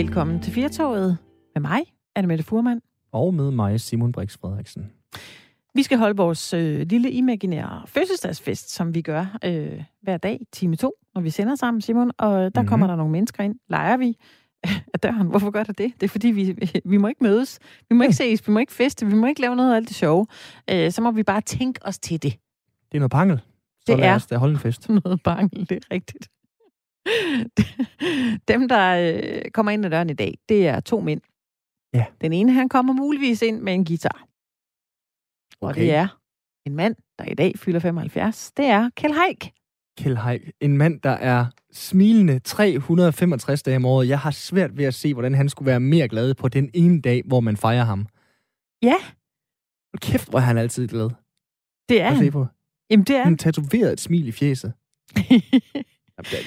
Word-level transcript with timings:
Velkommen 0.00 0.40
til 0.40 0.52
Firtoget 0.52 1.18
med 1.54 1.62
mig, 1.62 1.80
Annemette 2.16 2.44
Furman. 2.44 2.80
Og 3.12 3.34
med 3.34 3.50
mig, 3.50 3.80
Simon 3.80 4.12
Brix 4.12 4.38
Frederiksen. 4.38 4.90
Vi 5.74 5.82
skal 5.82 5.98
holde 5.98 6.16
vores 6.16 6.54
øh, 6.54 6.80
lille 6.80 7.10
imaginære 7.10 7.82
fødselsdagsfest, 7.86 8.70
som 8.70 8.94
vi 8.94 9.02
gør 9.02 9.38
øh, 9.44 9.82
hver 10.02 10.16
dag, 10.16 10.40
time 10.52 10.76
2, 10.76 10.92
når 11.14 11.20
vi 11.22 11.30
sender 11.30 11.54
sammen, 11.54 11.80
Simon. 11.80 12.10
Og 12.18 12.30
der 12.32 12.48
mm-hmm. 12.48 12.68
kommer 12.68 12.86
der 12.86 12.96
nogle 12.96 13.12
mennesker 13.12 13.44
ind. 13.44 13.54
Leger 13.68 13.96
vi 13.96 14.16
af 14.94 15.00
døren. 15.02 15.26
Hvorfor 15.26 15.50
gør 15.50 15.64
der 15.64 15.72
det? 15.72 15.92
Det 15.94 16.02
er 16.02 16.08
fordi, 16.08 16.28
vi, 16.28 16.70
vi 16.84 16.96
må 16.96 17.08
ikke 17.08 17.24
mødes. 17.24 17.58
Vi 17.88 17.94
må 17.94 18.02
ikke 18.02 18.16
ses. 18.16 18.46
Vi 18.48 18.52
må 18.52 18.58
ikke 18.58 18.72
feste. 18.72 19.06
Vi 19.06 19.14
må 19.14 19.26
ikke 19.26 19.40
lave 19.40 19.56
noget 19.56 19.72
af 19.72 19.76
alt 19.76 19.88
det 19.88 19.96
sjove. 19.96 20.26
Øh, 20.70 20.90
så 20.92 21.02
må 21.02 21.10
vi 21.10 21.22
bare 21.22 21.40
tænke 21.40 21.86
os 21.86 21.98
til 21.98 22.22
det. 22.22 22.32
Det 22.92 22.94
er 22.94 22.98
noget 22.98 23.10
pangel. 23.10 23.38
Så 23.38 23.84
Det 23.86 23.98
lad 23.98 24.08
er. 24.08 24.14
os 24.14 24.26
da 24.26 24.36
holde 24.36 24.52
en 24.52 24.60
fest. 24.60 24.88
Noget 25.04 25.22
bangel, 25.22 25.68
det 25.68 25.76
er 25.76 25.94
rigtigt. 25.94 26.28
Dem, 28.48 28.68
der 28.68 29.12
øh, 29.44 29.50
kommer 29.50 29.72
ind 29.72 29.84
ad 29.86 29.90
døren 29.90 30.10
i 30.10 30.14
dag, 30.14 30.38
det 30.48 30.68
er 30.68 30.80
to 30.80 31.00
mænd. 31.00 31.20
Ja. 31.94 32.06
Den 32.20 32.32
ene, 32.32 32.52
han 32.52 32.68
kommer 32.68 32.92
muligvis 32.92 33.42
ind 33.42 33.60
med 33.60 33.74
en 33.74 33.84
guitar. 33.84 34.26
Og 35.60 35.68
Okay. 35.68 35.80
det 35.80 35.90
er 35.94 36.08
en 36.66 36.74
mand, 36.76 36.96
der 37.18 37.24
i 37.24 37.34
dag 37.34 37.52
fylder 37.58 37.80
75. 37.80 38.52
Det 38.56 38.64
er 38.66 38.90
Kjell 38.96 39.14
Haik. 39.14 39.52
Kjell 39.98 40.16
Haik. 40.16 40.50
En 40.60 40.78
mand, 40.78 41.00
der 41.00 41.10
er 41.10 41.46
smilende 41.72 42.38
365 42.38 43.62
dage 43.62 43.76
om 43.76 43.84
året. 43.84 44.08
Jeg 44.08 44.18
har 44.18 44.30
svært 44.30 44.76
ved 44.76 44.84
at 44.84 44.94
se, 44.94 45.12
hvordan 45.14 45.34
han 45.34 45.48
skulle 45.48 45.66
være 45.66 45.80
mere 45.80 46.08
glad 46.08 46.34
på 46.34 46.48
den 46.48 46.70
ene 46.74 47.00
dag, 47.00 47.22
hvor 47.26 47.40
man 47.40 47.56
fejrer 47.56 47.84
ham. 47.84 48.06
Ja, 48.82 48.96
Hold 49.92 50.00
kæft, 50.00 50.28
hvor 50.30 50.38
er 50.38 50.42
han 50.42 50.58
altid 50.58 50.88
glad. 50.88 51.10
det 51.88 52.00
er 52.02 52.10
han. 52.10 52.32
på. 52.32 52.46
Jamen, 52.90 53.04
det 53.04 53.16
er 53.16 53.22
Han 53.22 53.26
han. 53.26 53.36
tatoveret 53.38 53.92
et 53.92 54.00
smil 54.00 54.28
i 54.28 54.32
fjeset. 54.32 54.72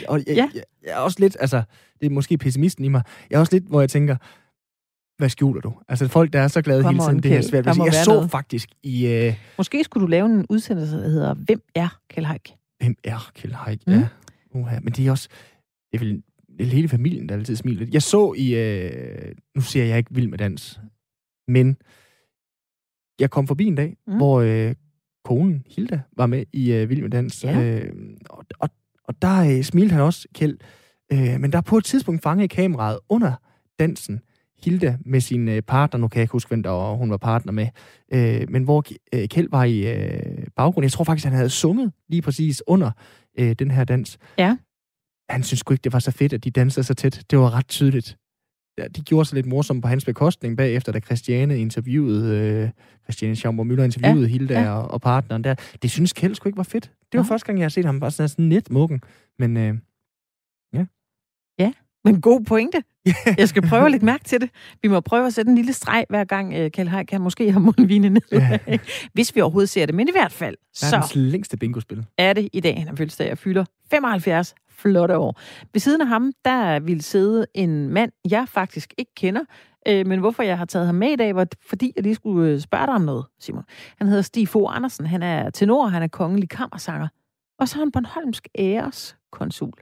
Og 0.08 0.20
jeg, 0.28 0.36
Ja. 0.36 0.50
jeg, 0.54 0.64
jeg 0.84 0.92
er 0.92 0.98
også 0.98 1.18
lidt, 1.20 1.38
altså, 1.40 1.64
det 2.02 2.06
er 2.06 2.10
måske 2.10 2.38
pessimisten 2.38 2.86
i 2.86 2.88
mig. 2.88 3.02
Jeg 3.30 3.36
er 3.36 3.40
også 3.40 3.56
lidt, 3.56 3.64
hvor 3.66 3.80
jeg 3.80 3.90
tænker, 3.90 4.16
hvad 5.18 5.30
skjuler 5.30 5.62
du? 5.62 5.74
Altså, 5.90 6.08
folk, 6.08 6.34
der 6.34 6.40
er 6.40 6.48
så 6.48 6.62
glade 6.62 6.82
Come 6.84 6.94
hele 6.94 7.06
tiden, 7.10 7.24
det 7.24 7.34
er 7.38 7.42
svært 7.42 7.66
Jeg 7.66 7.94
så 8.06 8.14
noget. 8.14 8.32
faktisk 8.32 8.70
i, 8.84 9.08
øh, 9.08 9.34
Måske 9.58 9.84
skulle 9.84 10.02
du 10.02 10.08
lave 10.08 10.26
en 10.26 10.46
udsendelse, 10.50 10.98
der 10.98 11.10
hedder 11.10 11.34
Hvem 11.34 11.62
er 11.76 12.00
Kjell 12.10 12.26
Haik? 12.26 12.54
Hvem 12.80 12.96
er 13.04 13.32
Kjell 13.36 13.54
Haik? 13.56 13.88
Mm. 13.88 13.94
Ja. 13.94 14.08
Uha. 14.52 14.80
Men 14.80 14.94
det 14.94 15.08
er 15.08 15.12
også... 15.12 15.30
Det 15.92 16.02
er 16.02 16.06
vel 16.06 16.24
det 16.60 16.66
er 16.66 16.70
hele 16.70 16.90
familien, 16.90 17.30
der 17.30 17.36
altid 17.36 17.56
smiler. 17.56 17.88
Jeg 17.92 18.02
så 18.02 18.34
i... 18.38 18.56
Øh, 18.56 19.36
nu 19.56 19.62
siger 19.62 19.86
jeg 19.86 19.98
ikke 19.98 20.14
vild 20.16 20.28
med 20.28 20.38
dans, 20.38 20.80
men 21.48 21.78
jeg 23.20 23.30
kom 23.30 23.48
forbi 23.48 23.66
en 23.66 23.76
dag, 23.76 23.98
mm. 24.08 24.16
hvor 24.18 24.42
øh, 24.42 24.76
konen, 25.24 25.64
Hilda, 25.68 26.02
var 26.18 26.26
med 26.26 26.46
i 26.54 26.72
øh, 26.74 26.90
Vild 26.90 27.02
med 27.02 27.10
Dans. 27.10 27.44
Ja. 27.44 27.62
Øh, 27.62 27.94
og, 28.30 28.46
og, 28.60 28.70
og 29.14 29.22
der 29.22 29.58
øh, 29.58 29.64
smilte 29.64 29.94
han 29.94 30.02
også, 30.02 30.28
Kjeld. 30.36 30.58
Øh, 31.12 31.40
men 31.40 31.52
der 31.52 31.58
er 31.58 31.62
på 31.62 31.78
et 31.78 31.86
tidspunkt 31.86 32.24
fanget 32.24 32.44
i 32.44 32.48
kameraet 32.48 33.00
under 33.10 33.34
dansen, 33.80 34.22
Hilda 34.64 34.98
med 35.06 35.22
sin 35.22 35.48
øh, 35.48 35.62
partner, 35.62 36.00
nu 36.00 36.08
kan 36.08 36.20
jeg 36.20 36.24
ikke 36.24 36.32
huske, 36.32 36.50
hvem 36.50 36.64
der 36.64 36.70
var, 36.70 36.94
hun 36.94 37.10
var 37.10 37.18
partner 37.18 37.52
med, 37.52 37.68
øh, 38.14 38.50
men 38.50 38.64
hvor 38.64 38.84
øh, 39.14 39.28
Kjeld 39.28 39.48
var 39.52 39.64
i 39.64 39.94
øh, 39.94 40.48
baggrunden. 40.56 40.84
Jeg 40.84 40.92
tror 40.92 41.04
faktisk, 41.04 41.26
han 41.26 41.34
havde 41.34 41.50
sunget 41.50 41.92
lige 42.10 42.22
præcis 42.22 42.64
under 42.68 42.92
øh, 43.40 43.56
den 43.60 43.72
her 43.72 43.84
dans. 43.84 44.18
Ja. 44.38 44.58
Han 45.30 45.44
synes 45.44 45.60
sgu 45.60 45.74
ikke, 45.74 45.84
det 45.84 45.94
var 45.94 46.00
så 46.00 46.12
fedt, 46.12 46.34
at 46.34 46.44
de 46.44 46.52
dansede 46.52 46.84
så 46.84 46.94
tæt. 46.94 47.24
Det 47.30 47.40
var 47.40 47.54
ret 47.54 47.68
tydeligt. 47.68 48.18
Ja, 48.78 48.88
de 48.88 49.02
gjorde 49.02 49.26
sig 49.26 49.36
lidt 49.36 49.46
morsomt 49.46 49.82
på 49.82 49.88
hans 49.88 50.06
bekostning 50.06 50.58
bagefter, 50.58 50.92
da 50.92 51.00
Christiane 51.00 51.60
interviewede, 51.60 52.38
øh, 52.38 52.70
Christiane 53.04 53.36
Schaumburg 53.36 53.68
Müller 53.68 53.84
interviewede 53.84 54.26
ja. 54.26 54.32
Hilda 54.32 54.54
ja. 54.54 54.62
ja. 54.62 54.78
Og, 54.78 54.92
og, 54.92 55.02
partneren 55.02 55.44
der. 55.44 55.56
Det 55.82 55.92
synes 55.92 56.14
Kjeld 56.14 56.36
sgu 56.36 56.50
ikke 56.50 56.58
var 56.58 56.64
fedt. 56.64 56.84
Det 56.84 57.18
var 57.18 57.24
Nå. 57.24 57.28
første 57.28 57.46
gang, 57.46 57.60
jeg 57.60 57.64
har 57.64 57.70
set 57.70 57.86
ham 57.86 58.00
bare 58.00 58.12
sådan, 58.12 58.30
sådan 58.30 58.50
lidt 58.50 58.72
mukken. 58.72 59.02
Men 59.40 59.58
øh, 59.58 59.76
Men 62.06 62.22
god 62.22 62.42
pointe. 62.42 62.84
Jeg 63.38 63.50
skal 63.50 63.62
prøve 63.62 63.86
at 63.86 63.92
lægge 63.92 64.06
mærke 64.06 64.24
til 64.24 64.42
det. 64.42 64.50
Vi 64.82 64.88
må 64.88 65.00
prøve 65.00 65.28
at 65.28 65.34
sætte 65.34 65.50
en 65.50 65.56
lille 65.56 65.74
streg, 65.74 66.06
hver 66.10 66.24
gang 66.24 66.48
uh, 66.48 66.68
Kjell 66.68 66.90
Haik 66.90 67.06
kan 67.06 67.22
måske 67.22 67.52
have 67.52 67.62
mundvine 67.64 68.10
ned. 68.10 68.22
Ja. 68.32 68.58
Hvis 69.14 69.36
vi 69.36 69.42
overhovedet 69.42 69.70
ser 69.70 69.86
det. 69.86 69.96
Men 69.96 70.08
i 70.08 70.12
hvert 70.12 70.32
fald, 70.32 70.56
verdens 70.82 71.10
så 71.10 71.20
længste 71.20 71.58
bingospil. 71.58 72.06
er 72.18 72.34
det 72.34 72.50
i 72.54 72.60
dag, 72.60 72.78
han 72.78 72.88
har 72.88 72.96
fødselsdag 72.96 73.32
og 73.32 73.38
fylder 73.38 73.66
75 73.92 74.56
flotte 74.74 75.18
år. 75.18 75.40
Ved 75.74 75.80
siden 75.80 76.02
af 76.02 76.08
ham, 76.08 76.32
der 76.46 76.80
vil 76.80 77.02
sidde 77.02 77.46
en 77.54 77.90
mand, 77.90 78.12
jeg 78.30 78.48
faktisk 78.48 78.94
ikke 78.98 79.12
kender, 79.16 79.42
øh, 79.88 80.08
men 80.08 80.20
hvorfor 80.20 80.44
jeg 80.44 80.58
har 80.58 80.66
taget 80.66 80.86
ham 80.86 80.96
med 80.96 81.10
i 81.10 81.16
dag, 81.16 81.36
var 81.36 81.48
fordi 81.70 81.94
jeg 81.96 82.04
lige 82.04 82.16
skulle 82.16 82.52
øh, 82.52 82.60
spørge 82.60 82.86
dig 82.86 82.96
om 82.96 83.02
noget, 83.02 83.26
Simon. 83.40 83.64
Han 83.98 84.08
hedder 84.08 84.22
Stig 84.22 84.48
Fogh 84.48 84.76
Andersen, 84.76 85.06
han 85.06 85.24
er 85.24 85.50
tenor, 85.50 85.88
han 85.88 86.04
er 86.04 86.08
kongelig 86.08 86.50
kammersanger, 86.50 87.08
og 87.60 87.68
så 87.68 87.78
er 87.78 87.80
han 87.80 87.92
Bornholmsk 87.92 88.48
æreskonsul. 88.58 89.74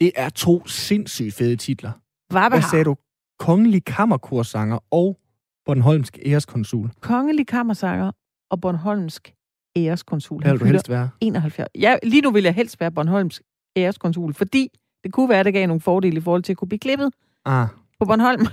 Det 0.00 0.12
er 0.16 0.28
to 0.28 0.66
sindssygt 0.66 1.34
fede 1.34 1.56
titler. 1.56 1.92
Hvad 2.30 2.50
Hvad 2.50 2.62
sagde 2.62 2.84
du? 2.84 2.96
Kongelig 3.38 3.84
kammerkorsanger 3.84 4.78
og 4.90 5.18
Bornholmsk 5.66 6.18
æreskonsul. 6.26 6.90
Kongelig 7.00 7.46
kammersanger 7.46 8.12
og 8.50 8.60
Bornholmsk 8.60 9.34
æreskonsul. 9.76 10.42
Hvad 10.42 10.52
vil 10.52 10.60
du 10.60 10.64
helst 10.64 10.88
være? 10.88 11.08
71. 11.20 11.68
Ja, 11.74 11.96
lige 12.02 12.22
nu 12.22 12.30
vil 12.30 12.44
jeg 12.44 12.54
helst 12.54 12.80
være 12.80 12.92
Bornholms 12.92 13.40
æreskonsul, 13.76 14.34
fordi 14.34 14.68
det 15.04 15.12
kunne 15.12 15.28
være, 15.28 15.40
at 15.40 15.46
det 15.46 15.54
gav 15.54 15.66
nogle 15.66 15.80
fordele 15.80 16.16
i 16.16 16.20
forhold 16.20 16.42
til 16.42 16.52
at 16.52 16.56
kunne 16.56 16.68
blive 16.68 16.78
klippet 16.78 17.10
Ah, 17.44 17.66
på 18.00 18.04
Bornholm. 18.06 18.46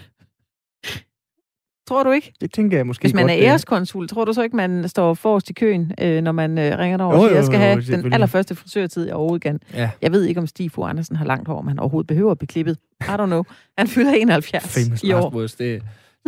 Tror 1.88 2.04
du 2.04 2.12
ikke? 2.12 2.34
det 2.42 2.54
tænker 2.54 2.78
jeg 2.78 2.88
måske 2.88 3.04
Hvis 3.04 3.14
man 3.14 3.24
godt, 3.24 3.32
er 3.32 3.38
æreskonsul, 3.52 4.08
tror 4.08 4.26
du 4.26 4.34
så 4.34 4.42
ikke, 4.42 4.56
man 4.56 4.90
står 4.90 5.14
forrest 5.14 5.50
i 5.50 5.54
køen, 5.54 5.92
øh, 6.02 6.22
når 6.22 6.32
man 6.32 6.58
øh, 6.58 6.78
ringer 6.78 6.98
derover? 6.98 7.16
Jo, 7.16 7.22
og 7.22 7.28
siger, 7.28 7.32
jo, 7.32 7.36
jeg 7.36 7.46
skal 7.46 7.56
jo, 7.56 7.62
have 7.62 7.76
den 7.76 7.84
selvfølgelig. 7.84 8.14
allerførste 8.14 8.56
frisørtid, 8.56 9.06
jeg 9.06 9.16
overhovedet 9.16 9.42
kan. 9.42 9.60
Ja, 9.74 9.92
Jeg 10.02 10.12
ved 10.12 10.24
ikke, 10.24 10.40
om 10.42 10.48
Stig 10.48 10.72
Fogh 10.72 10.90
Andersen 10.90 11.16
har 11.16 11.26
langt 11.26 11.48
hår, 11.48 11.60
om 11.60 11.68
han 11.68 11.80
overhovedet 11.80 12.08
behøver 12.08 12.32
at 12.32 12.38
blive 12.38 12.48
klippet. 12.48 12.78
I 13.02 13.04
don't 13.04 13.26
know. 13.26 13.44
Han 13.78 13.88
fylder 13.88 14.12
71 14.12 14.64
famous 14.86 15.04
i 15.04 15.12
år. 15.12 15.34
words. 15.36 15.56
Det, 15.56 15.84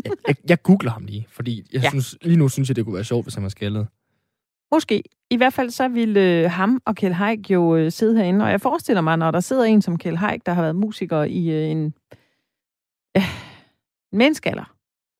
jeg, 0.06 0.12
jeg, 0.27 0.35
jeg 0.50 0.63
googler 0.63 0.91
ham 0.91 1.06
lige, 1.06 1.27
fordi 1.29 1.63
jeg 1.73 1.81
ja. 1.83 1.89
synes, 1.89 2.17
lige 2.22 2.38
nu 2.38 2.50
synes 2.50 2.69
jeg, 2.69 2.75
det 2.75 2.85
kunne 2.85 2.95
være 2.95 3.03
sjovt, 3.03 3.25
hvis 3.25 3.33
han 3.33 3.44
var 3.44 3.50
skaldet. 3.50 3.88
Måske. 4.72 5.03
I 5.31 5.38
hvert 5.38 5.53
fald 5.53 5.69
så 5.69 5.88
vil 5.88 6.18
øh, 6.18 6.52
ham 6.52 6.81
og 6.86 6.96
Kjell 6.96 7.13
Haik 7.13 7.52
jo 7.52 7.75
øh, 7.75 7.91
sidde 7.91 8.18
herinde, 8.18 8.46
og 8.46 8.52
jeg 8.52 8.62
forestiller 8.62 9.02
mig, 9.02 9.18
når 9.18 9.31
der 9.31 9.40
sidder 9.40 9.63
en 9.63 9.81
som 9.81 9.97
Kjell 9.97 10.18
Haik, 10.18 10.46
der 10.46 10.53
har 10.53 10.62
været 10.62 10.75
musiker 10.75 11.24
i 11.24 11.50
øh, 11.50 11.72
en 11.72 11.94
øh, 13.18 13.24
en 14.12 14.18
menneskealder, 14.18 14.75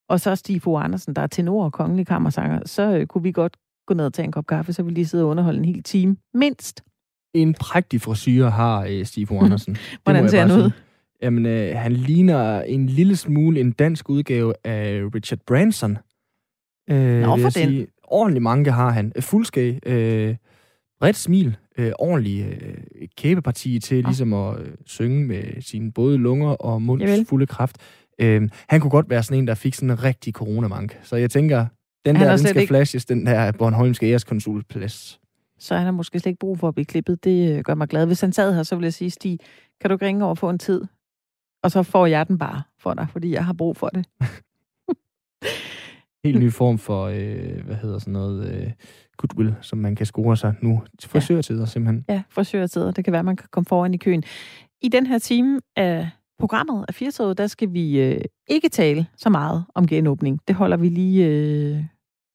og 0.10 0.20
så 0.20 0.36
Stig 0.36 0.62
Fogh 0.62 0.84
Andersen, 0.84 1.14
der 1.16 1.22
er 1.22 1.28
tenor 1.28 1.66
og 1.66 1.74
kongelig 1.74 2.08
kammersanger, 2.08 2.60
så 2.66 2.98
øh, 2.98 3.08
kunne 3.08 3.24
vi 3.24 3.32
godt 3.32 3.58
gå 3.88 3.94
ned 3.94 4.06
og 4.06 4.14
tage 4.14 4.26
en 4.26 4.32
kop 4.32 4.48
kaffe, 4.48 4.74
så 4.74 4.84
vil 4.84 4.96
de 4.96 5.06
sidde 5.06 5.24
og 5.24 5.30
underholde 5.30 5.60
en 5.60 5.66
hel 5.66 5.84
time. 5.84 6.18
Mindst. 6.34 6.84
En 7.34 7.54
prægtig 7.54 8.02
frisyr 8.02 8.46
har 8.46 8.86
øh, 8.90 9.06
Steve 9.06 9.32
O. 9.32 9.40
Andersen. 9.44 9.78
Hvordan 10.04 10.30
ser 10.30 10.42
han 10.42 10.52
ud? 10.52 10.72
Jamen, 11.22 11.46
øh, 11.46 11.78
han 11.78 11.94
ligner 11.94 12.62
en 12.62 12.86
lille 12.88 13.16
smule 13.16 13.60
en 13.60 13.72
dansk 13.72 14.10
udgave 14.10 14.54
af 14.64 15.02
Richard 15.16 15.40
Branson. 15.48 15.98
Øh, 16.90 17.22
Nå, 17.22 17.38
for 17.38 17.38
den. 17.38 17.52
Sige. 17.52 17.88
Ordentlig 18.08 18.42
mange 18.42 18.72
har 18.72 18.90
han. 18.90 19.12
Øh, 19.16 19.24
Fuldskæg, 19.24 19.80
øh, 19.88 20.36
bredt 21.00 21.16
smil, 21.16 21.58
øh, 21.78 21.92
ordentlig 22.00 22.46
øh, 22.62 22.78
kæbeparti 23.18 23.80
til 23.80 24.04
ligesom 24.04 24.34
at 24.34 24.60
øh, 24.60 24.68
synge 24.86 25.26
med 25.26 25.62
sine 25.62 25.92
både 25.92 26.18
lunger 26.18 26.50
og 26.50 26.82
munds 26.82 27.02
Javel. 27.04 27.26
fulde 27.26 27.46
kraft. 27.48 27.78
Øh, 28.20 28.50
han 28.70 28.82
kunne 28.82 28.92
godt 28.92 29.10
være 29.10 29.24
sådan 29.24 29.38
en, 29.40 29.48
der 29.48 29.56
fik 29.56 29.74
sådan 29.74 29.90
en 29.90 30.04
rigtig 30.04 30.34
coronamank. 30.34 31.00
Så 31.04 31.16
jeg 31.16 31.32
tænker, 31.32 31.66
den 32.06 32.16
Han 32.16 32.26
der, 32.26 32.32
er 32.32 32.38
den 32.38 32.48
skal 32.48 32.62
ikke- 32.62 32.72
flashes, 32.72 33.06
den 33.06 33.26
der 33.26 33.52
Bornholmske 33.52 34.12
æreskonsulplads. 34.12 35.20
Så 35.60 35.76
han 35.76 35.86
har 35.86 35.92
måske 35.92 36.20
slet 36.20 36.30
ikke 36.30 36.40
brug 36.40 36.60
for 36.60 36.68
at 36.68 36.74
blive 36.74 36.86
klippet. 36.86 37.24
Det 37.24 37.58
øh, 37.58 37.64
gør 37.64 37.76
mig 37.76 37.88
glad. 37.88 38.06
Hvis 38.06 38.22
han 38.22 38.32
sad 38.34 38.56
her, 38.56 38.64
så 38.64 38.76
ville 38.76 38.86
jeg 38.86 38.94
sige, 38.94 39.10
Stig, 39.10 39.40
kan 39.82 39.90
du 39.90 39.98
ringe 40.02 40.26
over 40.26 40.36
få 40.36 40.50
en 40.50 40.60
tid? 40.60 40.82
Og 41.64 41.72
så 41.72 41.84
får 41.84 42.06
jeg 42.06 42.28
den 42.28 42.38
bare 42.38 42.62
for 42.80 42.94
dig, 42.94 43.08
fordi 43.12 43.32
jeg 43.32 43.46
har 43.46 43.54
brug 43.54 43.78
for 43.78 43.88
det. 43.90 44.06
Helt 46.26 46.40
ny 46.40 46.52
form 46.52 46.78
for, 46.78 47.04
øh, 47.06 47.66
hvad 47.66 47.76
hedder 47.76 48.00
sådan 48.00 48.14
noget, 48.14 48.52
øh, 48.54 48.72
goodwill, 49.18 49.56
som 49.62 49.80
man 49.80 49.96
kan 49.96 50.06
score 50.06 50.38
sig 50.38 50.54
nu 50.62 50.82
frisørtider 51.06 51.66
simpelthen. 51.66 52.06
Ja, 52.10 52.22
frisørtider. 52.30 52.92
Det 52.92 53.04
kan 53.04 53.14
være, 53.14 53.24
man 53.24 53.36
kan 53.36 53.48
komme 53.52 53.66
foran 53.66 53.94
i 53.94 53.98
køen. 53.98 54.24
I 54.82 54.88
den 54.88 55.08
her 55.08 55.20
time 55.20 55.60
af 55.76 56.10
programmet 56.40 56.86
af 56.88 56.94
Firtoget, 56.94 57.38
der 57.38 57.48
skal 57.48 57.74
vi 57.74 58.00
øh, 58.02 58.22
ikke 58.48 58.70
tale 58.70 59.06
så 59.18 59.30
meget 59.30 59.66
om 59.76 59.88
genåbning. 59.88 60.40
Det 60.48 60.56
holder 60.56 60.78
vi 60.78 60.90
lige 60.90 61.26
øh, 61.28 61.84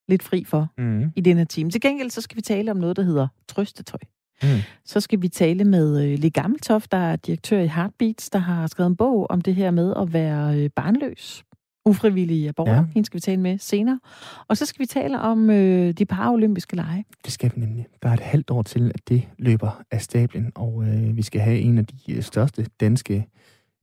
lidt 0.08 0.22
fri 0.22 0.44
for 0.44 0.68
Mm. 0.78 1.12
i 1.16 1.20
den 1.20 1.36
her 1.36 1.44
time. 1.44 1.70
Til 1.70 1.80
gengæld 1.80 2.10
så 2.10 2.20
skal 2.20 2.36
vi 2.36 2.42
tale 2.42 2.70
om 2.70 2.76
noget, 2.76 2.96
der 2.96 3.02
hedder 3.02 3.28
trøstetøj. 3.48 4.00
Mm. 4.42 4.48
Så 4.84 5.00
skal 5.00 5.22
vi 5.22 5.28
tale 5.28 5.64
med 5.64 6.04
øh, 6.04 6.18
Le 6.18 6.30
Gammeltoft, 6.30 6.92
der 6.92 6.98
er 6.98 7.16
direktør 7.16 7.60
i 7.60 7.66
Heartbeats, 7.66 8.30
der 8.30 8.38
har 8.38 8.66
skrevet 8.66 8.90
en 8.90 8.96
bog 8.96 9.30
om 9.30 9.40
det 9.40 9.54
her 9.54 9.70
med 9.70 9.94
at 9.96 10.12
være 10.12 10.58
øh, 10.58 10.70
barnløs. 10.76 11.44
Ufrivillig 11.84 12.48
abort. 12.48 12.68
Ja. 12.68 12.84
Hende 12.94 13.06
skal 13.06 13.16
vi 13.16 13.20
tale 13.20 13.40
med 13.40 13.58
senere. 13.58 14.00
Og 14.48 14.56
så 14.56 14.66
skal 14.66 14.78
vi 14.82 14.86
tale 14.86 15.20
om 15.20 15.50
øh, 15.50 15.92
de 15.92 16.06
paralympiske 16.06 16.76
lege. 16.76 17.04
Det 17.24 17.32
skal 17.32 17.52
vi 17.54 17.60
nemlig. 17.60 17.86
Der 18.02 18.08
er 18.08 18.12
et 18.14 18.20
halvt 18.20 18.50
år 18.50 18.62
til, 18.62 18.92
at 18.94 19.08
det 19.08 19.22
løber 19.38 19.82
af 19.90 20.02
stablen, 20.02 20.52
og 20.54 20.84
øh, 20.84 21.16
vi 21.16 21.22
skal 21.22 21.40
have 21.40 21.58
en 21.60 21.78
af 21.78 21.86
de 21.86 22.12
øh, 22.12 22.22
største 22.22 22.66
danske 22.80 23.26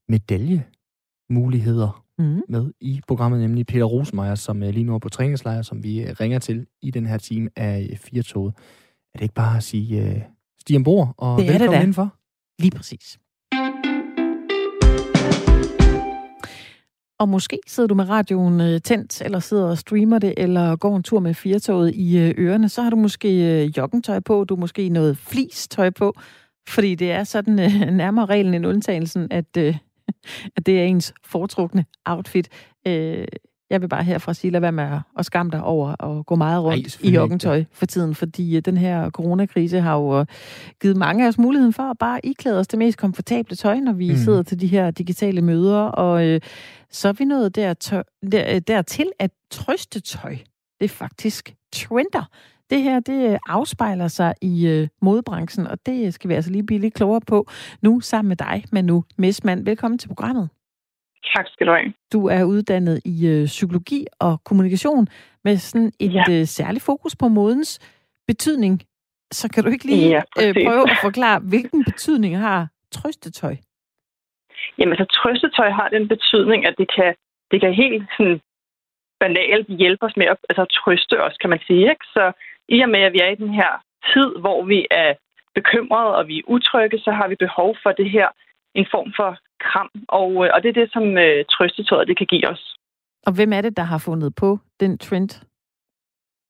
medaljemuligheder 0.09 2.03
Mm. 2.19 2.41
med 2.49 2.71
i 2.81 3.01
programmet, 3.07 3.39
nemlig 3.39 3.65
Peter 3.65 3.83
Rosemeyer, 3.85 4.35
som 4.35 4.63
øh, 4.63 4.69
lige 4.69 4.83
nu 4.83 4.93
er 4.95 4.99
på 4.99 5.09
træningslejr, 5.09 5.61
som 5.61 5.83
vi 5.83 6.01
øh, 6.03 6.15
ringer 6.19 6.39
til 6.39 6.65
i 6.81 6.91
den 6.91 7.05
her 7.05 7.17
time 7.17 7.49
af 7.55 7.97
Firtoget. 8.01 8.53
Er 9.13 9.17
det 9.17 9.21
ikke 9.21 9.33
bare 9.35 9.57
at 9.57 9.63
sige, 9.63 10.03
øh, 10.15 10.21
stig 10.59 10.75
ombord 10.77 11.13
og 11.17 11.37
Det 11.39 11.43
er 11.43 11.51
det 11.51 11.53
velkommen 11.53 11.73
da. 11.77 11.79
indenfor? 11.81 12.15
Lige 12.59 12.71
præcis. 12.71 13.19
Og 17.19 17.29
måske 17.29 17.59
sidder 17.67 17.87
du 17.87 17.95
med 17.95 18.09
radioen 18.09 18.61
øh, 18.61 18.81
tændt, 18.81 19.21
eller 19.21 19.39
sidder 19.39 19.69
og 19.69 19.77
streamer 19.77 20.19
det, 20.19 20.33
eller 20.37 20.75
går 20.75 20.97
en 20.97 21.03
tur 21.03 21.19
med 21.19 21.33
firetoget 21.33 21.95
i 21.95 22.17
øh, 22.17 22.33
ørerne. 22.37 22.69
Så 22.69 22.81
har 22.81 22.89
du 22.89 22.95
måske 22.95 23.63
øh, 23.63 23.77
joggentøj 23.77 24.19
på, 24.19 24.43
du 24.43 24.55
har 24.55 24.59
måske 24.59 24.89
noget 24.89 25.17
flistøj 25.17 25.89
på, 25.89 26.13
fordi 26.67 26.95
det 26.95 27.11
er 27.11 27.23
sådan 27.23 27.55
nærmere 28.01 28.25
reglen 28.25 28.53
end 28.53 28.65
undtagelsen, 28.65 29.27
at, 29.31 29.57
at 30.55 30.65
det 30.65 30.79
er 30.79 30.83
ens 30.83 31.13
foretrukne 31.25 31.85
outfit. 32.05 32.49
Jeg 33.69 33.81
vil 33.81 33.87
bare 33.87 34.03
herfra 34.03 34.33
sige, 34.33 34.51
lad 34.51 34.61
være 34.61 34.71
med 34.71 34.99
at 35.17 35.25
skamme 35.25 35.51
dig 35.51 35.63
over 35.63 36.03
at 36.03 36.25
gå 36.25 36.35
meget 36.35 36.63
rundt 36.63 36.99
Ej, 37.03 37.09
i 37.09 37.13
joggentøj 37.13 37.63
for 37.71 37.85
tiden, 37.85 38.15
fordi 38.15 38.55
øh, 38.57 38.61
den 38.61 38.77
her 38.77 39.09
coronakrise 39.09 39.81
har 39.81 39.95
jo 39.95 40.19
øh, 40.19 40.25
givet 40.81 40.97
mange 40.97 41.23
af 41.23 41.27
os 41.27 41.37
muligheden 41.37 41.73
for 41.73 41.83
at 41.83 41.97
bare 41.97 42.25
iklæde 42.25 42.59
os 42.59 42.67
det 42.67 42.79
mest 42.79 42.97
komfortable 42.97 43.55
tøj, 43.55 43.79
når 43.79 43.93
vi 43.93 44.09
mm. 44.09 44.17
sidder 44.17 44.43
til 44.43 44.59
de 44.59 44.67
her 44.67 44.91
digitale 44.91 45.41
møder, 45.41 45.79
og 45.79 46.25
øh, 46.25 46.41
så 46.91 47.07
er 47.07 47.13
vi 47.13 47.25
nået 47.25 47.55
der, 47.55 47.73
tøj, 47.73 48.03
der, 48.31 48.55
øh, 48.55 48.61
dertil, 48.67 49.11
at 49.19 49.31
trøstetøj, 49.51 50.37
det 50.81 50.91
faktisk 50.91 51.55
trender. 51.73 52.29
Det 52.69 52.81
her, 52.83 52.99
det 52.99 53.37
afspejler 53.47 54.07
sig 54.07 54.33
i 54.41 54.67
øh, 54.67 54.87
modebranchen, 55.01 55.67
og 55.67 55.85
det 55.85 56.13
skal 56.13 56.29
vi 56.29 56.33
altså 56.33 56.51
lige 56.51 56.65
blive 56.65 56.79
lidt 56.79 56.93
klogere 56.93 57.21
på 57.21 57.47
nu 57.81 57.99
sammen 57.99 58.27
med 58.27 58.35
dig, 58.35 58.63
Manu 58.71 59.03
Messmann. 59.17 59.65
Velkommen 59.65 59.97
til 59.97 60.07
programmet. 60.07 60.49
Tak 61.35 61.45
skal 61.47 61.67
du 61.67 61.71
have. 61.71 61.93
Du 62.13 62.27
er 62.27 62.43
uddannet 62.43 63.01
i 63.05 63.27
øh, 63.27 63.45
psykologi 63.45 64.05
og 64.19 64.43
kommunikation 64.43 65.07
med 65.43 65.57
sådan 65.57 65.91
et 65.99 66.13
ja. 66.13 66.23
øh, 66.29 66.45
særligt 66.45 66.85
fokus 66.85 67.15
på 67.15 67.27
modens 67.27 67.79
betydning. 68.27 68.81
Så 69.31 69.49
kan 69.53 69.63
du 69.63 69.69
ikke 69.69 69.85
lige 69.85 70.09
ja, 70.09 70.21
øh, 70.41 70.53
prøve 70.65 70.91
at 70.91 70.97
forklare, 71.01 71.39
hvilken 71.39 71.83
betydning 71.83 72.37
har 72.37 72.67
trøstetøj? 72.91 73.55
Jamen, 74.77 74.95
så 74.95 75.03
altså, 75.03 75.19
trøstetøj 75.19 75.69
har 75.69 75.89
den 75.89 76.07
betydning, 76.07 76.67
at 76.67 76.75
det 76.77 76.87
kan, 76.95 77.15
det 77.51 77.61
kan 77.61 77.73
helt 77.73 78.03
sådan, 78.17 78.39
banalt 79.19 79.67
hjælpe 79.67 80.05
os 80.05 80.17
med 80.17 80.25
at 80.25 80.37
altså, 80.49 80.65
trøste 80.79 81.23
os, 81.23 81.37
kan 81.41 81.49
man 81.49 81.59
sige. 81.67 81.89
Ikke? 81.93 82.05
Så 82.15 82.31
i 82.69 82.81
og 82.81 82.89
med, 82.89 82.99
at 82.99 83.13
vi 83.13 83.19
er 83.19 83.29
i 83.31 83.41
den 83.43 83.53
her 83.53 83.71
tid, 84.13 84.29
hvor 84.43 84.65
vi 84.65 84.87
er 84.91 85.13
bekymrede 85.55 86.15
og 86.15 86.27
vi 86.27 86.37
er 86.39 86.49
utrygge, 86.55 86.99
så 86.99 87.11
har 87.11 87.27
vi 87.27 87.35
behov 87.35 87.77
for 87.83 87.91
det 87.91 88.09
her, 88.11 88.27
en 88.75 88.87
form 88.91 89.13
for 89.15 89.37
kram. 89.59 89.89
Og, 90.07 90.31
øh, 90.45 90.49
og 90.53 90.63
det 90.63 90.69
er 90.69 90.79
det, 90.81 90.89
som 90.93 91.17
øh, 91.17 91.45
trøstetøjet 91.53 92.07
det 92.07 92.17
kan 92.17 92.27
give 92.27 92.47
os. 92.49 92.63
Og 93.27 93.31
hvem 93.35 93.53
er 93.53 93.61
det, 93.61 93.77
der 93.77 93.83
har 93.83 93.97
fundet 93.97 94.35
på 94.35 94.59
den 94.79 94.97
trend? 94.97 95.29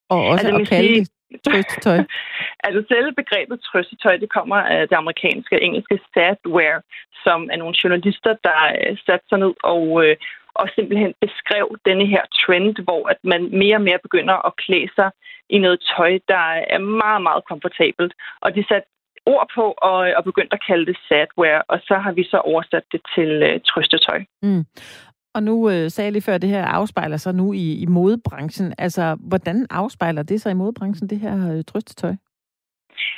Og 0.09 0.21
også 0.31 0.47
altså, 0.47 0.61
at 0.61 0.67
kalde 0.67 0.99
det 0.99 1.09
trøstetøj? 1.47 1.97
altså 2.65 2.81
selve 2.87 3.11
begrebet 3.21 3.57
trøstetøj, 3.67 4.17
det 4.17 4.29
kommer 4.37 4.55
af 4.55 4.87
det 4.89 4.95
amerikanske 4.95 5.55
og 5.55 5.63
engelske 5.63 5.99
sadware, 6.13 6.81
som 7.23 7.49
er 7.51 7.57
nogle 7.57 7.75
journalister, 7.83 8.33
der 8.47 8.59
øh, 8.81 8.97
satte 9.05 9.25
sig 9.29 9.39
ned 9.39 9.53
og, 9.63 9.83
øh, 10.03 10.15
og 10.53 10.65
simpelthen 10.75 11.13
beskrev 11.25 11.67
denne 11.85 12.05
her 12.13 12.23
trend, 12.41 12.75
hvor 12.83 13.03
at 13.13 13.19
man 13.23 13.41
mere 13.61 13.75
og 13.75 13.81
mere 13.81 13.99
begynder 14.07 14.37
at 14.47 14.55
klæde 14.63 14.89
sig 14.95 15.09
i 15.49 15.57
noget 15.57 15.79
tøj, 15.95 16.19
der 16.27 16.45
er 16.75 16.81
meget, 17.03 17.21
meget 17.27 17.43
komfortabelt. 17.49 18.13
Og 18.41 18.55
de 18.55 18.63
satte 18.69 18.87
ord 19.33 19.47
på 19.55 19.65
og, 19.89 19.97
og 20.17 20.23
begyndt 20.23 20.53
at 20.53 20.63
kalde 20.67 20.85
det 20.85 20.97
sadware, 21.07 21.61
og 21.71 21.77
så 21.87 21.95
har 22.03 22.11
vi 22.11 22.23
så 22.23 22.37
oversat 22.37 22.85
det 22.91 23.01
til 23.15 23.29
øh, 23.47 23.59
trøstetøj. 23.69 24.19
Mm. 24.41 24.63
Og 25.35 25.43
nu 25.43 25.55
øh, 25.69 25.89
sagde 25.89 26.05
jeg 26.05 26.13
lige 26.13 26.27
før, 26.27 26.35
at 26.35 26.41
det 26.41 26.49
her 26.49 26.65
afspejler 26.65 27.17
sig 27.17 27.33
nu 27.35 27.53
i, 27.53 27.67
i 27.83 27.85
modebranchen. 27.85 28.73
Altså, 28.77 29.17
hvordan 29.29 29.67
afspejler 29.69 30.23
det 30.23 30.41
sig 30.41 30.51
i 30.51 30.61
modebranchen, 30.61 31.09
det 31.09 31.19
her 31.19 31.35
øh, 31.51 31.63
trøstetøj? 31.63 32.13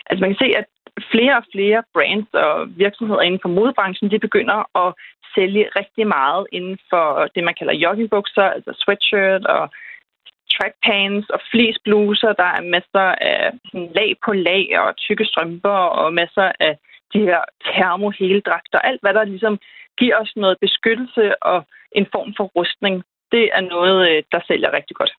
Altså, 0.10 0.22
man 0.22 0.30
kan 0.30 0.42
se, 0.46 0.50
at 0.62 0.66
flere 1.12 1.38
og 1.38 1.44
flere 1.54 1.84
brands 1.94 2.30
og 2.34 2.54
virksomheder 2.84 3.22
inden 3.22 3.42
for 3.44 3.50
modebranchen, 3.50 4.12
de 4.12 4.20
begynder 4.20 4.60
at 4.84 4.94
sælge 5.36 5.66
rigtig 5.80 6.08
meget 6.08 6.48
inden 6.52 6.78
for 6.90 7.06
det, 7.36 7.44
man 7.44 7.56
kalder 7.60 7.74
joggingbukser, 7.74 8.46
altså 8.56 8.72
sweatshirt 8.84 9.46
og 9.46 9.64
trackpants 10.56 11.28
og 11.36 11.40
fleecebluser. 11.52 12.32
Der 12.42 12.50
er 12.58 12.72
masser 12.76 13.08
af 13.32 13.52
sådan, 13.66 13.90
lag 14.00 14.10
på 14.26 14.32
lag 14.34 14.66
og 14.84 14.90
tykke 15.06 15.26
strømper 15.26 15.78
og 16.02 16.14
masser 16.14 16.48
af 16.68 16.74
de 17.14 17.20
her 17.28 17.42
termoheldragter. 17.66 18.80
Alt, 18.80 19.02
hvad 19.02 19.14
der 19.14 19.24
ligesom 19.24 19.56
giver 20.00 20.16
os 20.24 20.34
noget 20.36 20.58
beskyttelse 20.66 21.44
og 21.44 21.60
en 21.92 22.08
form 22.14 22.30
for 22.38 22.46
rustning, 22.58 22.96
det 23.32 23.46
er 23.58 23.62
noget, 23.62 24.00
øh, 24.10 24.24
der 24.32 24.40
sælger 24.48 24.72
rigtig 24.78 24.96
godt. 24.96 25.14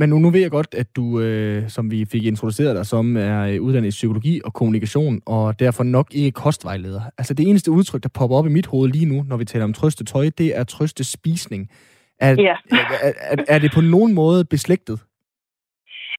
Men 0.00 0.08
nu, 0.08 0.18
nu 0.18 0.30
ved 0.30 0.40
jeg 0.40 0.50
godt, 0.50 0.74
at 0.74 0.96
du, 0.96 1.20
øh, 1.20 1.68
som 1.68 1.90
vi 1.90 2.04
fik 2.12 2.24
introduceret 2.24 2.76
dig 2.76 2.86
som, 2.86 3.16
er 3.16 3.40
øh, 3.46 3.62
uddannet 3.62 3.88
i 3.88 3.90
psykologi 3.90 4.40
og 4.44 4.52
kommunikation, 4.54 5.20
og 5.26 5.60
derfor 5.60 5.84
nok 5.84 6.14
ikke 6.14 6.30
kostvejleder. 6.30 7.00
Altså 7.18 7.34
det 7.34 7.48
eneste 7.48 7.70
udtryk, 7.70 8.02
der 8.02 8.08
popper 8.08 8.36
op 8.36 8.46
i 8.46 8.48
mit 8.48 8.66
hoved 8.66 8.90
lige 8.90 9.06
nu, 9.06 9.22
når 9.28 9.36
vi 9.36 9.44
taler 9.44 9.64
om 9.64 9.72
trøstetøj, 9.72 10.30
det 10.38 10.56
er 10.56 10.64
trøstespisning. 10.64 11.70
Er, 12.20 12.30
ja. 12.48 12.56
er, 13.08 13.12
er, 13.32 13.36
er 13.48 13.58
det 13.58 13.70
på 13.74 13.80
nogen 13.80 14.14
måde 14.14 14.44
beslægtet? 14.44 14.98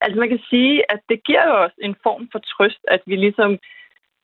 Altså 0.01 0.19
man 0.19 0.29
kan 0.29 0.41
sige, 0.49 0.91
at 0.91 0.99
det 1.09 1.23
giver 1.23 1.45
jo 1.47 1.55
os 1.65 1.75
en 1.81 1.95
form 2.03 2.29
for 2.31 2.39
trøst, 2.39 2.83
at 2.87 3.01
vi 3.05 3.15
ligesom 3.15 3.57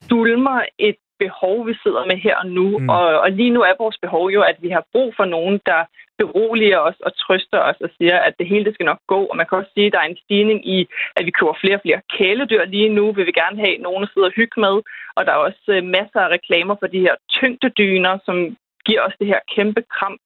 dulmer 0.09 0.61
et 0.79 0.95
behov, 1.19 1.67
vi 1.67 1.75
sidder 1.83 2.05
med 2.05 2.17
her 2.17 2.35
og 2.35 2.47
nu. 2.47 2.79
Mm. 2.79 2.89
Og, 2.89 3.05
og 3.23 3.31
lige 3.31 3.49
nu 3.49 3.61
er 3.61 3.73
vores 3.79 3.97
behov 4.01 4.29
jo, 4.29 4.41
at 4.41 4.57
vi 4.61 4.69
har 4.69 4.83
brug 4.91 5.13
for 5.17 5.25
nogen, 5.25 5.59
der 5.65 5.81
beroliger 6.17 6.79
os 6.89 6.99
og 7.05 7.11
trøster 7.23 7.59
os 7.69 7.79
og 7.85 7.89
siger, 7.97 8.17
at 8.27 8.33
det 8.39 8.47
hele 8.47 8.65
det 8.65 8.73
skal 8.73 8.89
nok 8.91 9.01
gå. 9.07 9.19
Og 9.25 9.37
man 9.37 9.45
kan 9.45 9.57
også 9.57 9.71
sige, 9.73 9.87
at 9.87 9.93
der 9.93 9.99
er 9.99 10.09
en 10.09 10.23
stigning 10.25 10.59
i, 10.75 10.87
at 11.17 11.25
vi 11.25 11.31
køber 11.31 11.55
flere 11.61 11.77
og 11.79 11.81
flere 11.85 12.01
kæledyr 12.17 12.65
lige 12.65 12.89
nu. 12.89 13.11
Vi 13.11 13.23
vil 13.23 13.39
gerne 13.43 13.57
have 13.65 13.77
nogen 13.77 14.03
at 14.03 14.09
sidde 14.13 14.29
og 14.29 14.37
hygge 14.39 14.59
med. 14.65 14.75
Og 15.15 15.21
der 15.25 15.31
er 15.31 15.45
også 15.47 15.65
øh, 15.75 15.83
masser 15.83 16.19
af 16.25 16.29
reklamer 16.37 16.75
for 16.79 16.87
de 16.87 16.99
her 17.05 17.15
tyngdedyner, 17.35 18.13
som 18.25 18.57
giver 18.85 19.01
os 19.07 19.15
det 19.19 19.27
her 19.27 19.39
kæmpe 19.55 19.81
kram. 19.95 20.17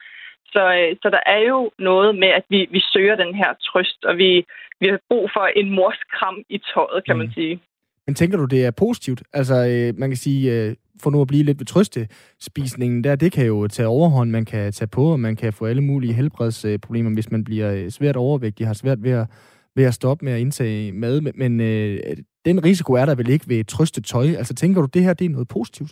Så, 0.53 0.63
øh, 0.80 0.95
så 1.01 1.09
der 1.09 1.24
er 1.25 1.42
jo 1.51 1.71
noget 1.80 2.15
med, 2.15 2.27
at 2.27 2.45
vi, 2.50 2.68
vi 2.71 2.81
søger 2.94 3.15
den 3.15 3.36
her 3.36 3.51
trøst, 3.68 4.06
og 4.06 4.18
vi, 4.18 4.45
vi 4.80 4.88
har 4.88 5.00
brug 5.09 5.30
for 5.36 5.45
en 5.59 5.69
morskram 5.69 6.38
i 6.50 6.57
tøjet, 6.57 7.06
kan 7.06 7.15
mm. 7.15 7.19
man 7.19 7.31
sige. 7.33 7.59
Men 8.07 8.15
tænker 8.15 8.38
du, 8.38 8.45
det 8.45 8.65
er 8.65 8.71
positivt? 8.71 9.24
Altså, 9.33 9.56
øh, 9.56 10.00
man 10.00 10.09
kan 10.09 10.18
sige, 10.18 10.42
øh, 10.53 10.75
for 11.01 11.09
nu 11.09 11.21
at 11.21 11.27
blive 11.27 11.44
lidt 11.44 11.59
ved 11.59 11.65
trøstespisningen 11.65 13.03
der, 13.03 13.15
det 13.15 13.31
kan 13.31 13.45
jo 13.45 13.68
tage 13.68 13.88
overhånd, 13.88 14.30
man 14.30 14.45
kan 14.45 14.71
tage 14.71 14.88
på, 14.88 15.03
og 15.12 15.19
man 15.19 15.36
kan 15.36 15.53
få 15.53 15.65
alle 15.65 15.83
mulige 15.83 16.13
helbredsproblemer, 16.13 17.13
hvis 17.13 17.31
man 17.31 17.44
bliver 17.44 17.74
øh, 17.74 17.89
svært 17.89 18.15
overvægtig, 18.15 18.68
har 18.68 18.74
svært 18.74 19.04
ved 19.04 19.12
at, 19.12 19.27
ved 19.75 19.83
at 19.86 19.94
stoppe 19.94 20.25
med 20.25 20.33
at 20.33 20.39
indtage 20.39 20.92
mad. 20.92 21.21
Men 21.21 21.62
øh, 21.62 22.00
den 22.45 22.63
risiko 22.63 22.94
er 22.94 23.06
der 23.06 23.15
vel 23.15 23.30
ikke 23.30 23.45
ved 23.47 23.64
trøstetøj? 23.64 24.26
Altså, 24.26 24.54
tænker 24.54 24.81
du, 24.81 24.87
det 24.94 25.04
her 25.04 25.14
det 25.14 25.26
er 25.26 25.30
noget 25.30 25.47
positivt? 25.47 25.92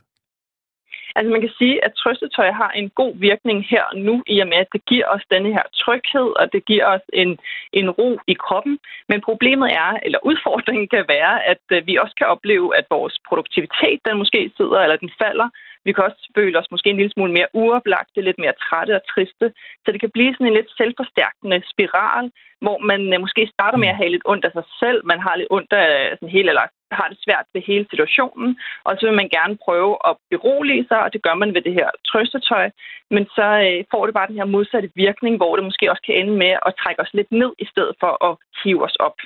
Altså 1.16 1.30
man 1.32 1.42
kan 1.42 1.54
sige, 1.58 1.86
at 1.86 1.94
trøstetøj 1.94 2.52
har 2.52 2.72
en 2.72 2.90
god 2.90 3.14
virkning 3.16 3.66
her 3.72 3.84
og 3.92 3.98
nu, 3.98 4.24
i 4.28 4.40
og 4.40 4.48
med, 4.48 4.58
at 4.58 4.74
det 4.74 4.86
giver 4.86 5.08
os 5.16 5.24
denne 5.32 5.50
her 5.56 5.66
tryghed, 5.74 6.30
og 6.42 6.54
det 6.54 6.66
giver 6.66 6.86
os 6.86 7.06
en, 7.14 7.38
en 7.74 7.90
ro 7.90 8.20
i 8.28 8.34
kroppen. 8.34 8.80
Men 9.10 9.22
problemet 9.22 9.70
er, 9.84 9.92
eller 10.06 10.20
udfordringen 10.30 10.88
kan 10.88 11.06
være, 11.08 11.46
at 11.52 11.64
øh, 11.72 11.88
vi 11.88 11.96
også 11.96 12.16
kan 12.18 12.28
opleve, 12.28 12.78
at 12.78 12.86
vores 12.90 13.16
produktivitet, 13.28 14.00
den 14.06 14.18
måske 14.18 14.52
sidder, 14.58 14.80
eller 14.80 14.96
den 14.96 15.12
falder, 15.22 15.50
vi 15.86 15.92
kan 15.94 16.04
også 16.04 16.22
føle 16.36 16.60
os 16.60 16.72
måske 16.72 16.90
en 16.90 17.00
lille 17.02 17.12
smule 17.12 17.32
mere 17.32 17.54
uoplagte, 17.54 18.22
lidt 18.22 18.40
mere 18.40 18.60
trætte 18.66 18.96
og 18.96 19.04
triste. 19.14 19.46
Så 19.84 19.88
det 19.92 20.00
kan 20.02 20.12
blive 20.16 20.34
sådan 20.34 20.48
en 20.48 20.54
lidt 20.60 20.72
selvforstærkende 20.78 21.62
spiral, 21.74 22.26
hvor 22.62 22.78
man 22.92 23.14
øh, 23.14 23.20
måske 23.20 23.44
starter 23.54 23.78
med 23.78 23.88
at 23.88 24.00
have 24.02 24.10
lidt 24.10 24.30
ondt 24.32 24.46
af 24.46 24.52
sig 24.52 24.66
selv, 24.82 25.00
man 25.06 25.20
har 25.26 25.36
lidt 25.36 25.52
ondt 25.58 25.74
af 25.74 25.90
sådan 26.16 26.36
hele, 26.38 26.50
eller 26.50 26.66
har 26.92 27.08
det 27.12 27.18
svært 27.26 27.48
ved 27.54 27.62
hele 27.70 27.86
situationen, 27.90 28.50
og 28.88 28.92
så 28.98 29.04
vil 29.08 29.16
man 29.22 29.30
gerne 29.38 29.56
prøve 29.66 29.94
at 30.10 30.14
berolige 30.34 30.86
sig, 30.90 31.00
og 31.06 31.14
det 31.14 31.22
gør 31.26 31.36
man 31.42 31.54
ved 31.56 31.62
det 31.62 31.74
her 31.80 31.90
trøstetøj, 32.10 32.66
men 33.14 33.24
så 33.38 33.48
øh, 33.68 33.84
får 33.92 34.06
det 34.06 34.14
bare 34.16 34.28
den 34.32 34.40
her 34.42 34.54
modsatte 34.56 34.90
virkning, 34.96 35.34
hvor 35.38 35.56
det 35.56 35.64
måske 35.66 35.92
også 35.92 36.04
kan 36.06 36.16
ende 36.22 36.36
med 36.44 36.54
at 36.68 36.74
trække 36.82 37.02
os 37.02 37.14
lidt 37.14 37.32
ned, 37.32 37.52
i 37.60 37.66
stedet 37.72 37.96
for 38.00 38.12
at 38.28 38.34
hive 38.64 38.84
os 38.84 38.96
op. 39.08 39.18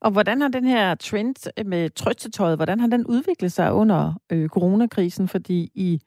Og 0.00 0.10
hvordan 0.10 0.40
har 0.40 0.48
den 0.48 0.64
her 0.64 0.94
trend 0.94 1.64
med 1.64 1.90
trøstetøjet, 1.90 2.58
hvordan 2.58 2.80
har 2.80 2.86
den 2.86 3.06
udviklet 3.06 3.52
sig 3.52 3.72
under 3.72 4.14
øh, 4.32 4.48
coronakrisen? 4.48 5.28
Fordi 5.28 5.70
i 5.74 6.00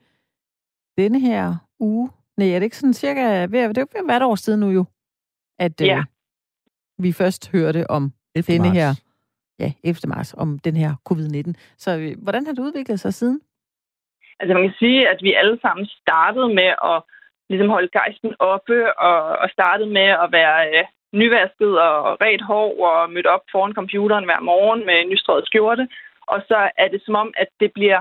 denne 0.98 1.20
her 1.20 1.54
uge, 1.80 2.10
nej, 2.36 2.48
er 2.48 2.58
det 2.58 2.62
ikke 2.62 2.76
sådan 2.76 2.94
cirka, 2.94 3.46
det 3.46 3.60
er 3.60 3.68
ved 3.68 4.06
være 4.06 4.16
et 4.16 4.22
år 4.22 4.34
siden 4.34 4.60
nu 4.60 4.70
jo, 4.70 4.84
at 5.58 5.80
øh, 5.80 5.86
ja. 5.86 6.02
vi 6.98 7.12
først 7.12 7.52
hørte 7.52 7.90
om 7.90 8.12
denne 8.46 8.68
mars. 8.68 8.76
her, 8.76 8.94
ja, 9.58 9.72
efter 9.84 10.08
marts 10.08 10.34
om 10.38 10.58
den 10.58 10.76
her 10.76 10.90
covid-19. 11.08 11.52
Så 11.76 11.90
øh, 11.98 12.12
hvordan 12.22 12.46
har 12.46 12.52
det 12.52 12.62
udviklet 12.62 13.00
sig 13.00 13.14
siden? 13.14 13.40
Altså 14.40 14.54
man 14.54 14.62
kan 14.62 14.76
sige, 14.78 15.08
at 15.08 15.18
vi 15.22 15.32
alle 15.32 15.58
sammen 15.62 15.86
startede 15.86 16.48
med 16.54 16.70
at 16.90 17.02
ligesom 17.50 17.68
holde 17.68 17.88
gejsten 17.98 18.34
oppe, 18.38 18.98
og, 18.98 19.18
og 19.42 19.48
startede 19.50 19.90
med 19.90 20.08
at 20.24 20.28
være 20.32 20.68
øh, 20.68 20.84
nyvasket 21.12 21.72
og 21.86 21.96
ret 22.24 22.42
hår 22.42 22.70
og 22.90 23.10
mødt 23.10 23.26
op 23.26 23.44
foran 23.52 23.74
computeren 23.74 24.24
hver 24.24 24.40
morgen 24.40 24.86
med 24.86 24.94
en 25.00 25.08
nystrøget 25.08 25.46
skjorte. 25.46 25.88
Og 26.32 26.38
så 26.48 26.70
er 26.82 26.88
det 26.88 27.02
som 27.04 27.14
om, 27.14 27.34
at 27.36 27.48
det 27.60 27.70
bliver 27.72 28.00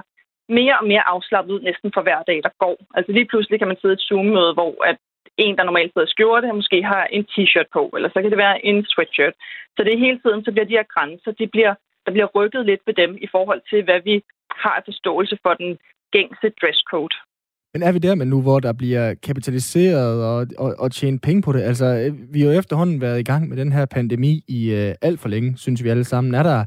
mere 0.50 0.76
og 0.82 0.88
mere 0.88 1.08
afslappet 1.14 1.64
næsten 1.64 1.92
for 1.94 2.02
hver 2.02 2.22
dag, 2.24 2.40
der 2.44 2.50
går. 2.64 2.78
Altså 2.96 3.12
lige 3.12 3.30
pludselig 3.32 3.60
kan 3.60 3.68
man 3.68 3.78
sidde 3.82 3.94
i 3.94 4.00
et 4.00 4.08
Zoom-møde, 4.08 4.54
hvor 4.54 4.74
at 4.90 4.98
en, 5.38 5.56
der 5.58 5.63
normalt 5.63 5.92
sidder 5.92 6.08
i 6.08 6.13
skjorte, 6.13 6.54
måske 6.62 6.84
har 6.84 7.04
en 7.15 7.25
t-shirt 7.32 7.70
på, 7.74 7.84
eller 7.96 8.10
så 8.10 8.18
kan 8.22 8.32
det 8.32 8.44
være 8.46 8.65
en 8.70 8.86
sweatshirt. 8.94 9.36
Så 9.75 9.80
det 9.84 9.92
er 9.94 10.06
hele 10.06 10.20
tiden, 10.24 10.44
så 10.46 10.51
bliver 10.51 10.68
de 10.70 10.77
her 10.80 10.88
grænser, 10.96 11.32
de 11.32 11.48
bliver, 11.48 11.74
der 12.06 12.12
bliver 12.12 12.30
rykket 12.38 12.65
lidt 12.65 12.82
ved 12.88 12.94
dem 12.94 13.12
i 13.25 13.27
forhold 13.36 13.62
til, 13.70 13.84
hvad 13.84 14.00
vi 14.10 14.15
har 14.63 14.75
af 14.80 14.84
forståelse 14.86 15.38
for 15.44 15.54
den 15.62 15.77
gængse 16.15 16.48
dresscode. 16.62 17.15
Men 17.74 17.84
er 17.84 17.92
vi 17.92 18.00
der 18.00 18.15
med 18.15 18.25
nu, 18.25 18.42
hvor 18.42 18.60
der 18.60 18.74
bliver 18.74 19.13
kapitaliseret 19.13 20.25
og, 20.25 20.48
og, 20.58 20.75
og 20.80 20.92
tjent 20.92 21.22
penge 21.22 21.42
på 21.42 21.51
det? 21.51 21.62
Altså, 21.62 22.15
vi 22.34 22.42
har 22.42 22.48
jo 22.48 22.60
efterhånden 22.60 23.01
været 23.01 23.20
i 23.20 23.24
gang 23.24 23.50
med 23.50 23.58
den 23.58 23.72
her 23.72 23.86
pandemi 23.86 24.44
i 24.48 24.74
øh, 24.74 24.96
alt 25.01 25.20
for 25.20 25.30
længe, 25.30 25.58
synes 25.58 25.84
vi 25.84 25.89
alle 25.89 26.04
sammen. 26.04 26.34
Er 26.34 26.44
der, 26.44 26.65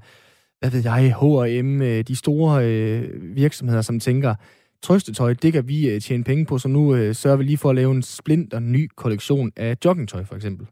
hvad 0.60 0.70
ved 0.70 0.82
jeg, 0.84 1.14
H&M, 1.20 2.04
de 2.04 2.16
store 2.16 2.64
øh, 2.66 3.02
virksomheder, 3.36 3.82
som 3.82 4.00
tænker, 4.00 4.34
trøstetøj, 4.82 5.32
det 5.42 5.52
kan 5.52 5.64
vi 5.68 5.78
øh, 5.90 6.00
tjene 6.00 6.24
penge 6.24 6.46
på, 6.46 6.58
så 6.58 6.68
nu 6.68 6.82
øh, 6.96 7.14
sørger 7.14 7.36
vi 7.36 7.44
lige 7.44 7.62
for 7.62 7.70
at 7.70 7.76
lave 7.76 7.90
en 7.90 8.02
splint 8.02 8.54
og 8.54 8.62
ny 8.62 8.88
kollektion 8.96 9.52
af 9.56 9.76
joggingtøj, 9.84 10.24
for 10.24 10.34
eksempel? 10.34 10.66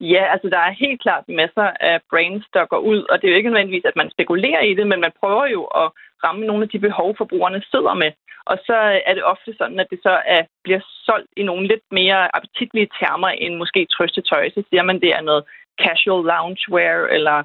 Ja, 0.00 0.22
altså 0.32 0.48
der 0.54 0.58
er 0.58 0.80
helt 0.84 1.00
klart 1.02 1.24
masser 1.28 1.68
af 1.90 2.00
brands, 2.10 2.46
der 2.54 2.64
går 2.72 2.78
ud, 2.78 3.00
og 3.10 3.14
det 3.18 3.26
er 3.26 3.32
jo 3.32 3.36
ikke 3.36 3.50
nødvendigvis, 3.50 3.90
at 3.90 3.96
man 3.96 4.10
spekulerer 4.10 4.62
i 4.70 4.74
det, 4.74 4.86
men 4.86 5.00
man 5.00 5.12
prøver 5.20 5.46
jo 5.46 5.62
at 5.64 5.86
ramme 6.24 6.46
nogle 6.46 6.62
af 6.62 6.68
de 6.68 6.78
behov, 6.78 7.16
forbrugerne 7.16 7.62
sidder 7.72 7.94
med. 7.94 8.10
Og 8.50 8.56
så 8.66 8.76
øh, 8.92 9.00
er 9.08 9.14
det 9.14 9.24
ofte 9.32 9.50
sådan, 9.58 9.80
at 9.80 9.88
det 9.92 10.00
så 10.02 10.14
er, 10.36 10.42
bliver 10.64 10.80
solgt 11.06 11.30
i 11.36 11.42
nogle 11.42 11.68
lidt 11.72 11.86
mere 11.90 12.36
appetitlige 12.36 12.90
termer 12.98 13.28
end 13.28 13.54
måske 13.62 13.86
trøstetøj. 13.94 14.50
Så 14.50 14.62
siger 14.68 14.82
man, 14.82 15.00
det 15.00 15.10
er 15.18 15.22
noget 15.30 15.44
casual 15.82 16.22
loungewear 16.32 16.98
eller 17.16 17.36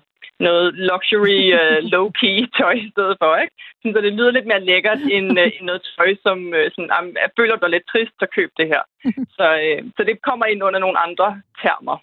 noget 0.47 0.67
luxury 0.89 1.41
uh, 1.59 1.77
low-key 1.93 2.37
tøj 2.57 2.75
i 2.85 2.91
stedet 2.93 3.15
for, 3.21 3.31
ikke? 3.43 3.55
Så 3.93 3.99
det 4.05 4.13
lyder 4.17 4.31
lidt 4.31 4.47
mere 4.51 4.65
lækkert 4.69 5.01
end, 5.15 5.27
uh, 5.41 5.47
end 5.55 5.65
noget 5.69 5.83
tøj, 5.95 6.09
som 6.25 6.37
uh, 6.57 6.67
sådan, 6.73 6.91
um, 6.97 7.07
jeg 7.23 7.29
føler 7.39 7.55
dig 7.55 7.69
lidt 7.69 7.85
trist, 7.91 8.13
så 8.19 8.25
køb 8.35 8.49
det 8.59 8.67
her. 8.73 8.83
Så, 9.37 9.45
uh, 9.67 9.79
så 9.95 10.01
det 10.07 10.15
kommer 10.27 10.45
ind 10.45 10.63
under 10.67 10.79
nogle 10.79 10.99
andre 11.07 11.27
termer. 11.61 11.97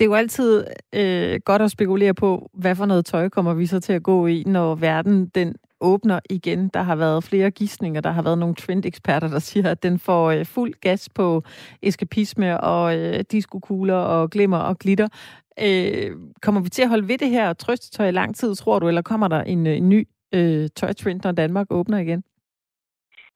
Det 0.00 0.04
er 0.04 0.10
jo 0.10 0.14
altid 0.14 0.66
øh, 0.94 1.40
godt 1.44 1.62
at 1.62 1.70
spekulere 1.70 2.14
på, 2.14 2.50
hvad 2.54 2.76
for 2.76 2.86
noget 2.86 3.06
tøj 3.06 3.28
kommer 3.28 3.54
vi 3.54 3.66
så 3.66 3.80
til 3.80 3.92
at 3.92 4.02
gå 4.02 4.26
i, 4.26 4.42
når 4.46 4.74
verden 4.74 5.26
den 5.26 5.54
åbner 5.80 6.20
igen. 6.30 6.68
Der 6.68 6.82
har 6.82 6.96
været 6.96 7.24
flere 7.24 7.50
gissninger, 7.50 8.00
der 8.00 8.10
har 8.10 8.22
været 8.22 8.38
nogle 8.38 8.54
trendeksperter, 8.54 9.28
der 9.28 9.38
siger, 9.38 9.70
at 9.70 9.82
den 9.82 9.98
får 9.98 10.30
øh, 10.30 10.46
fuld 10.46 10.74
gas 10.80 11.08
på 11.08 11.42
eskapisme 11.82 12.60
og 12.60 12.98
øh, 12.98 13.24
diskokugler 13.32 13.94
og 13.94 14.30
glimmer 14.30 14.58
og 14.58 14.78
glitter. 14.78 15.08
Øh, 15.64 16.10
kommer 16.42 16.60
vi 16.62 16.68
til 16.68 16.82
at 16.82 16.88
holde 16.88 17.08
ved 17.08 17.18
det 17.18 17.30
her 17.30 17.52
trøstetøj 17.52 18.08
i 18.08 18.10
lang 18.10 18.36
tid, 18.36 18.54
tror 18.54 18.78
du, 18.78 18.88
eller 18.88 19.02
kommer 19.02 19.28
der 19.28 19.42
en, 19.42 19.66
en 19.66 19.88
ny 19.88 20.08
øh, 20.34 20.68
tøjtrend, 20.76 21.20
når 21.24 21.32
Danmark 21.32 21.66
åbner 21.70 21.98
igen? 21.98 22.22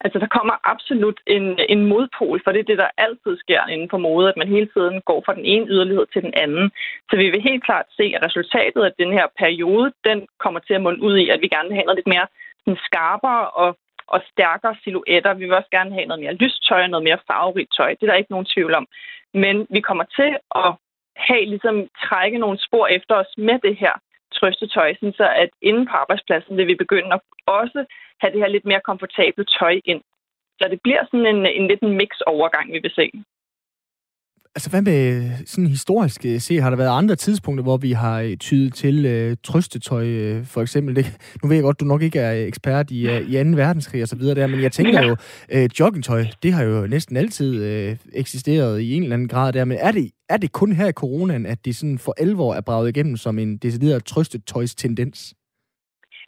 Altså, 0.03 0.19
der 0.19 0.35
kommer 0.37 0.55
absolut 0.73 1.19
en, 1.27 1.45
en 1.73 1.81
modpol, 1.91 2.41
for 2.43 2.51
det 2.51 2.59
er 2.59 2.69
det, 2.71 2.77
der 2.77 2.97
altid 2.97 3.33
sker 3.43 3.61
inden 3.73 3.89
for 3.89 3.97
mode, 3.97 4.29
at 4.29 4.37
man 4.37 4.47
hele 4.47 4.69
tiden 4.75 5.01
går 5.09 5.19
fra 5.25 5.35
den 5.35 5.45
ene 5.45 5.65
yderlighed 5.73 6.05
til 6.13 6.21
den 6.21 6.33
anden. 6.43 6.71
Så 7.09 7.13
vi 7.21 7.29
vil 7.29 7.47
helt 7.49 7.63
klart 7.63 7.85
se, 7.97 8.05
at 8.15 8.23
resultatet 8.27 8.81
af 8.83 8.93
den 9.01 9.11
her 9.17 9.27
periode, 9.43 9.93
den 10.03 10.19
kommer 10.43 10.59
til 10.59 10.73
at 10.73 10.81
munde 10.81 11.01
ud 11.07 11.17
i, 11.17 11.29
at 11.29 11.41
vi 11.41 11.47
gerne 11.47 11.69
vil 11.69 11.77
have 11.77 11.87
noget 11.87 11.99
lidt 11.99 12.13
mere 12.15 12.27
sådan 12.63 12.79
skarpere 12.87 13.49
og, 13.63 13.77
og 14.07 14.19
stærkere 14.31 14.75
silhuetter. 14.83 15.33
Vi 15.33 15.45
vil 15.45 15.59
også 15.59 15.73
gerne 15.77 15.93
have 15.97 16.07
noget 16.09 16.23
mere 16.23 16.39
lyst 16.43 16.59
tøj 16.69 16.81
og 16.83 16.89
noget 16.89 17.07
mere 17.07 17.23
farverigt 17.27 17.73
tøj. 17.77 17.89
Det 17.89 18.03
er 18.03 18.11
der 18.11 18.21
ikke 18.21 18.35
nogen 18.35 18.51
tvivl 18.53 18.73
om. 18.79 18.85
Men 19.33 19.55
vi 19.69 19.81
kommer 19.81 20.05
til 20.17 20.31
at 20.63 20.71
have, 21.15 21.45
ligesom, 21.45 21.87
trække 22.05 22.37
nogle 22.37 22.57
spor 22.67 22.87
efter 22.87 23.15
os 23.15 23.31
med 23.37 23.59
det 23.59 23.75
her 23.77 23.93
trøstetøj, 24.33 24.93
så 24.93 25.27
at 25.35 25.49
inden 25.61 25.85
på 25.85 25.91
arbejdspladsen 25.91 26.57
vil 26.57 26.67
vi 26.67 26.75
begynde 26.75 27.13
at 27.13 27.21
også 27.45 27.85
have 28.21 28.31
det 28.33 28.39
her 28.39 28.47
lidt 28.47 28.65
mere 28.65 28.87
komfortable 28.89 29.45
tøj 29.59 29.81
ind. 29.85 30.01
Så 30.59 30.67
det 30.67 30.79
bliver 30.81 31.03
sådan 31.05 31.25
en, 31.25 31.45
en 31.45 31.67
lidt 31.67 31.81
en 31.81 31.97
mix-overgang, 31.97 32.73
vi 32.73 32.79
vil 32.79 32.93
se. 32.95 33.11
Altså, 34.55 34.69
hvad 34.69 34.81
med 34.81 35.31
sådan 35.45 35.67
historisk 35.67 36.25
øh, 36.25 36.41
se? 36.41 36.61
Har 36.61 36.69
der 36.69 36.77
været 36.77 36.97
andre 36.97 37.15
tidspunkter, 37.15 37.63
hvor 37.63 37.77
vi 37.77 37.91
har 37.91 38.19
øh, 38.19 38.37
tydet 38.37 38.73
til 38.73 39.05
øh, 39.05 39.37
trøstetøj, 39.43 40.05
øh, 40.05 40.45
for 40.45 40.61
eksempel? 40.61 40.95
Det, 40.95 41.17
nu 41.43 41.49
ved 41.49 41.55
jeg 41.55 41.63
godt, 41.63 41.79
du 41.79 41.85
nok 41.85 42.01
ikke 42.01 42.19
er 42.19 42.45
ekspert 42.45 42.91
i, 42.91 43.07
øh, 43.07 43.21
i 43.29 43.43
2. 43.43 43.49
verdenskrig 43.49 44.01
og 44.01 44.07
så 44.07 44.15
videre 44.15 44.35
der, 44.35 44.47
men 44.47 44.61
jeg 44.61 44.71
tænker 44.71 45.01
jo, 45.01 45.15
øh, 45.51 45.69
joggingtøj, 45.79 46.25
det 46.43 46.53
har 46.53 46.63
jo 46.63 46.87
næsten 46.87 47.17
altid 47.17 47.63
øh, 47.63 47.97
eksisteret 48.13 48.79
i 48.79 48.93
en 48.93 49.03
eller 49.03 49.13
anden 49.13 49.27
grad 49.27 49.53
der, 49.53 49.65
men 49.65 49.77
er 49.81 49.91
det, 49.91 50.11
er 50.29 50.37
det 50.37 50.51
kun 50.51 50.71
her 50.71 50.87
i 50.87 50.91
coronaen, 50.91 51.45
at 51.45 51.65
det 51.65 51.75
sådan 51.75 51.97
for 51.97 52.15
alvor 52.17 52.55
er 52.55 52.61
braget 52.61 52.89
igennem 52.89 53.17
som 53.17 53.39
en 53.39 53.57
decideret 53.57 54.05
trøstetøjs 54.05 54.75
tendens? 54.75 55.33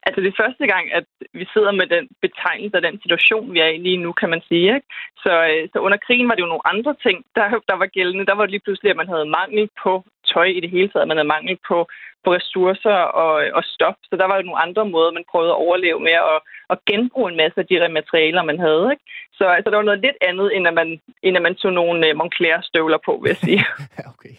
Altså 0.06 0.20
det 0.22 0.30
er 0.30 0.42
første 0.44 0.66
gang, 0.74 0.86
at 1.00 1.06
vi 1.40 1.46
sidder 1.54 1.72
med 1.72 1.88
den 1.96 2.06
betegnelse 2.26 2.78
af 2.78 2.86
den 2.88 2.98
situation, 3.04 3.54
vi 3.54 3.60
er 3.60 3.72
i 3.74 3.78
lige 3.78 4.04
nu, 4.06 4.12
kan 4.12 4.30
man 4.30 4.42
sige. 4.50 4.76
Ikke? 4.78 4.88
Så, 5.24 5.34
øh, 5.52 5.64
så 5.74 5.78
under 5.86 5.98
krigen 6.06 6.28
var 6.30 6.36
det 6.36 6.44
jo 6.46 6.54
nogle 6.54 6.68
andre 6.74 6.94
ting, 7.06 7.18
der, 7.36 7.46
der 7.70 7.76
var 7.82 7.96
gældende. 7.98 8.26
Der 8.26 8.36
var 8.36 8.44
det 8.44 8.52
lige 8.52 8.66
pludselig, 8.66 8.90
at 8.92 9.02
man 9.02 9.12
havde 9.14 9.34
mangel 9.40 9.70
på 9.84 9.92
tøj 10.34 10.48
i 10.58 10.60
det 10.60 10.70
hele 10.76 10.90
taget. 10.90 11.08
Man 11.08 11.18
havde 11.18 11.34
mangel 11.36 11.58
på, 11.70 11.78
på 12.24 12.30
ressourcer 12.38 12.98
og, 13.24 13.34
og 13.58 13.64
stof. 13.64 13.98
Så 14.10 14.16
der 14.22 14.28
var 14.30 14.36
jo 14.38 14.48
nogle 14.48 14.64
andre 14.66 14.86
måder, 14.86 15.12
man 15.12 15.30
prøvede 15.32 15.54
at 15.54 15.62
overleve 15.66 16.00
med 16.00 16.18
at, 16.34 16.40
at 16.74 16.78
genbruge 16.90 17.32
en 17.32 17.38
masse 17.38 17.60
af 17.60 17.68
de 17.68 17.94
materialer, 18.00 18.44
man 18.44 18.60
havde. 18.60 18.86
Ikke? 18.94 19.04
Så 19.38 19.44
altså, 19.56 19.70
der 19.70 19.78
var 19.78 19.90
noget 19.90 20.06
lidt 20.06 20.20
andet, 20.30 20.56
end 20.56 20.68
at 20.68 20.74
man, 20.74 20.90
end 21.26 21.38
at 21.38 21.44
man 21.48 21.56
tog 21.56 21.74
nogle 21.74 22.08
øh, 22.08 22.16
Moncler-støvler 22.20 23.00
på, 23.06 23.14
vil 23.22 23.30
jeg 23.30 23.42
sige. 23.48 23.62
okay. 24.14 24.36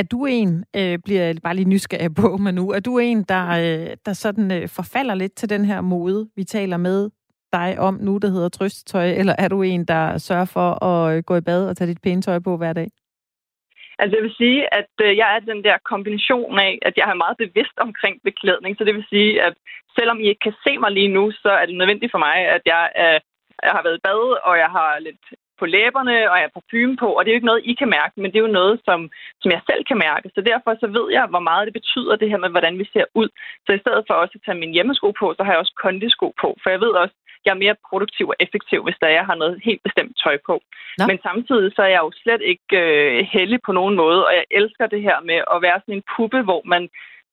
Er 0.00 0.02
du 0.12 0.26
en, 0.26 0.64
øh, 0.78 0.98
bliver 1.04 1.22
jeg 1.22 1.34
bare 1.44 1.56
lige 1.56 1.72
nysgerrig 1.74 2.14
på 2.22 2.28
mig 2.44 2.52
nu, 2.54 2.64
er 2.70 2.80
du 2.80 2.98
en, 2.98 3.22
der, 3.32 3.44
øh, 3.62 3.96
der 4.06 4.12
sådan 4.12 4.48
øh, 4.56 4.68
forfalder 4.76 5.14
lidt 5.14 5.34
til 5.36 5.50
den 5.50 5.64
her 5.64 5.80
mode, 5.80 6.30
vi 6.36 6.44
taler 6.44 6.76
med 6.76 7.10
dig 7.52 7.78
om 7.78 7.94
nu, 8.06 8.18
der 8.22 8.28
hedder 8.28 8.48
trøstetøj, 8.48 9.08
eller 9.20 9.34
er 9.38 9.48
du 9.48 9.62
en, 9.62 9.84
der 9.84 10.18
sørger 10.18 10.50
for 10.56 10.84
at 10.90 11.16
øh, 11.16 11.22
gå 11.28 11.34
i 11.36 11.46
bad 11.48 11.68
og 11.68 11.76
tage 11.76 11.90
dit 11.90 12.02
pæne 12.02 12.22
tøj 12.22 12.38
på 12.38 12.56
hver 12.56 12.72
dag? 12.72 12.88
Altså 13.98 14.16
jeg 14.16 14.24
vil 14.26 14.34
sige, 14.42 14.74
at 14.80 14.92
øh, 15.04 15.16
jeg 15.20 15.28
er 15.36 15.40
den 15.52 15.64
der 15.64 15.76
kombination 15.92 16.58
af, 16.58 16.78
at 16.82 16.94
jeg 16.96 17.06
er 17.10 17.22
meget 17.24 17.36
bevidst 17.44 17.76
omkring 17.86 18.16
beklædning. 18.24 18.72
Så 18.76 18.84
det 18.84 18.94
vil 18.94 19.06
sige, 19.14 19.42
at 19.46 19.54
selvom 19.98 20.20
I 20.20 20.26
ikke 20.28 20.44
kan 20.48 20.56
se 20.66 20.72
mig 20.78 20.90
lige 20.92 21.14
nu, 21.18 21.24
så 21.42 21.50
er 21.60 21.66
det 21.66 21.76
nødvendigt 21.78 22.12
for 22.12 22.18
mig, 22.18 22.36
at 22.56 22.62
jeg, 22.72 22.84
øh, 23.02 23.18
jeg 23.66 23.72
har 23.76 23.82
været 23.86 23.98
i 23.98 24.04
bad, 24.06 24.22
og 24.48 24.54
jeg 24.64 24.70
har 24.76 24.90
lidt 24.98 25.24
på 25.60 25.66
læberne, 25.74 26.14
og 26.30 26.36
jeg 26.38 26.46
har 26.48 26.56
parfume 26.58 26.96
på, 27.02 27.08
og 27.16 27.20
det 27.20 27.28
er 27.28 27.34
jo 27.34 27.40
ikke 27.40 27.50
noget, 27.52 27.68
I 27.70 27.74
kan 27.80 27.90
mærke, 27.98 28.14
men 28.20 28.30
det 28.30 28.38
er 28.38 28.46
jo 28.48 28.58
noget, 28.60 28.76
som, 28.86 29.00
som 29.42 29.50
jeg 29.54 29.62
selv 29.68 29.82
kan 29.90 29.98
mærke. 30.06 30.26
Så 30.34 30.40
derfor 30.50 30.70
så 30.82 30.86
ved 30.98 31.06
jeg, 31.16 31.24
hvor 31.32 31.44
meget 31.50 31.66
det 31.68 31.78
betyder 31.80 32.16
det 32.16 32.30
her 32.30 32.40
med, 32.44 32.50
hvordan 32.54 32.78
vi 32.78 32.86
ser 32.94 33.06
ud. 33.20 33.28
Så 33.66 33.70
i 33.72 33.82
stedet 33.84 34.02
for 34.06 34.14
også 34.14 34.34
at 34.38 34.44
tage 34.44 34.62
min 34.62 34.74
hjemmesko 34.76 35.08
på, 35.20 35.26
så 35.36 35.42
har 35.42 35.52
jeg 35.52 35.62
også 35.62 35.76
kondisko 35.86 36.26
på, 36.42 36.48
for 36.62 36.68
jeg 36.70 36.80
ved 36.80 36.92
også, 37.02 37.16
jeg 37.44 37.52
er 37.54 37.64
mere 37.64 37.82
produktiv 37.88 38.26
og 38.28 38.36
effektiv, 38.44 38.80
hvis 38.84 39.00
der 39.02 39.08
jeg 39.18 39.24
har 39.30 39.36
noget 39.42 39.60
helt 39.68 39.82
bestemt 39.86 40.14
tøj 40.24 40.36
på. 40.48 40.54
Nå. 40.98 41.04
Men 41.08 41.18
samtidig 41.28 41.68
så 41.76 41.82
er 41.82 41.92
jeg 41.96 42.02
jo 42.06 42.10
slet 42.22 42.42
ikke 42.52 42.70
øh, 42.84 43.26
heldig 43.34 43.58
på 43.66 43.72
nogen 43.72 43.94
måde, 44.02 44.20
og 44.26 44.32
jeg 44.38 44.44
elsker 44.50 44.86
det 44.86 45.02
her 45.08 45.18
med 45.30 45.40
at 45.54 45.62
være 45.66 45.80
sådan 45.80 45.94
en 45.94 46.08
puppe, 46.16 46.40
hvor 46.48 46.62
man 46.74 46.82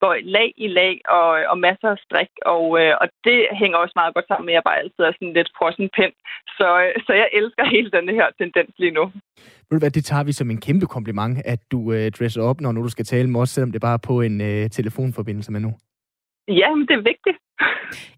går 0.04 0.14
lag 0.38 0.50
i 0.66 0.68
lag 0.80 0.96
og, 1.18 1.30
og 1.52 1.58
masser 1.68 1.90
af 1.96 2.00
strik, 2.06 2.32
og, 2.54 2.66
øh, 2.82 2.94
og 3.02 3.08
det 3.28 3.40
hænger 3.62 3.78
også 3.78 3.96
meget 4.00 4.14
godt 4.16 4.28
sammen 4.28 4.46
med, 4.46 4.54
at 4.54 4.58
jeg 4.60 4.68
bare 4.70 4.82
altid 4.84 5.02
er 5.04 5.14
sådan 5.16 5.38
lidt 5.38 5.50
frossen 5.58 5.90
pind. 5.98 6.14
Så, 6.58 6.68
øh, 6.84 6.94
så 7.06 7.12
jeg 7.22 7.28
elsker 7.40 7.64
hele 7.76 7.90
den 7.98 8.08
her 8.18 8.28
tendens 8.42 8.74
lige 8.84 8.98
nu. 9.00 9.04
Ved 9.68 9.76
du 9.78 9.84
hvad, 9.84 9.96
det 9.98 10.06
tager 10.06 10.24
vi 10.30 10.34
som 10.40 10.50
en 10.50 10.62
kæmpe 10.68 10.88
kompliment, 10.96 11.34
at 11.54 11.62
du 11.74 11.80
øh, 11.96 12.06
dresser 12.18 12.42
op, 12.50 12.62
når 12.62 12.72
nu 12.72 12.80
du 12.88 12.94
skal 12.96 13.06
tale 13.06 13.30
med 13.30 13.40
os, 13.42 13.50
selvom 13.50 13.72
det 13.72 13.82
bare 13.82 14.00
er 14.00 14.08
på 14.12 14.16
en 14.28 14.36
øh, 14.50 14.70
telefonforbindelse 14.78 15.52
med 15.52 15.62
nu. 15.68 15.72
Ja, 16.62 16.70
men 16.76 16.88
det 16.88 16.96
er 17.00 17.06
vigtigt. 17.12 17.38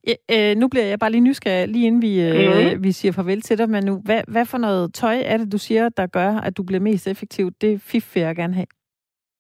Ja, 0.10 0.16
øh, 0.34 0.56
nu 0.62 0.68
bliver 0.68 0.86
jeg 0.86 1.00
bare 1.00 1.12
lige 1.12 1.28
nysgerrig, 1.30 1.68
lige 1.68 1.88
inden 1.88 2.02
vi, 2.02 2.14
øh, 2.28 2.78
mm. 2.78 2.84
vi 2.84 2.92
siger 2.92 3.12
farvel 3.12 3.42
til 3.42 3.58
dig, 3.58 3.70
men 3.70 3.84
nu, 3.86 4.02
hvad, 4.06 4.22
hvad 4.28 4.46
for 4.46 4.58
noget 4.58 4.94
tøj 4.94 5.18
er 5.26 5.38
det, 5.38 5.52
du 5.52 5.58
siger, 5.58 5.90
der 5.90 6.08
gør, 6.08 6.32
at 6.48 6.58
du 6.58 6.64
bliver 6.64 6.80
mest 6.80 7.08
effektiv? 7.08 7.52
Det 7.62 7.82
fif 7.82 8.16
vil 8.16 8.24
jeg 8.24 8.36
gerne 8.36 8.54
have. 8.54 8.68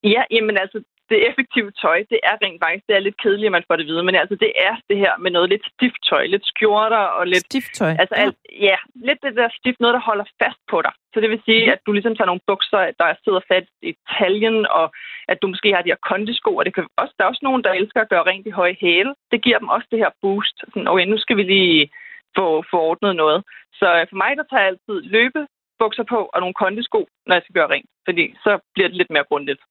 Ja, 0.03 0.23
jamen 0.31 0.57
altså, 0.57 0.83
det 1.09 1.27
effektive 1.29 1.71
tøj, 1.83 1.97
det 2.11 2.19
er 2.29 2.35
rent 2.43 2.61
faktisk, 2.63 2.85
det 2.87 2.95
er 2.95 3.05
lidt 3.07 3.21
kedeligt, 3.23 3.49
at 3.49 3.57
man 3.57 3.67
får 3.67 3.75
det 3.75 3.87
videre, 3.89 4.07
men 4.07 4.15
altså 4.15 4.35
det 4.35 4.51
er 4.67 4.75
det 4.89 4.97
her 4.97 5.13
med 5.23 5.31
noget 5.31 5.49
lidt 5.49 5.65
stift 5.73 5.99
tøj, 6.09 6.23
lidt 6.25 6.45
skjorter 6.51 7.05
og 7.17 7.27
lidt... 7.27 7.45
Stift 7.51 7.71
tøj? 7.79 7.93
Altså, 8.01 8.15
ja. 8.17 8.21
Alt, 8.21 8.37
ja, 8.69 8.77
lidt 9.07 9.19
det 9.23 9.35
der 9.35 9.49
stift, 9.59 9.79
noget, 9.79 9.93
der 9.97 10.07
holder 10.09 10.25
fast 10.43 10.61
på 10.71 10.77
dig. 10.85 10.93
Så 11.13 11.17
det 11.21 11.29
vil 11.29 11.41
sige, 11.45 11.65
mm. 11.65 11.71
at 11.73 11.79
du 11.85 11.91
ligesom 11.91 12.15
tager 12.15 12.31
nogle 12.31 12.47
bukser, 12.47 12.81
der 12.99 13.07
sidder 13.23 13.41
fast 13.51 13.73
i 13.89 13.91
taljen, 14.17 14.57
og 14.79 14.85
at 15.31 15.37
du 15.41 15.47
måske 15.47 15.73
har 15.75 15.81
de 15.81 15.93
her 15.93 16.05
kondisko, 16.11 16.51
og 16.55 16.65
det 16.65 16.73
kan 16.73 16.87
også, 16.97 17.13
der 17.17 17.23
er 17.23 17.31
også 17.31 17.45
nogen, 17.47 17.63
der 17.63 17.71
elsker 17.71 18.01
at 18.01 18.11
gøre 18.13 18.27
rent 18.29 18.47
i 18.47 18.57
høje 18.59 18.77
hæle. 18.81 19.13
Det 19.31 19.43
giver 19.45 19.59
dem 19.59 19.69
også 19.75 19.87
det 19.91 19.99
her 19.99 20.11
boost. 20.21 20.57
Sådan, 20.59 20.87
okay, 20.87 21.05
nu 21.05 21.17
skal 21.17 21.37
vi 21.37 21.43
lige 21.43 21.91
få, 22.37 22.63
få 22.71 22.77
ordnet 22.89 23.15
noget. 23.15 23.43
Så 23.79 23.87
øh, 23.97 24.05
for 24.09 24.17
mig, 24.23 24.31
der 24.37 24.43
tager 24.49 24.63
jeg 24.63 24.71
altid 24.71 24.97
løbe 25.17 25.41
bukser 25.79 26.05
på 26.13 26.19
og 26.33 26.39
nogle 26.39 26.59
kondisko, 26.63 27.07
når 27.27 27.35
jeg 27.35 27.43
skal 27.43 27.57
gøre 27.59 27.73
rent, 27.73 27.89
fordi 28.07 28.25
så 28.43 28.51
bliver 28.73 28.87
det 28.89 28.97
lidt 28.97 29.11
mere 29.15 29.29
grundigt. 29.29 29.61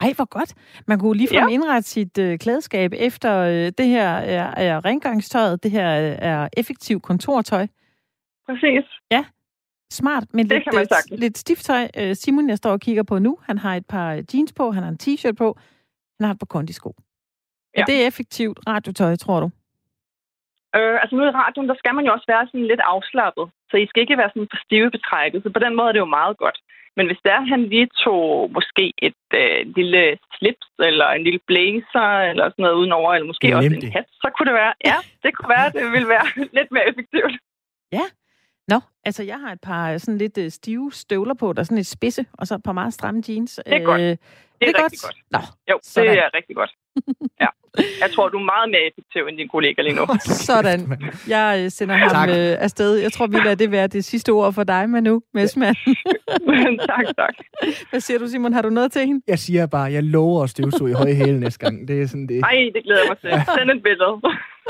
Ej, 0.00 0.12
hvor 0.16 0.24
godt. 0.24 0.54
Man 0.86 0.98
kunne 0.98 1.16
lige 1.16 1.28
ja. 1.32 1.48
indrette 1.48 1.88
sit 1.88 2.18
øh, 2.18 2.38
klædeskab 2.38 2.92
efter 2.96 3.38
øh, 3.38 3.72
det 3.78 3.86
her 3.86 4.08
er, 4.08 4.54
er 4.56 4.84
rengøringstøjet, 4.84 5.62
det 5.62 5.70
her 5.70 5.88
er 6.32 6.48
effektiv 6.56 7.00
kontortøj. 7.00 7.66
Præcis. 8.46 8.84
Ja, 9.10 9.24
smart, 9.92 10.24
men 10.32 10.50
det 10.50 10.52
lidt, 10.52 10.64
kan 10.64 10.72
man 10.74 10.86
øh, 11.12 11.18
lidt 11.18 11.38
stift 11.38 11.64
tøj. 11.64 11.88
Øh, 12.00 12.14
Simon, 12.14 12.48
jeg 12.48 12.56
står 12.56 12.70
og 12.70 12.80
kigger 12.80 13.02
på 13.02 13.18
nu, 13.18 13.38
han 13.42 13.58
har 13.58 13.74
et 13.74 13.86
par 13.86 14.22
jeans 14.34 14.52
på, 14.52 14.70
han 14.70 14.82
har 14.82 14.90
en 14.90 14.98
t-shirt 15.02 15.36
på, 15.36 15.58
han 16.18 16.24
har 16.26 16.32
et 16.34 16.38
par 16.38 16.46
kondisko. 16.46 16.94
Ja. 17.76 17.80
Er 17.80 17.84
det 17.84 18.06
effektivt 18.06 18.58
radiotøj, 18.68 19.16
tror 19.16 19.40
du? 19.40 19.50
Øh, 20.76 20.96
altså 21.02 21.16
nu 21.16 21.22
i 21.24 21.36
radioen, 21.42 21.68
der 21.68 21.76
skal 21.78 21.94
man 21.94 22.04
jo 22.06 22.12
også 22.12 22.28
være 22.28 22.46
sådan 22.46 22.66
lidt 22.72 22.80
afslappet. 22.92 23.46
Så 23.70 23.76
I 23.76 23.86
skal 23.86 24.00
ikke 24.02 24.16
være 24.16 24.30
sådan 24.34 24.48
for 24.52 24.60
stive 24.66 24.90
betrækket. 24.90 25.42
Så 25.42 25.50
på 25.56 25.58
den 25.58 25.76
måde 25.76 25.88
er 25.88 25.92
det 25.92 25.98
jo 25.98 26.16
meget 26.18 26.36
godt. 26.38 26.58
Men 26.96 27.06
hvis 27.06 27.20
der 27.24 27.40
han 27.52 27.62
lige 27.74 27.88
tog 28.04 28.50
måske 28.56 28.84
et 29.08 29.22
øh, 29.42 29.60
lille 29.76 30.18
slips, 30.38 30.68
eller 30.88 31.08
en 31.08 31.24
lille 31.24 31.40
blazer, 31.46 32.08
eller 32.30 32.44
sådan 32.44 32.62
noget 32.62 32.78
udenover, 32.80 33.14
eller 33.14 33.26
måske 33.26 33.56
også 33.56 33.68
en 33.68 33.92
hat, 33.96 34.08
så 34.22 34.28
kunne 34.32 34.48
det 34.50 34.56
være, 34.62 34.74
ja, 34.90 34.98
det 35.22 35.30
kunne 35.36 35.50
være, 35.56 35.68
det 35.78 35.92
ville 35.94 36.08
være 36.08 36.26
lidt 36.58 36.70
mere 36.74 36.88
effektivt. 36.90 37.34
Ja. 37.92 38.06
Nå, 38.68 38.80
altså 39.04 39.22
jeg 39.22 39.40
har 39.40 39.52
et 39.52 39.60
par 39.60 39.92
øh, 39.92 40.00
sådan 40.00 40.18
lidt 40.18 40.38
øh, 40.38 40.50
stive 40.50 40.92
støvler 40.92 41.34
på, 41.34 41.52
der 41.52 41.60
er 41.60 41.64
sådan 41.64 41.78
et 41.78 41.86
spidse, 41.86 42.24
og 42.32 42.46
så 42.46 42.54
et 42.54 42.62
par 42.62 42.72
meget 42.72 42.94
stramme 42.94 43.22
jeans. 43.28 43.60
Det 43.66 43.74
er 43.74 43.84
godt. 43.84 44.00
Øh, 44.00 44.06
det 44.06 44.12
er, 44.12 44.66
det 44.66 44.80
er 44.80 44.84
rigtig 44.84 45.00
godt. 45.02 45.16
Nå, 45.30 45.38
jo, 45.70 45.78
sådan. 45.82 46.10
det 46.10 46.18
er 46.18 46.28
rigtig 46.34 46.56
godt. 46.56 46.70
Ja. 47.40 47.46
Jeg 48.00 48.10
tror, 48.14 48.28
du 48.28 48.38
er 48.38 48.44
meget 48.44 48.70
mere 48.70 48.80
effektiv 48.90 49.22
end 49.28 49.36
din 49.38 49.48
kollega 49.48 49.82
lige 49.82 49.96
nu. 49.96 50.04
sådan. 50.50 50.80
Jeg 51.28 51.72
sender 51.72 51.94
ham 51.94 52.28
øh, 52.28 52.64
afsted. 52.66 52.96
Jeg 52.96 53.12
tror, 53.12 53.26
vi 53.26 53.36
lader 53.36 53.54
det 53.54 53.70
være 53.70 53.86
det 53.86 54.04
sidste 54.04 54.30
ord 54.30 54.52
for 54.52 54.64
dig, 54.64 54.90
Manu 54.90 55.22
Messmann. 55.34 55.76
tak, 56.90 57.04
tak. 57.16 57.34
Hvad 57.90 58.00
siger 58.00 58.18
du, 58.18 58.26
Simon? 58.26 58.52
Har 58.52 58.62
du 58.62 58.70
noget 58.70 58.92
til 58.92 59.06
hende? 59.06 59.22
Jeg 59.28 59.38
siger 59.38 59.66
bare, 59.66 59.92
jeg 59.92 60.02
lover 60.02 60.42
at 60.42 60.50
støvsuge 60.50 60.90
i 60.90 60.94
høje 60.94 61.14
hæle 61.14 61.40
næste 61.40 61.58
gang. 61.58 61.88
Det 61.88 62.02
er 62.02 62.06
sådan 62.06 62.26
det. 62.26 62.40
Nej, 62.40 62.70
det 62.74 62.84
glæder 62.84 63.00
jeg 63.00 63.08
mig 63.08 63.18
til. 63.18 63.30
Send 63.58 63.70
et 63.70 63.82
billede. 63.82 64.20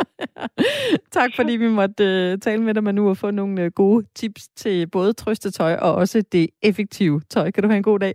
tak, 1.17 1.31
fordi 1.37 1.53
vi 1.53 1.69
måtte 1.69 2.33
uh, 2.33 2.41
tale 2.41 2.63
med 2.63 2.75
dig, 2.75 2.85
Manu, 2.85 3.09
og 3.09 3.17
få 3.17 3.31
nogle 3.31 3.65
uh, 3.65 3.71
gode 3.73 4.07
tips 4.15 4.49
til 4.49 4.87
både 4.87 5.13
trøstetøj 5.13 5.75
og 5.75 5.95
også 5.95 6.23
det 6.33 6.49
effektive 6.63 7.21
tøj. 7.31 7.51
Kan 7.51 7.63
du 7.63 7.69
have 7.69 7.77
en 7.77 7.83
god 7.83 7.99
dag? 7.99 8.15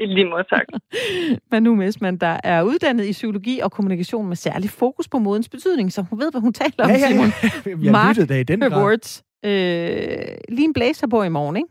I 0.00 0.06
lige 0.06 0.24
måde, 0.24 0.44
tak. 0.50 0.66
Manu 1.52 1.74
Messmann, 1.74 2.16
der 2.16 2.40
er 2.44 2.62
uddannet 2.62 3.06
i 3.06 3.12
psykologi 3.12 3.58
og 3.58 3.72
kommunikation 3.72 4.26
med 4.26 4.36
særlig 4.36 4.70
fokus 4.70 5.08
på 5.08 5.18
modens 5.18 5.48
betydning, 5.48 5.92
så 5.92 6.02
hun 6.02 6.20
ved, 6.20 6.30
hvad 6.30 6.40
hun 6.40 6.52
taler 6.52 6.84
om, 6.84 6.90
ja, 6.90 6.96
ja, 6.96 7.00
ja. 7.00 7.08
Simon. 7.08 7.84
Jeg 7.84 7.92
Mark 7.92 8.16
lyttede 8.16 8.40
i 8.40 8.44
den 8.44 8.62
Awards. 8.62 9.24
Øh, 9.44 9.50
lige 10.48 10.64
en 10.64 10.72
blazer 10.72 11.06
på 11.06 11.22
i 11.22 11.28
morgen, 11.28 11.56
ikke? 11.56 11.68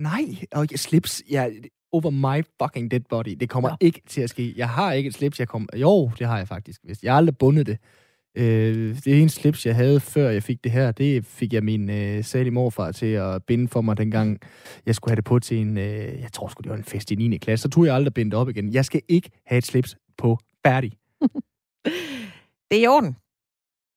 Nej, 0.00 0.46
og 0.52 0.66
slips, 0.76 1.22
ja, 1.30 1.48
over 1.92 2.10
my 2.10 2.44
fucking 2.62 2.90
dead 2.90 3.00
body. 3.00 3.36
Det 3.40 3.48
kommer 3.50 3.70
ja. 3.70 3.76
ikke 3.86 4.02
til 4.06 4.20
at 4.20 4.30
ske. 4.30 4.54
Jeg 4.56 4.68
har 4.68 4.92
ikke 4.92 5.08
et 5.08 5.14
slips, 5.14 5.38
jeg 5.38 5.48
kommer... 5.48 5.68
Jo, 5.76 6.10
det 6.18 6.26
har 6.26 6.38
jeg 6.38 6.48
faktisk, 6.48 6.80
hvis 6.84 7.02
jeg 7.02 7.12
har 7.12 7.16
aldrig 7.16 7.38
bundet 7.38 7.66
det. 7.66 7.78
Øh, 8.36 8.96
det 9.04 9.22
en 9.22 9.28
slips, 9.28 9.66
jeg 9.66 9.74
havde, 9.74 10.00
før 10.00 10.30
jeg 10.30 10.42
fik 10.42 10.64
det 10.64 10.72
her, 10.72 10.92
det 10.92 11.26
fik 11.26 11.52
jeg 11.52 11.64
min 11.64 11.90
øh, 11.90 12.24
salige 12.24 12.50
morfar 12.50 12.92
til 12.92 13.06
at 13.06 13.44
binde 13.44 13.68
for 13.68 13.80
mig, 13.80 13.96
dengang 13.96 14.38
jeg 14.86 14.94
skulle 14.94 15.10
have 15.10 15.16
det 15.16 15.24
på 15.24 15.38
til 15.38 15.56
en, 15.56 15.78
øh, 15.78 16.20
jeg 16.20 16.32
tror 16.32 16.48
sgu, 16.48 16.62
det 16.62 16.70
var 16.70 16.76
en 16.76 16.84
fest 16.84 17.10
i 17.10 17.14
9. 17.14 17.38
klasse. 17.38 17.62
Så 17.62 17.68
tog 17.68 17.86
jeg 17.86 17.94
aldrig 17.94 18.14
binde 18.14 18.30
det 18.30 18.38
op 18.38 18.48
igen. 18.48 18.72
Jeg 18.72 18.84
skal 18.84 19.02
ikke 19.08 19.30
have 19.46 19.58
et 19.58 19.66
slips 19.66 19.96
på 20.18 20.38
færdig. 20.66 20.92
det 22.70 22.78
er 22.78 22.82
i 22.82 22.86
orden. 22.86 23.16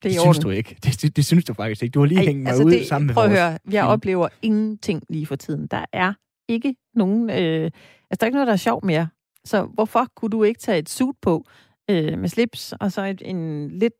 Det, 0.04 0.12
det 0.12 0.22
synes 0.22 0.40
du 0.40 0.50
ikke. 0.50 0.78
Det, 0.84 1.02
det, 1.02 1.16
det 1.16 1.26
synes 1.26 1.46
du 1.46 1.54
faktisk 1.54 1.84
ikke. 1.84 1.94
Du 1.94 2.00
har 2.00 2.08
lige 2.08 2.20
Ej, 2.20 2.26
hængt 2.26 2.44
mig 2.44 2.50
altså 2.50 2.64
ud 2.64 2.72
det, 2.72 2.88
sammen 2.88 3.08
med 3.08 3.14
Prøv 3.14 3.24
at 3.24 3.30
høre, 3.30 3.58
jeg 3.72 3.86
oplever 3.86 4.28
ingenting 4.42 5.04
lige 5.10 5.26
for 5.26 5.36
tiden. 5.36 5.68
Der 5.68 5.86
er 5.94 6.14
ikke 6.48 6.76
nogen... 6.94 7.30
Øh, 7.30 7.36
altså, 7.36 7.72
der 8.12 8.18
er 8.22 8.26
ikke 8.26 8.36
noget, 8.36 8.48
der 8.48 8.54
er 8.54 8.58
sjovt 8.58 8.84
mere. 8.84 9.08
Så 9.46 9.64
hvorfor 9.64 10.08
kunne 10.16 10.30
du 10.30 10.44
ikke 10.44 10.60
tage 10.60 10.80
et 10.80 10.90
suit 10.90 11.16
på 11.22 11.46
øh, 11.90 12.20
med 12.20 12.30
slips, 12.30 12.74
og 12.80 12.92
så 12.92 13.06
et, 13.06 13.22
en 13.26 13.70
lidt 13.70 13.94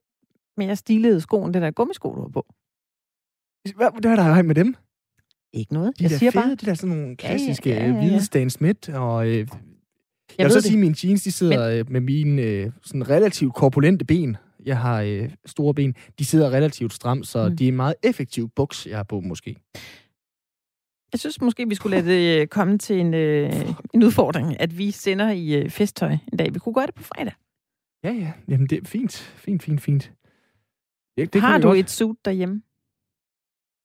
mere 0.66 0.76
stilede 0.76 1.22
sko, 1.22 1.46
end 1.46 1.54
den 1.54 1.64
der 1.64 1.72
gummisko, 1.72 2.16
du 2.16 2.22
har 2.22 2.30
på. 2.30 2.46
Hvad, 3.76 4.02
hvad 4.02 4.12
er 4.12 4.16
der 4.16 4.44
med 4.44 4.56
dem? 4.56 4.76
Ikke 5.54 5.74
noget. 5.74 6.00
De 6.00 6.04
jeg 6.04 6.10
der 6.10 6.18
siger 6.18 6.32
fede, 6.32 6.44
bare... 6.44 6.56
de 6.56 6.66
der 6.66 6.74
sådan 6.74 6.96
nogle 6.96 7.16
klassiske 7.16 7.70
ja, 7.70 7.76
ja, 7.76 7.86
ja, 7.86 7.94
ja. 7.94 8.00
hvide 8.00 8.26
Stan 8.26 8.50
Smith, 8.50 8.90
og 8.94 9.28
øh, 9.28 9.38
jeg, 9.38 9.48
jeg 10.38 10.46
vil 10.46 10.52
så 10.52 10.58
det. 10.58 10.64
sige, 10.64 10.74
at 10.74 10.80
mine 10.80 10.96
jeans, 11.04 11.24
de 11.24 11.32
sidder 11.32 11.70
Men... 11.70 11.80
Øh, 11.80 11.92
med 11.92 12.02
mine 12.02 12.42
øh, 12.42 12.72
sådan 12.82 13.10
relativt 13.10 13.54
korpulente 13.54 14.06
ben. 14.06 14.38
Jeg 14.66 14.78
har 14.78 15.02
øh, 15.02 15.30
store 15.46 15.74
ben. 15.74 15.96
De 16.20 16.26
sidder 16.26 16.50
relativt 16.50 16.94
stramt, 16.94 17.28
så 17.28 17.50
mm. 17.50 17.58
de 17.58 17.68
er 17.68 17.72
meget 17.72 17.96
effektive 18.04 18.50
buks, 18.56 18.88
jeg 18.88 18.98
har 18.98 19.04
på 19.04 19.20
måske. 19.20 19.56
Jeg 21.14 21.20
synes 21.20 21.42
måske, 21.42 21.70
vi 21.70 21.76
skulle 21.76 21.98
lade 22.02 22.08
det 22.16 22.42
øh, 22.42 22.48
komme 22.48 22.78
til 22.78 23.00
en, 23.00 23.14
øh, 23.14 23.54
en 23.94 24.04
udfordring, 24.04 24.62
at 24.62 24.78
vi 24.78 24.92
sender 24.92 25.32
i 25.32 25.54
øh, 25.54 25.70
festtøj 25.70 26.18
en 26.32 26.38
dag. 26.38 26.54
Vi 26.54 26.60
kunne 26.60 26.74
gøre 26.74 26.88
det 26.88 26.96
på 26.96 27.04
fredag. 27.04 27.34
Ja, 28.04 28.12
ja. 28.12 28.32
Jamen, 28.48 28.68
det 28.68 28.78
er 28.78 28.86
fint. 28.86 29.14
Fint, 29.36 29.64
fint, 29.64 29.82
fint. 29.82 30.12
Ja, 31.18 31.26
det 31.26 31.42
har 31.42 31.58
du 31.58 31.68
godt. 31.68 31.80
et 31.80 31.90
suit 31.90 32.26
derhjemme? 32.26 32.62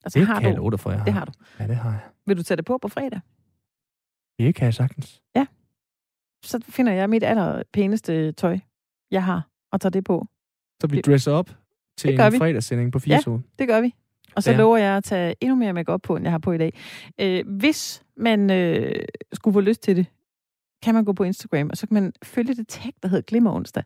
Altså, 0.03 0.19
det 0.19 0.27
har 0.27 0.33
kan 0.33 0.43
du... 0.43 0.49
jeg 0.49 0.57
love 0.57 0.71
dig 0.71 0.79
for, 0.79 0.91
jeg 0.91 0.99
har. 0.99 1.05
Det 1.05 1.13
har 1.13 1.25
du. 1.25 1.31
Ja, 1.59 1.67
det 1.67 1.75
har 1.75 1.91
jeg. 1.91 2.01
Vil 2.25 2.37
du 2.37 2.43
tage 2.43 2.55
det 2.55 2.65
på 2.65 2.77
på 2.77 2.87
fredag? 2.87 3.21
Det 4.39 4.55
kan 4.55 4.65
jeg 4.65 4.73
sagtens. 4.73 5.21
Ja. 5.35 5.45
Så 6.45 6.59
finder 6.69 6.93
jeg 6.93 7.09
mit 7.09 7.23
aller 7.23 7.63
pæneste 7.73 8.31
tøj, 8.31 8.59
jeg 9.11 9.23
har, 9.23 9.49
og 9.71 9.81
tager 9.81 9.91
det 9.91 10.03
på. 10.03 10.27
Så 10.81 10.87
vi 10.87 11.01
dresser 11.01 11.31
op 11.31 11.49
til 11.97 12.19
en 12.19 12.33
vi. 12.33 12.37
fredagssending 12.37 12.91
på 12.91 12.99
4 12.99 13.21
Ja, 13.27 13.37
det 13.59 13.67
gør 13.67 13.81
vi. 13.81 13.95
Og 14.35 14.43
så 14.43 14.51
ja. 14.51 14.57
lover 14.57 14.77
jeg 14.77 14.97
at 14.97 15.03
tage 15.03 15.35
endnu 15.41 15.55
mere 15.55 15.73
makeup 15.73 16.01
på, 16.01 16.15
end 16.15 16.23
jeg 16.23 16.31
har 16.31 16.39
på 16.39 16.51
i 16.51 16.57
dag. 16.57 16.73
Øh, 17.19 17.47
hvis 17.47 18.03
man 18.17 18.51
øh, 18.51 19.05
skulle 19.33 19.53
få 19.53 19.59
lyst 19.59 19.81
til 19.81 19.95
det, 19.95 20.05
kan 20.83 20.93
man 20.93 21.05
gå 21.05 21.13
på 21.13 21.23
Instagram, 21.23 21.69
og 21.69 21.77
så 21.77 21.87
kan 21.87 21.93
man 21.93 22.13
følge 22.23 22.55
det 22.55 22.67
tag, 22.67 22.93
der 23.03 23.09
hedder 23.09 23.21
Glimmer 23.21 23.53
onsdag. 23.53 23.83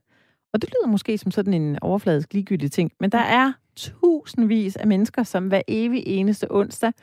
Og 0.54 0.62
det 0.62 0.70
lyder 0.70 0.88
måske 0.88 1.18
som 1.18 1.32
sådan 1.32 1.54
en 1.54 1.78
overfladisk 1.82 2.34
ligegyldig 2.34 2.72
ting, 2.72 2.92
men 3.00 3.10
der 3.10 3.18
er 3.18 3.54
tusindvis 3.76 4.76
af 4.76 4.88
mennesker, 4.88 5.24
som 5.24 5.48
hver 5.48 5.62
evig 5.68 6.04
eneste 6.06 6.52
onsdag 6.52 6.94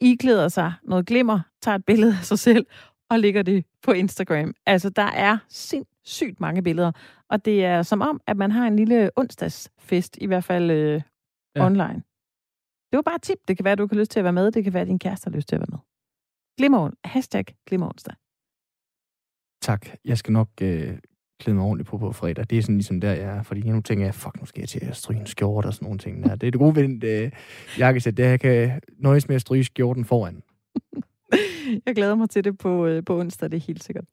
iklæder 0.00 0.48
sig 0.48 0.72
noget 0.82 1.06
glimmer, 1.06 1.40
tager 1.62 1.74
et 1.74 1.84
billede 1.84 2.16
af 2.18 2.24
sig 2.24 2.38
selv 2.38 2.66
og 3.10 3.18
lægger 3.18 3.42
det 3.42 3.64
på 3.82 3.92
Instagram. 3.92 4.54
Altså, 4.66 4.90
der 4.90 5.02
er 5.02 5.38
sindssygt 5.48 6.40
mange 6.40 6.62
billeder, 6.62 6.92
og 7.28 7.44
det 7.44 7.64
er 7.64 7.82
som 7.82 8.00
om, 8.00 8.20
at 8.26 8.36
man 8.36 8.50
har 8.50 8.66
en 8.66 8.76
lille 8.76 9.10
onsdagsfest, 9.16 10.18
i 10.20 10.26
hvert 10.26 10.44
fald 10.44 10.70
øh, 10.70 11.02
ja. 11.56 11.66
online. 11.66 12.02
Det 12.90 12.96
var 12.96 13.02
bare 13.02 13.14
et 13.14 13.22
tip. 13.22 13.38
Det 13.48 13.56
kan 13.56 13.64
være, 13.64 13.72
at 13.72 13.78
du 13.78 13.86
kan 13.86 13.98
lyst 13.98 14.10
til 14.10 14.20
at 14.20 14.24
være 14.24 14.32
med. 14.32 14.52
Det 14.52 14.64
kan 14.64 14.72
være, 14.72 14.80
at 14.80 14.88
din 14.88 14.98
kæreste 14.98 15.24
har 15.24 15.36
lyst 15.36 15.48
til 15.48 15.56
at 15.56 15.60
være 15.60 15.66
med. 15.70 15.78
Glimmer, 16.58 16.90
hashtag 17.04 17.44
glimmeronsdag. 17.66 18.14
Tak. 19.62 19.86
Jeg 20.04 20.18
skal 20.18 20.32
nok 20.32 20.48
øh, 20.62 20.98
klæde 21.42 21.56
mig 21.56 21.64
ordentligt 21.64 21.88
på 21.88 21.98
på 21.98 22.12
fredag. 22.12 22.44
Det 22.50 22.58
er 22.58 22.62
sådan 22.62 22.74
ligesom 22.76 23.00
der, 23.00 23.12
jeg 23.12 23.36
er. 23.36 23.42
Fordi 23.42 23.70
nu 23.70 23.80
tænker 23.80 24.04
jeg, 24.04 24.14
fuck, 24.14 24.40
nu 24.40 24.46
skal 24.46 24.60
jeg 24.60 24.68
til 24.68 24.84
at 24.84 24.96
stryge 24.96 25.20
en 25.20 25.26
skjorte 25.26 25.66
og 25.66 25.74
sådan 25.74 25.86
nogle 25.86 25.98
ting. 25.98 26.24
Der. 26.24 26.34
Det 26.34 26.46
er 26.46 26.50
det 26.50 26.60
gode 26.60 26.76
ved 26.76 26.82
den 26.82 27.02
øh, 27.04 27.30
jakkesæt, 27.78 28.16
det 28.16 28.24
er, 28.24 28.28
jeg 28.30 28.40
kan 28.40 28.80
nøjes 28.98 29.28
med 29.28 29.36
at 29.36 29.40
stryge 29.40 29.64
skjorten 29.64 30.04
foran. 30.04 30.42
jeg 31.86 31.94
glæder 31.94 32.14
mig 32.14 32.30
til 32.30 32.44
det 32.44 32.58
på, 32.58 32.86
øh, 32.86 33.04
på 33.04 33.20
onsdag, 33.20 33.50
det 33.50 33.56
er 33.56 33.60
helt 33.60 33.84
sikkert. 33.84 34.04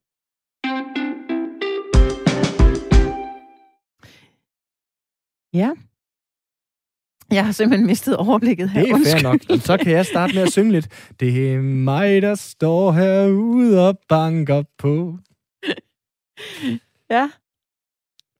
Ja. 5.53 5.71
Jeg 7.31 7.45
har 7.45 7.51
simpelthen 7.51 7.87
mistet 7.87 8.17
overblikket 8.17 8.69
her. 8.69 8.81
Det 8.81 8.91
er 8.91 8.95
fair 8.95 9.23
nok. 9.23 9.61
Så 9.61 9.77
kan 9.77 9.91
jeg 9.91 10.05
starte 10.05 10.33
med 10.33 10.43
at 10.43 10.51
synge 10.51 10.71
lidt. 10.71 11.13
Det 11.19 11.53
er 11.53 11.61
mig, 11.61 12.21
der 12.21 12.35
står 12.35 12.91
herude 12.91 13.87
og 13.87 13.99
banker 14.09 14.63
på. 14.77 15.17
Ja. 17.09 17.31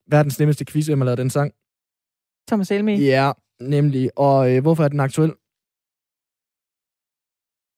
Verdens 0.08 0.40
nemmeste 0.40 0.66
quiz, 0.66 0.88
hvem 0.88 1.02
har 1.02 1.06
lavet 1.06 1.18
den 1.18 1.30
sang? 1.30 1.54
Thomas 2.48 2.72
Elmi. 2.72 2.98
Ja, 2.98 3.32
nemlig. 3.60 4.18
Og 4.18 4.52
øh, 4.52 4.62
hvorfor 4.62 4.84
er 4.84 4.88
den 4.88 5.00
aktuel? 5.00 5.34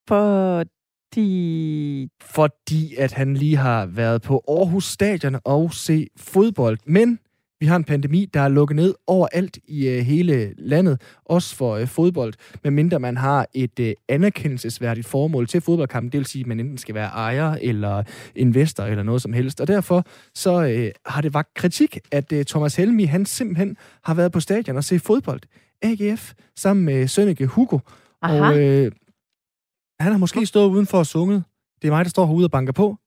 Fordi... 0.07 2.09
Fordi 2.21 2.95
at 2.95 3.11
han 3.11 3.33
lige 3.33 3.57
har 3.57 3.85
været 3.85 4.21
på 4.21 4.43
Aarhus 4.47 4.85
Stadion 4.85 5.39
og 5.43 5.73
se 5.73 6.07
fodbold. 6.17 6.77
Men 6.85 7.19
vi 7.61 7.65
har 7.65 7.75
en 7.75 7.83
pandemi, 7.83 8.25
der 8.33 8.41
er 8.41 8.47
lukket 8.47 8.75
ned 8.75 8.95
overalt 9.07 9.57
i 9.67 9.87
øh, 9.87 9.99
hele 9.99 10.53
landet, 10.57 11.01
også 11.25 11.55
for 11.55 11.75
øh, 11.75 11.87
fodbold, 11.87 12.33
medmindre 12.63 12.99
man 12.99 13.17
har 13.17 13.47
et 13.53 13.79
øh, 13.79 13.93
anerkendelsesværdigt 14.09 15.07
formål 15.07 15.47
til 15.47 15.61
fodboldkampen. 15.61 16.11
Det 16.11 16.17
vil 16.17 16.25
sige, 16.25 16.41
at 16.41 16.47
man 16.47 16.59
enten 16.59 16.77
skal 16.77 16.95
være 16.95 17.07
ejer 17.07 17.57
eller 17.61 18.03
investor 18.35 18.83
eller 18.83 19.03
noget 19.03 19.21
som 19.21 19.33
helst. 19.33 19.61
Og 19.61 19.67
derfor 19.67 20.05
så 20.35 20.63
øh, 20.63 20.91
har 21.05 21.21
det 21.21 21.33
vagt 21.33 21.53
kritik, 21.53 21.97
at 22.11 22.31
øh, 22.31 22.45
Thomas 22.45 22.75
Helmi, 22.75 23.03
han 23.03 23.25
simpelthen 23.25 23.77
har 24.03 24.13
været 24.13 24.31
på 24.31 24.39
stadion 24.39 24.77
og 24.77 24.83
se 24.83 24.99
fodbold. 24.99 25.41
AGF 25.81 26.33
sammen 26.55 26.85
med 26.85 27.07
Sønneke 27.07 27.45
Hugo. 27.45 27.79
Aha. 28.21 28.41
Og 28.41 28.59
øh, 28.59 28.91
han 29.99 30.11
har 30.11 30.19
måske 30.19 30.45
stået 30.45 30.69
udenfor 30.69 30.97
og 30.97 31.05
sunget. 31.05 31.43
Det 31.81 31.87
er 31.87 31.91
mig, 31.91 32.05
der 32.05 32.09
står 32.09 32.25
herude 32.25 32.45
og 32.45 32.51
banker 32.51 32.73
på 32.73 32.97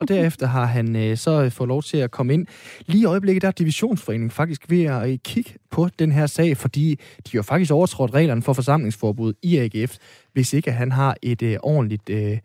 og 0.00 0.08
derefter 0.08 0.46
har 0.46 0.64
han 0.64 0.96
øh, 0.96 1.16
så 1.16 1.50
fået 1.50 1.68
lov 1.68 1.82
til 1.82 1.96
at 1.96 2.10
komme 2.10 2.34
ind. 2.34 2.46
Lige 2.86 3.02
i 3.02 3.04
øjeblikket 3.04 3.42
der 3.42 3.48
er 3.48 3.52
divisionsforeningen 3.52 4.30
faktisk 4.30 4.70
ved 4.70 4.84
at 4.84 5.10
øh, 5.10 5.18
kigge 5.24 5.54
på 5.70 5.88
den 5.98 6.12
her 6.12 6.26
sag, 6.26 6.56
fordi 6.56 7.00
de 7.32 7.36
har 7.36 7.42
faktisk 7.42 7.72
overtrådt 7.72 8.14
reglerne 8.14 8.42
for 8.42 8.52
forsamlingsforbud 8.52 9.34
i 9.42 9.56
AGF, 9.56 9.96
hvis 10.32 10.52
ikke 10.52 10.72
han 10.72 10.92
har 10.92 11.16
et 11.22 11.42
øh, 11.42 11.56
ordentligt 11.62 12.10
øh, 12.10 12.38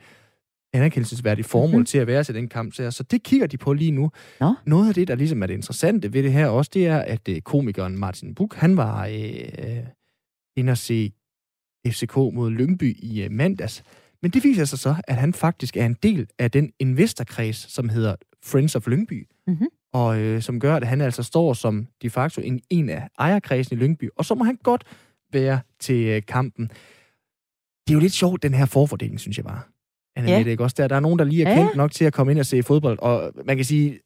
anerkendelsesværdigt 0.73 1.47
formål 1.47 1.69
mm-hmm. 1.69 1.85
til 1.85 1.97
at 1.97 2.07
være 2.07 2.23
til 2.23 2.35
den 2.35 2.47
kamp. 2.47 2.73
Så 2.73 3.05
det 3.11 3.23
kigger 3.23 3.47
de 3.47 3.57
på 3.57 3.73
lige 3.73 3.91
nu. 3.91 4.11
Nå. 4.39 4.53
Noget 4.65 4.87
af 4.87 4.93
det, 4.93 5.07
der 5.07 5.15
ligesom 5.15 5.43
er 5.43 5.47
det 5.47 5.53
interessante 5.53 6.13
ved 6.13 6.23
det 6.23 6.33
her 6.33 6.47
også, 6.47 6.71
det 6.73 6.87
er, 6.87 6.97
at 6.97 7.29
øh, 7.29 7.41
komikeren 7.41 7.97
Martin 7.97 8.35
Buch, 8.35 8.59
han 8.59 8.77
var 8.77 9.05
øh, 9.05 9.67
øh 9.67 9.77
inde 10.57 10.71
at 10.71 10.77
se 10.77 11.11
FCK 11.87 12.15
mod 12.15 12.51
Lyngby 12.51 12.97
i 12.99 13.23
øh, 13.23 13.31
mandags. 13.31 13.83
Men 14.21 14.31
det 14.31 14.43
viser 14.43 14.65
sig 14.65 14.79
så, 14.79 14.95
at 15.03 15.15
han 15.15 15.33
faktisk 15.33 15.77
er 15.77 15.85
en 15.85 15.97
del 16.03 16.27
af 16.39 16.51
den 16.51 16.71
investorkreds, 16.79 17.73
som 17.73 17.89
hedder 17.89 18.15
Friends 18.45 18.75
of 18.75 18.87
Lyngby. 18.87 19.27
Mm-hmm. 19.47 19.67
Og 19.93 20.19
øh, 20.19 20.41
som 20.41 20.59
gør, 20.59 20.75
at 20.75 20.87
han 20.87 21.01
altså 21.01 21.23
står 21.23 21.53
som 21.53 21.87
de 22.01 22.09
facto 22.09 22.41
en, 22.41 22.61
en 22.69 22.89
af 22.89 23.07
ejerkredsen 23.19 23.77
i 23.77 23.79
Lyngby. 23.79 24.09
Og 24.15 24.25
så 24.25 24.35
må 24.35 24.43
han 24.43 24.57
godt 24.63 24.83
være 25.33 25.59
til 25.79 26.05
øh, 26.05 26.21
kampen. 26.27 26.67
Det 27.87 27.93
er 27.93 27.93
jo 27.93 27.99
lidt 27.99 28.13
sjovt, 28.13 28.43
den 28.43 28.53
her 28.53 28.65
forfordeling, 28.65 29.19
synes 29.19 29.37
jeg 29.37 29.45
bare. 29.45 29.61
Anna 30.15 30.31
ja. 30.31 30.45
ikke 30.45 30.63
også? 30.63 30.75
Der, 30.77 30.87
der 30.87 30.95
er 30.95 30.99
nogen, 30.99 31.19
der 31.19 31.25
lige 31.25 31.43
er 31.43 31.55
kendt 31.55 31.71
ja. 31.71 31.77
nok 31.77 31.91
til 31.91 32.05
at 32.05 32.13
komme 32.13 32.31
ind 32.31 32.39
og 32.39 32.45
se 32.45 32.63
fodbold, 32.63 32.99
og 32.99 33.31
man 33.45 33.55
kan 33.55 33.65
sige, 33.65 33.99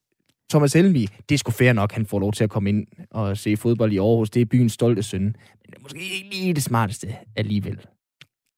Thomas 0.49 0.73
Helmi, 0.73 1.07
det 1.29 1.35
er 1.35 1.39
sgu 1.39 1.51
fair 1.51 1.73
nok, 1.73 1.91
han 1.91 2.05
får 2.05 2.19
lov 2.19 2.33
til 2.33 2.43
at 2.43 2.49
komme 2.49 2.69
ind 2.69 2.87
og 3.11 3.37
se 3.37 3.57
fodbold 3.57 3.93
i 3.93 3.97
Aarhus. 3.97 4.29
Det 4.29 4.41
er 4.41 4.45
byens 4.45 4.73
stolte 4.73 5.03
søn. 5.03 5.23
Men 5.23 5.35
det 5.65 5.75
er 5.75 5.81
måske 5.81 5.99
ikke 5.99 6.29
lige 6.31 6.53
det 6.53 6.63
smarteste 6.63 7.15
alligevel. 7.35 7.79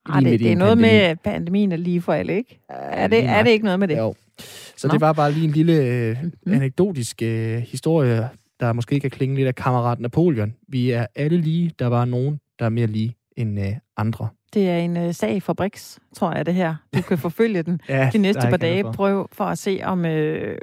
Ej, 0.09 0.19
det, 0.19 0.39
det 0.39 0.51
er 0.51 0.55
noget 0.55 0.77
pandemi. 0.77 0.99
med 0.99 1.15
pandemien 1.15 1.71
er 1.71 1.77
lige 1.77 2.01
for 2.01 2.13
alle, 2.13 2.35
ikke? 2.35 2.59
Er 2.69 3.07
det, 3.07 3.23
er 3.23 3.43
det 3.43 3.49
ikke 3.49 3.65
noget 3.65 3.79
med 3.79 3.87
det? 3.87 3.97
Jo. 3.97 4.15
Så 4.77 4.87
Nå. 4.87 4.93
det 4.93 5.01
var 5.01 5.13
bare 5.13 5.31
lige 5.31 5.45
en 5.45 5.51
lille 5.51 5.73
øh, 5.73 6.17
mm. 6.45 6.53
anekdotisk 6.53 7.21
øh, 7.21 7.57
historie, 7.57 8.29
der 8.59 8.73
måske 8.73 8.99
kan 8.99 9.09
klinge 9.09 9.35
lidt 9.35 9.47
af 9.47 9.55
kammerat 9.55 9.99
Napoleon. 9.99 10.55
Vi 10.67 10.91
er 10.91 11.05
alle 11.15 11.37
lige. 11.37 11.71
Der 11.79 11.87
var 11.87 12.05
nogen, 12.05 12.39
der 12.59 12.65
er 12.65 12.69
mere 12.69 12.87
lige 12.87 13.15
end 13.37 13.59
øh, 13.59 13.73
andre. 13.97 14.27
Det 14.53 14.69
er 14.69 14.77
en 14.77 14.97
øh, 14.97 15.13
sag 15.13 15.43
for 15.43 15.53
Brix, 15.53 15.97
tror 16.15 16.33
jeg, 16.35 16.45
det 16.45 16.53
her. 16.53 16.75
Du 16.95 17.01
kan 17.01 17.17
forfølge 17.17 17.63
den 17.63 17.81
ja, 17.89 18.09
de 18.13 18.17
næste 18.17 18.41
par 18.41 18.57
dage. 18.57 18.83
For. 18.83 18.91
Prøv 18.91 19.27
for 19.31 19.43
at 19.43 19.57
se, 19.57 19.79
om, 19.83 20.05
øh, 20.05 20.57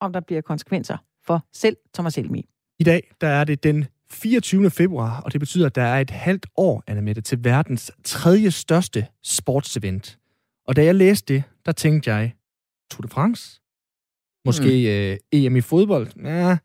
om 0.00 0.12
der 0.12 0.20
bliver 0.20 0.40
konsekvenser 0.40 0.96
for 1.26 1.44
selv 1.52 1.76
Thomas 1.94 2.18
Elmi. 2.18 2.44
I 2.78 2.84
dag 2.84 3.02
der 3.20 3.28
er 3.28 3.44
det 3.44 3.64
den 3.64 3.86
24. 4.12 4.70
februar, 4.70 5.20
og 5.20 5.32
det 5.32 5.40
betyder, 5.40 5.66
at 5.66 5.74
der 5.74 5.82
er 5.82 6.00
et 6.00 6.10
halvt 6.10 6.46
år, 6.56 6.82
Anna 6.86 7.00
Mette, 7.00 7.20
til 7.20 7.44
verdens 7.44 7.92
tredje 8.04 8.50
største 8.50 9.06
sportsevent. 9.24 10.18
Og 10.66 10.76
da 10.76 10.84
jeg 10.84 10.94
læste 10.94 11.34
det, 11.34 11.42
der 11.66 11.72
tænkte 11.72 12.10
jeg, 12.10 12.32
Tour 12.90 13.02
de 13.02 13.08
France? 13.08 13.60
Måske 14.44 15.18
mm. 15.32 15.40
øh, 15.40 15.44
EM 15.44 15.56
i 15.56 15.60
fodbold? 15.60 16.08
Ja, 16.24 16.56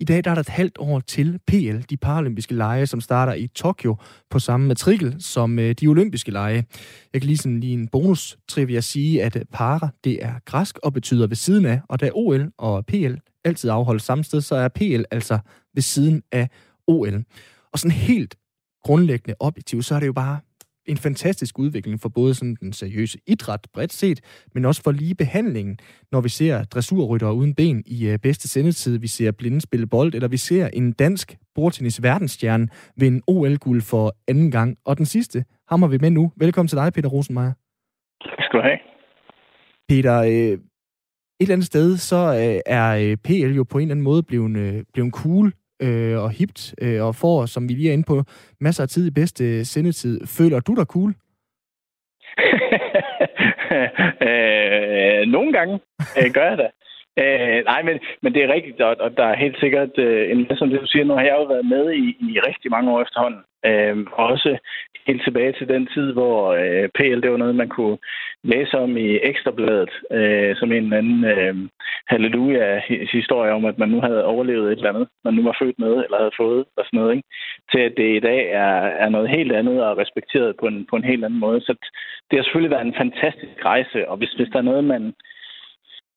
i 0.00 0.04
dag 0.04 0.24
der 0.24 0.30
er 0.30 0.34
der 0.34 0.40
et 0.40 0.48
halvt 0.48 0.78
år 0.78 1.00
til 1.00 1.38
PL, 1.46 1.78
de 1.90 1.96
paralympiske 1.96 2.54
lege, 2.54 2.86
som 2.86 3.00
starter 3.00 3.34
i 3.34 3.46
Tokyo 3.46 3.96
på 4.30 4.38
samme 4.38 4.66
matrikel 4.66 5.16
som 5.18 5.58
øh, 5.58 5.74
de 5.80 5.86
olympiske 5.86 6.30
lege. 6.30 6.66
Jeg 7.12 7.20
kan 7.20 7.26
lige 7.26 7.38
sådan 7.38 7.60
lige 7.60 7.72
en 7.72 7.88
bonus 7.88 8.38
trivia 8.48 8.80
sige, 8.80 9.22
at 9.22 9.44
para, 9.52 9.88
det 10.04 10.24
er 10.24 10.34
græsk 10.44 10.78
og 10.78 10.92
betyder 10.92 11.26
ved 11.26 11.36
siden 11.36 11.66
af, 11.66 11.80
og 11.88 12.00
da 12.00 12.10
OL 12.14 12.52
og 12.58 12.86
PL 12.86 13.14
altid 13.44 13.70
afholdes 13.70 14.02
samme 14.02 14.24
sted, 14.24 14.40
så 14.40 14.54
er 14.54 14.68
PL 14.68 15.02
altså 15.10 15.38
ved 15.74 15.82
siden 15.82 16.22
af 16.32 16.48
OL. 16.86 17.24
Og 17.72 17.78
sådan 17.78 17.96
helt 17.96 18.34
grundlæggende 18.82 19.34
objektivt, 19.40 19.84
så 19.84 19.94
er 19.94 20.00
det 20.00 20.06
jo 20.06 20.12
bare 20.12 20.38
en 20.86 20.96
fantastisk 20.96 21.58
udvikling 21.58 22.00
for 22.00 22.08
både 22.08 22.34
sådan 22.34 22.56
den 22.60 22.72
seriøse 22.72 23.18
idræt 23.26 23.66
bredt 23.74 23.92
set, 23.92 24.46
men 24.54 24.64
også 24.64 24.82
for 24.82 24.92
lige 24.92 25.14
behandlingen, 25.14 25.78
når 26.12 26.20
vi 26.20 26.28
ser 26.28 26.64
dressurryttere 26.64 27.34
uden 27.34 27.54
ben 27.54 27.82
i 27.86 28.08
øh, 28.08 28.18
bedste 28.18 28.48
sendetid, 28.48 28.98
vi 28.98 29.06
ser 29.06 29.32
blinde 29.32 29.60
spille 29.60 29.86
bold, 29.86 30.14
eller 30.14 30.28
vi 30.28 30.36
ser 30.36 30.68
en 30.72 30.92
dansk 30.92 31.36
bordtennis 31.54 32.02
verdensstjerne 32.02 32.68
vinde 32.96 33.20
OL-guld 33.26 33.82
for 33.82 34.14
anden 34.28 34.50
gang. 34.50 34.76
Og 34.84 34.98
den 34.98 35.06
sidste 35.06 35.44
hammer 35.68 35.88
vi 35.88 35.98
med 35.98 36.10
nu. 36.10 36.32
Velkommen 36.36 36.68
til 36.68 36.78
dig, 36.78 36.92
Peter 36.92 37.08
Rosenmeier. 37.08 37.52
Tak 38.24 38.44
skal 38.44 38.58
du 38.58 38.62
have. 38.62 38.78
Peter, 39.88 40.20
øh, 40.20 40.58
et 41.40 41.44
eller 41.44 41.54
andet 41.54 41.66
sted, 41.66 41.96
så 41.96 42.16
øh, 42.16 42.60
er 42.66 43.16
PL 43.24 43.56
jo 43.56 43.64
på 43.64 43.78
en 43.78 43.82
eller 43.82 43.94
anden 43.94 44.04
måde 44.04 44.22
blevet, 44.22 44.86
blevet 44.92 45.12
cool 45.12 45.52
øh, 45.82 46.18
og 46.24 46.30
hipt, 46.30 46.74
øh, 46.82 47.04
og 47.06 47.14
får, 47.14 47.46
som 47.46 47.68
vi 47.68 47.72
lige 47.72 47.88
er 47.88 47.92
inde 47.92 48.04
på, 48.08 48.22
masser 48.60 48.82
af 48.82 48.88
tid 48.88 49.06
i 49.06 49.10
bedste 49.20 49.44
øh, 49.44 49.64
sendetid. 49.64 50.20
Føler 50.26 50.60
du 50.60 50.74
dig 50.74 50.86
cool? 50.86 51.10
øh, 54.28 55.26
nogle 55.36 55.52
gange 55.52 55.74
øh, 56.18 56.30
gør 56.34 56.48
jeg 56.48 56.58
det. 56.58 56.70
Øh, 57.22 57.64
nej, 57.64 57.82
men, 57.82 57.98
men 58.22 58.34
det 58.34 58.42
er 58.42 58.54
rigtigt, 58.54 58.80
og, 58.80 58.96
og 59.00 59.16
der 59.16 59.24
er 59.24 59.36
helt 59.36 59.58
sikkert 59.60 59.98
øh, 59.98 60.30
en 60.30 60.38
masse 60.38 60.56
som 60.56 60.70
det, 60.70 60.80
du 60.80 60.86
siger. 60.86 61.04
Nu 61.04 61.14
har 61.14 61.22
jeg 61.22 61.36
jo 61.38 61.44
været 61.44 61.66
med 61.66 61.92
i, 61.92 62.06
i 62.30 62.40
rigtig 62.48 62.70
mange 62.70 62.90
år 62.92 63.02
efterhånden. 63.02 63.42
Øh, 63.66 63.96
også 64.12 64.58
helt 65.06 65.22
tilbage 65.24 65.52
til 65.52 65.68
den 65.68 65.88
tid, 65.94 66.12
hvor 66.12 66.52
øh, 66.60 66.88
PL, 66.94 67.20
det 67.22 67.30
var 67.30 67.36
noget, 67.36 67.54
man 67.54 67.68
kunne 67.68 67.98
læse 68.44 68.78
om 68.78 68.96
i 68.96 69.18
Ekstrabladet, 69.22 69.90
øh, 70.12 70.56
som 70.56 70.72
en 70.72 70.84
eller 70.84 70.98
anden 70.98 71.24
øh, 71.24 71.54
halleluja-historie 72.06 73.52
om, 73.52 73.64
at 73.64 73.78
man 73.78 73.88
nu 73.88 74.00
havde 74.00 74.24
overlevet 74.24 74.72
et 74.72 74.76
eller 74.76 74.88
andet, 74.88 75.08
man 75.24 75.34
nu 75.34 75.42
var 75.42 75.56
født 75.62 75.78
med, 75.78 75.94
eller 76.04 76.18
havde 76.18 76.38
fået, 76.42 76.64
og 76.76 76.84
sådan 76.84 77.00
noget, 77.00 77.16
ikke? 77.16 77.28
til 77.72 77.80
at 77.80 77.94
det 77.96 78.16
i 78.16 78.20
dag 78.20 78.50
er, 78.50 78.74
er 79.04 79.08
noget 79.08 79.28
helt 79.30 79.52
andet 79.52 79.84
og 79.84 79.98
respekteret 79.98 80.56
på 80.60 80.66
en, 80.66 80.86
på 80.90 80.96
en 80.96 81.04
helt 81.04 81.24
anden 81.24 81.40
måde. 81.40 81.60
Så 81.60 81.72
det 82.30 82.38
har 82.38 82.42
selvfølgelig 82.42 82.70
været 82.70 82.86
en 82.86 83.00
fantastisk 83.02 83.64
rejse, 83.64 84.08
og 84.08 84.16
hvis, 84.16 84.32
hvis 84.32 84.48
der 84.52 84.58
er 84.58 84.70
noget, 84.70 84.84
man 84.84 85.14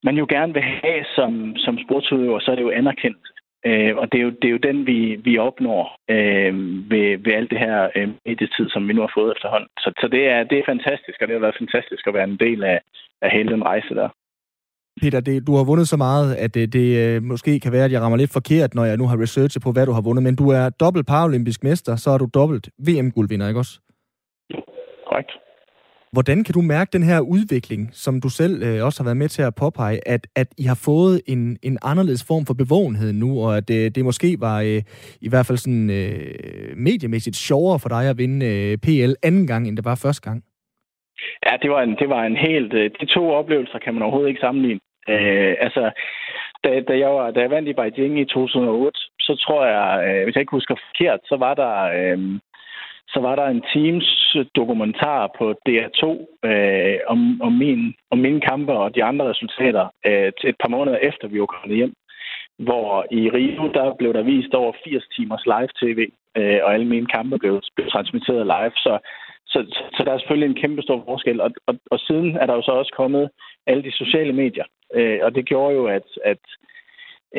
man 0.04 0.18
jo 0.18 0.26
gerne 0.30 0.54
vil 0.54 0.62
have 0.62 1.06
som, 1.16 1.56
som 1.56 1.78
sportsudøver, 1.86 2.40
så 2.40 2.52
er 2.52 2.56
det 2.56 2.62
jo 2.62 2.70
anerkendt. 2.70 3.24
Øh, 3.70 3.94
og 4.02 4.06
det 4.12 4.18
er, 4.20 4.24
jo, 4.24 4.32
det 4.42 4.48
er 4.48 4.56
jo 4.58 4.66
den, 4.70 4.88
vi, 4.88 5.00
vi 5.28 5.38
opnår 5.38 5.84
øh, 6.16 6.54
ved, 6.92 7.08
ved 7.26 7.34
alt 7.34 7.50
det 7.52 7.60
her 7.60 7.90
øh, 7.96 8.10
medietid, 8.26 8.70
som 8.70 8.88
vi 8.88 8.94
nu 8.94 9.02
har 9.02 9.12
fået 9.18 9.34
efterhånden. 9.36 9.70
Så, 9.80 9.90
så 10.02 10.08
det, 10.08 10.24
er, 10.34 10.44
det 10.44 10.58
er 10.60 10.72
fantastisk, 10.74 11.18
og 11.22 11.28
det 11.28 11.36
har 11.36 11.46
været 11.46 11.62
fantastisk 11.64 12.08
at 12.08 12.14
være 12.14 12.30
en 12.34 12.40
del 12.46 12.64
af, 12.64 12.80
af 13.22 13.30
hele 13.32 13.52
den 13.54 13.64
rejse 13.64 13.96
der. 13.96 14.10
Peter, 15.02 15.20
det, 15.20 15.48
du 15.48 15.56
har 15.56 15.64
vundet 15.64 15.88
så 15.88 15.98
meget, 15.98 16.36
at 16.36 16.54
det, 16.54 16.74
det 16.74 16.88
øh, 17.04 17.24
måske 17.24 17.60
kan 17.60 17.72
være, 17.72 17.86
at 17.86 17.92
jeg 17.92 18.02
rammer 18.02 18.18
lidt 18.18 18.34
forkert, 18.34 18.76
når 18.76 18.86
jeg 18.86 18.98
nu 18.98 19.08
har 19.08 19.22
researchet 19.22 19.64
på, 19.64 19.72
hvad 19.72 19.86
du 19.86 19.92
har 19.92 20.02
vundet. 20.02 20.24
Men 20.24 20.36
du 20.36 20.50
er 20.50 20.70
dobbelt 20.70 21.08
paralympisk 21.08 21.64
mester, 21.64 21.96
så 21.96 22.10
er 22.10 22.18
du 22.18 22.28
dobbelt 22.34 22.70
VM-guldvinder, 22.88 23.48
ikke 23.48 23.60
også? 23.60 23.80
Korrekt. 25.08 25.32
Hvordan 26.16 26.44
kan 26.44 26.54
du 26.54 26.62
mærke 26.62 26.90
den 26.98 27.04
her 27.04 27.20
udvikling, 27.36 27.82
som 28.04 28.14
du 28.24 28.30
selv 28.30 28.56
øh, 28.68 28.86
også 28.86 28.98
har 29.00 29.08
været 29.10 29.22
med 29.24 29.30
til 29.36 29.44
at 29.50 29.56
påpege, 29.64 29.98
at, 30.16 30.24
at 30.36 30.50
I 30.64 30.64
har 30.72 30.80
fået 30.90 31.22
en, 31.34 31.42
en 31.64 31.78
anderledes 31.92 32.24
form 32.28 32.46
for 32.46 32.56
bevågenhed 32.64 33.12
nu, 33.14 33.30
og 33.46 33.52
at 33.60 33.70
øh, 33.78 33.86
det 33.96 34.04
måske 34.10 34.30
var 34.48 34.58
øh, 34.70 34.82
i 35.28 35.30
hvert 35.30 35.46
fald 35.48 35.58
sådan 35.66 35.90
øh, 36.00 36.78
mediemæssigt 36.88 37.36
sjovere 37.36 37.80
for 37.80 37.90
dig 37.96 38.04
at 38.10 38.18
vinde 38.18 38.40
øh, 38.52 38.78
PL 38.86 39.14
anden 39.28 39.48
gang, 39.48 39.68
end 39.68 39.78
det 39.78 39.86
var 39.86 40.02
første 40.06 40.24
gang? 40.28 40.40
Ja, 41.46 41.54
det 41.62 41.70
var 41.74 41.82
en, 41.82 41.96
det 42.02 42.10
var 42.10 42.24
en 42.24 42.38
helt... 42.48 42.74
Øh, 42.74 42.92
de 43.00 43.06
to 43.06 43.24
oplevelser 43.40 43.80
kan 43.80 43.94
man 43.94 44.04
overhovedet 44.04 44.30
ikke 44.30 44.46
sammenligne. 44.46 44.80
Øh, 45.10 45.54
altså, 45.66 45.84
da, 46.64 46.70
da, 46.88 46.94
jeg 47.04 47.10
var, 47.18 47.32
da 47.32 47.40
jeg 47.42 47.50
vandt 47.50 47.70
i 47.70 47.74
Beijing 47.74 48.20
i 48.20 48.26
2008, 48.26 49.00
så 49.20 49.34
tror 49.44 49.66
jeg, 49.66 49.88
øh, 50.08 50.24
hvis 50.24 50.36
jeg 50.36 50.42
ikke 50.42 50.58
husker 50.58 50.76
forkert, 50.88 51.20
så 51.24 51.36
var 51.46 51.54
der... 51.54 51.74
Øh, 52.00 52.20
så 53.14 53.20
var 53.20 53.36
der 53.36 53.46
en 53.46 53.64
Teams 53.74 54.38
dokumentar 54.56 55.32
på 55.38 55.46
DR2 55.70 56.04
øh, 56.50 57.00
om, 57.08 57.42
om, 57.42 57.54
min, 57.54 57.94
om 58.12 58.18
mine 58.18 58.42
kampe 58.42 58.74
og 58.74 58.96
de 58.96 59.04
andre 59.04 59.26
resultater 59.30 59.86
øh, 60.06 60.32
til 60.40 60.50
et 60.50 60.56
par 60.62 60.70
måneder 60.70 60.98
efter, 60.98 61.28
vi 61.28 61.40
var 61.40 61.46
kommet 61.46 61.78
hjem. 61.78 61.94
Hvor 62.60 63.06
i 63.12 63.30
Rio, 63.30 63.72
der 63.74 63.96
blev 64.00 64.14
der 64.14 64.22
vist 64.22 64.54
over 64.54 64.74
80 64.84 65.04
timers 65.16 65.46
live-tv, 65.46 66.00
øh, 66.38 66.60
og 66.64 66.74
alle 66.74 66.88
mine 66.88 67.06
kampe 67.06 67.38
blev, 67.38 67.62
blev 67.76 67.88
transmitteret 67.90 68.46
live. 68.46 68.76
Så, 68.86 68.94
så, 69.46 69.60
så 69.96 70.04
der 70.06 70.12
er 70.12 70.18
selvfølgelig 70.18 70.50
en 70.50 70.62
kæmpe 70.62 70.82
stor 70.82 71.04
forskel. 71.06 71.42
Og, 71.42 71.52
og, 71.68 71.76
og 71.92 72.00
siden 72.00 72.38
er 72.38 72.46
der 72.46 72.54
jo 72.56 72.62
så 72.62 72.72
også 72.72 72.94
kommet 72.96 73.30
alle 73.68 73.84
de 73.84 73.92
sociale 73.92 74.34
medier. 74.34 74.66
Øh, 74.94 75.20
og 75.24 75.36
det 75.36 75.46
gjorde 75.46 75.76
jo, 75.76 75.86
at, 75.86 76.08
at 76.26 76.44
øh, 76.60 76.73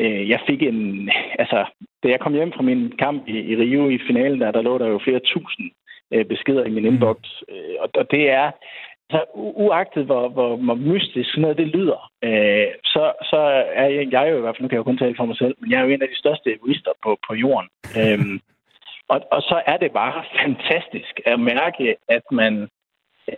jeg 0.03 0.39
fik 0.47 0.61
en... 0.61 1.11
Altså, 1.39 1.65
da 2.03 2.09
jeg 2.09 2.19
kom 2.19 2.33
hjem 2.33 2.51
fra 2.53 2.63
min 2.63 2.91
kamp 2.99 3.27
i, 3.27 3.37
i 3.51 3.55
Rio 3.55 3.89
i 3.89 3.99
finalen, 4.07 4.41
der, 4.41 4.51
der 4.51 4.61
lå 4.61 4.77
der 4.77 4.87
jo 4.87 4.99
flere 5.03 5.19
tusind 5.19 5.71
øh, 6.13 6.25
beskeder 6.25 6.63
i 6.65 6.69
min 6.69 6.83
mm. 6.83 6.89
inbox. 6.89 7.17
Øh, 7.49 7.75
og, 7.79 7.89
og 7.93 8.11
det 8.11 8.29
er... 8.29 8.51
Altså, 9.09 9.25
uagtet 9.35 10.05
hvor, 10.05 10.29
hvor, 10.29 10.55
hvor 10.55 10.75
mystisk 10.75 11.29
sådan 11.29 11.41
noget 11.41 11.57
det 11.57 11.67
lyder, 11.67 12.11
øh, 12.23 12.67
så, 12.83 13.13
så 13.23 13.37
er 13.81 13.87
jeg, 13.87 14.11
jeg 14.11 14.23
er 14.23 14.29
jo 14.29 14.37
i 14.37 14.41
hvert 14.41 14.55
fald, 14.55 14.61
nu 14.61 14.67
kan 14.67 14.75
jeg 14.75 14.83
jo 14.85 14.89
kun 14.91 14.97
tale 14.97 15.15
for 15.17 15.25
mig 15.25 15.37
selv, 15.37 15.55
men 15.59 15.71
jeg 15.71 15.77
er 15.79 15.83
jo 15.83 15.89
en 15.89 16.01
af 16.01 16.07
de 16.07 16.17
største 16.17 16.53
egoister 16.53 16.91
på, 17.03 17.17
på 17.27 17.33
jorden. 17.33 17.69
Øhm, 17.99 18.39
og, 19.07 19.21
og 19.31 19.41
så 19.41 19.61
er 19.65 19.77
det 19.77 19.91
bare 19.91 20.23
fantastisk 20.43 21.21
at 21.25 21.39
mærke, 21.39 21.95
at 22.07 22.23
man 22.31 22.67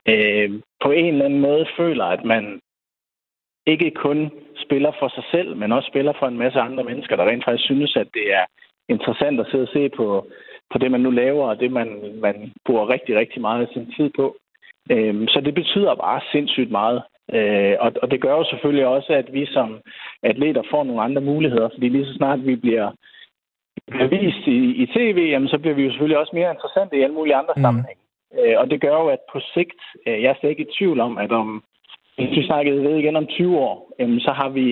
øh, 0.08 0.50
på 0.84 0.92
en 0.92 1.14
eller 1.14 1.26
anden 1.26 1.42
måde 1.42 1.66
føler, 1.78 2.06
at 2.06 2.24
man 2.26 2.60
ikke 3.68 3.92
kun 3.92 4.32
spiller 4.66 4.92
for 5.00 5.08
sig 5.16 5.24
selv, 5.32 5.56
men 5.56 5.72
også 5.72 5.88
spiller 5.88 6.14
for 6.20 6.28
en 6.28 6.38
masse 6.38 6.60
andre 6.60 6.84
mennesker, 6.84 7.16
der 7.16 7.26
rent 7.30 7.46
faktisk 7.46 7.66
synes, 7.66 7.96
at 7.96 8.08
det 8.14 8.34
er 8.34 8.46
interessant 8.90 9.40
at 9.40 9.48
sidde 9.52 9.64
og 9.64 9.74
se 9.74 9.90
på, 9.90 10.28
på 10.72 10.78
det, 10.78 10.92
man 10.92 11.02
nu 11.02 11.10
laver, 11.10 11.50
og 11.50 11.60
det, 11.60 11.72
man, 11.72 11.90
man 12.22 12.54
bruger 12.66 12.90
rigtig, 12.90 13.16
rigtig 13.16 13.42
meget 13.42 13.62
af 13.62 13.68
sin 13.74 13.94
tid 13.98 14.10
på. 14.16 14.36
Øhm, 14.92 15.28
så 15.28 15.42
det 15.42 15.54
betyder 15.54 15.96
bare 15.96 16.22
sindssygt 16.32 16.72
meget. 16.72 17.02
Øh, 17.34 17.76
og, 17.80 17.92
og 18.02 18.12
det 18.12 18.22
gør 18.22 18.32
jo 18.32 18.44
selvfølgelig 18.50 18.86
også, 18.88 19.14
at 19.14 19.34
vi 19.34 19.46
som 19.46 19.80
atleter 20.24 20.64
får 20.72 20.84
nogle 20.84 21.02
andre 21.02 21.22
muligheder, 21.22 21.70
fordi 21.74 21.90
lige 21.90 22.06
så 22.06 22.14
snart 22.14 22.46
vi 22.46 22.56
bliver, 22.56 22.92
bliver 23.88 24.08
vist 24.08 24.48
i, 24.48 24.60
i 24.84 24.86
tv, 24.86 25.20
jamen, 25.32 25.50
så 25.50 25.58
bliver 25.58 25.76
vi 25.76 25.84
jo 25.84 25.90
selvfølgelig 25.90 26.18
også 26.18 26.36
mere 26.36 26.52
interessante 26.52 26.98
i 26.98 27.02
alle 27.02 27.16
mulige 27.16 27.36
andre 27.36 27.54
mm. 27.56 27.62
sammenhænge. 27.62 28.02
Øh, 28.40 28.56
og 28.60 28.70
det 28.70 28.82
gør 28.82 28.96
jo, 29.02 29.08
at 29.08 29.20
på 29.32 29.40
sigt, 29.54 29.82
øh, 30.08 30.22
jeg 30.24 30.30
er 30.30 30.36
slet 30.40 30.50
ikke 30.50 30.68
i 30.68 30.74
tvivl 30.78 31.00
om, 31.00 31.18
at 31.18 31.32
om 31.32 31.64
hvis 32.18 32.38
vi 32.38 32.46
snakkede 32.46 32.84
ved 32.84 32.96
igen 32.98 33.16
om 33.16 33.28
20 33.28 33.58
år, 33.58 33.94
jamen, 34.00 34.20
så 34.20 34.32
har 34.32 34.50
vi 34.50 34.68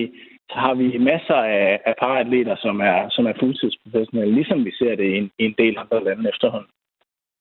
så 0.50 0.58
har 0.64 0.74
vi 0.74 0.98
masser 0.98 1.34
af, 1.34 1.80
af 1.86 1.94
paratleter, 2.02 2.56
som 2.64 2.80
er, 2.80 2.98
som 3.10 3.26
er 3.26 3.32
fuldtidsprofessionelle, 3.40 4.34
ligesom 4.34 4.64
vi 4.64 4.72
ser 4.80 4.94
det 4.96 5.04
i 5.04 5.16
en, 5.20 5.30
i 5.38 5.44
en 5.44 5.54
del 5.58 5.74
andre 5.78 6.04
lande 6.04 6.28
efterhånden. 6.28 6.70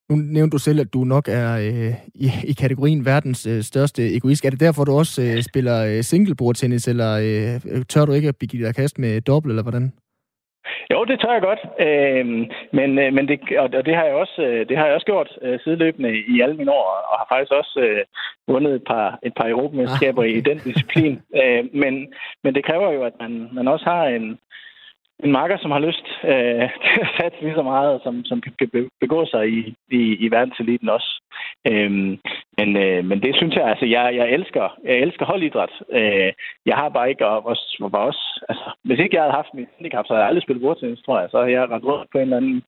Nu 0.10 0.16
nævnte 0.16 0.54
du 0.56 0.58
selv, 0.58 0.80
at 0.80 0.94
du 0.94 1.04
nok 1.04 1.28
er 1.28 1.50
øh, 1.58 1.94
i, 2.16 2.28
i 2.52 2.54
kategorien 2.54 3.06
verdens 3.06 3.48
øh, 3.48 3.62
største 3.62 4.16
egoist. 4.16 4.46
Er 4.46 4.50
det 4.50 4.60
derfor, 4.60 4.84
du 4.84 4.92
også 4.92 5.22
øh, 5.22 5.44
spiller 5.44 5.78
øh, 5.86 6.04
singlebordtennis, 6.04 6.88
eller 6.88 7.12
øh, 7.14 7.86
tør 7.86 8.06
du 8.06 8.12
ikke 8.12 8.28
at 8.28 8.38
begive 8.40 8.66
dig 8.66 8.76
kast 8.76 9.00
med 9.00 9.22
dobbelt, 9.22 9.52
eller 9.52 9.64
hvordan? 9.64 9.92
Jo, 10.92 11.06
det 11.06 11.20
tør 11.20 11.32
jeg 11.32 11.42
godt. 11.42 11.62
Øh, 11.80 12.26
men, 12.78 12.90
men 13.16 13.28
det, 13.28 13.40
og 13.58 13.86
det 13.86 13.96
har 13.96 14.06
jeg 14.06 14.14
også, 14.14 14.42
øh, 14.42 14.70
det 14.70 14.78
har 14.78 14.86
jeg 14.86 14.96
også 14.96 15.06
gjort 15.06 15.30
øh, 15.42 15.60
sideløbende 15.60 16.12
i 16.28 16.42
alle 16.42 16.56
mine 16.56 16.72
år, 16.72 16.86
og 17.10 17.18
har 17.20 17.28
faktisk 17.32 17.52
også 17.52 17.80
øh, 17.80 18.04
vundet 18.48 18.76
et 18.76 18.84
par, 18.88 19.20
et 19.24 19.34
par 19.34 19.48
europamesterskaber 19.50 20.24
ah, 20.24 20.30
i 20.30 20.42
den 20.50 20.58
disciplin. 20.58 21.22
øh, 21.42 21.64
men, 21.74 22.14
men 22.44 22.56
det 22.56 22.66
kræver 22.66 22.92
jo, 22.92 23.04
at 23.04 23.14
man, 23.20 23.50
man 23.52 23.68
også 23.68 23.86
har 23.86 24.04
en, 24.06 24.40
en 25.24 25.32
marker, 25.32 25.58
som 25.58 25.72
har 25.72 25.80
lyst 25.80 26.08
øh, 26.24 26.70
til 26.84 27.02
at 27.06 27.12
satse 27.18 27.42
lige 27.42 27.56
så 27.56 27.64
meget, 27.64 28.02
som, 28.04 28.26
som 28.26 28.42
kan 28.42 28.90
begå 29.02 29.26
sig 29.26 29.50
i, 29.50 29.76
i, 29.92 30.02
i 30.26 30.32
verdenseliten 30.32 30.90
også. 30.90 31.22
Øhm, 31.68 32.20
men, 32.58 32.78
øh, 32.78 33.06
men 33.06 33.22
det 33.22 33.36
synes 33.36 33.56
jeg, 33.56 33.66
altså, 33.68 33.86
jeg, 33.86 34.16
jeg 34.16 34.30
elsker, 34.30 34.78
jeg 34.84 34.96
elsker 34.98 35.26
holdidræt. 35.26 35.74
Øh, 35.92 36.32
jeg 36.66 36.76
har 36.76 36.90
bare 36.90 37.10
ikke, 37.10 37.28
og 37.28 37.46
også, 37.46 37.78
var 37.80 38.00
også, 38.00 38.46
altså, 38.50 38.68
hvis 38.84 39.00
ikke 39.00 39.16
jeg 39.16 39.24
havde 39.24 39.40
haft 39.42 39.54
mit 39.54 39.68
handicap, 39.78 40.06
så 40.06 40.14
havde 40.14 40.24
jeg 40.24 40.28
aldrig 40.28 40.44
spillet 40.44 40.62
bordtennis, 40.62 41.02
tror 41.06 41.20
jeg. 41.20 41.30
Så 41.30 41.38
havde 41.38 41.52
jeg 41.52 41.70
ret 41.70 41.84
rundt 41.84 42.12
på 42.12 42.18
en 42.18 42.24
eller 42.24 42.38
anden 42.38 42.64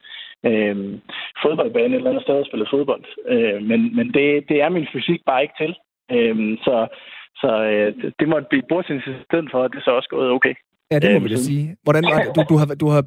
øh, 0.50 1.00
fodboldbane 1.42 1.94
et 1.94 1.96
eller 1.96 2.10
andet 2.10 2.24
sted 2.24 2.36
og 2.36 2.46
spillet 2.46 2.70
fodbold. 2.70 3.04
Øh, 3.28 3.62
men 3.70 3.96
men 3.96 4.08
det, 4.14 4.50
det 4.50 4.62
er 4.62 4.70
min 4.70 4.88
fysik 4.94 5.22
bare 5.26 5.42
ikke 5.42 5.58
til. 5.58 5.76
Øh, 6.12 6.58
så 6.66 6.88
så 7.42 7.52
øh, 7.72 8.14
det 8.20 8.28
måtte 8.30 8.48
blive 8.50 8.70
bordtennis 8.70 9.08
i 9.08 9.24
stedet 9.26 9.50
for, 9.52 9.60
og 9.64 9.74
det 9.74 9.84
så 9.84 9.92
også 9.92 10.10
gået 10.10 10.30
okay. 10.32 10.56
Ja, 10.92 11.00
det 11.00 11.14
må 11.14 11.20
vi 11.20 11.34
da 11.34 11.38
sige. 11.38 11.76
Hvordan 11.84 12.04
var 12.04 12.24
det? 12.24 12.36
Du, 12.36 12.44
du, 12.50 12.58
har, 12.58 12.66
du 12.84 12.88
har 12.88 13.04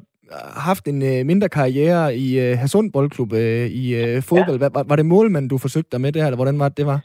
haft 0.69 0.87
en 0.87 1.01
øh, 1.11 1.25
mindre 1.25 1.49
karriere 1.49 2.15
i 2.15 2.27
øh, 2.43 2.57
Hasund 2.61 2.93
Boldklub 2.93 3.33
øh, 3.33 3.65
i 3.81 3.83
øh, 4.01 4.21
fodbold. 4.29 4.59
Ja. 4.61 4.69
Var, 4.75 4.83
var 4.89 4.95
det 4.95 5.05
målmand, 5.05 5.49
du 5.49 5.57
forsøgte 5.57 5.91
dig 5.91 6.01
med 6.01 6.11
det 6.11 6.21
her, 6.21 6.27
eller 6.27 6.41
hvordan 6.41 6.59
var 6.59 6.69
det, 6.69 6.77
det 6.77 6.85
var? 6.85 6.99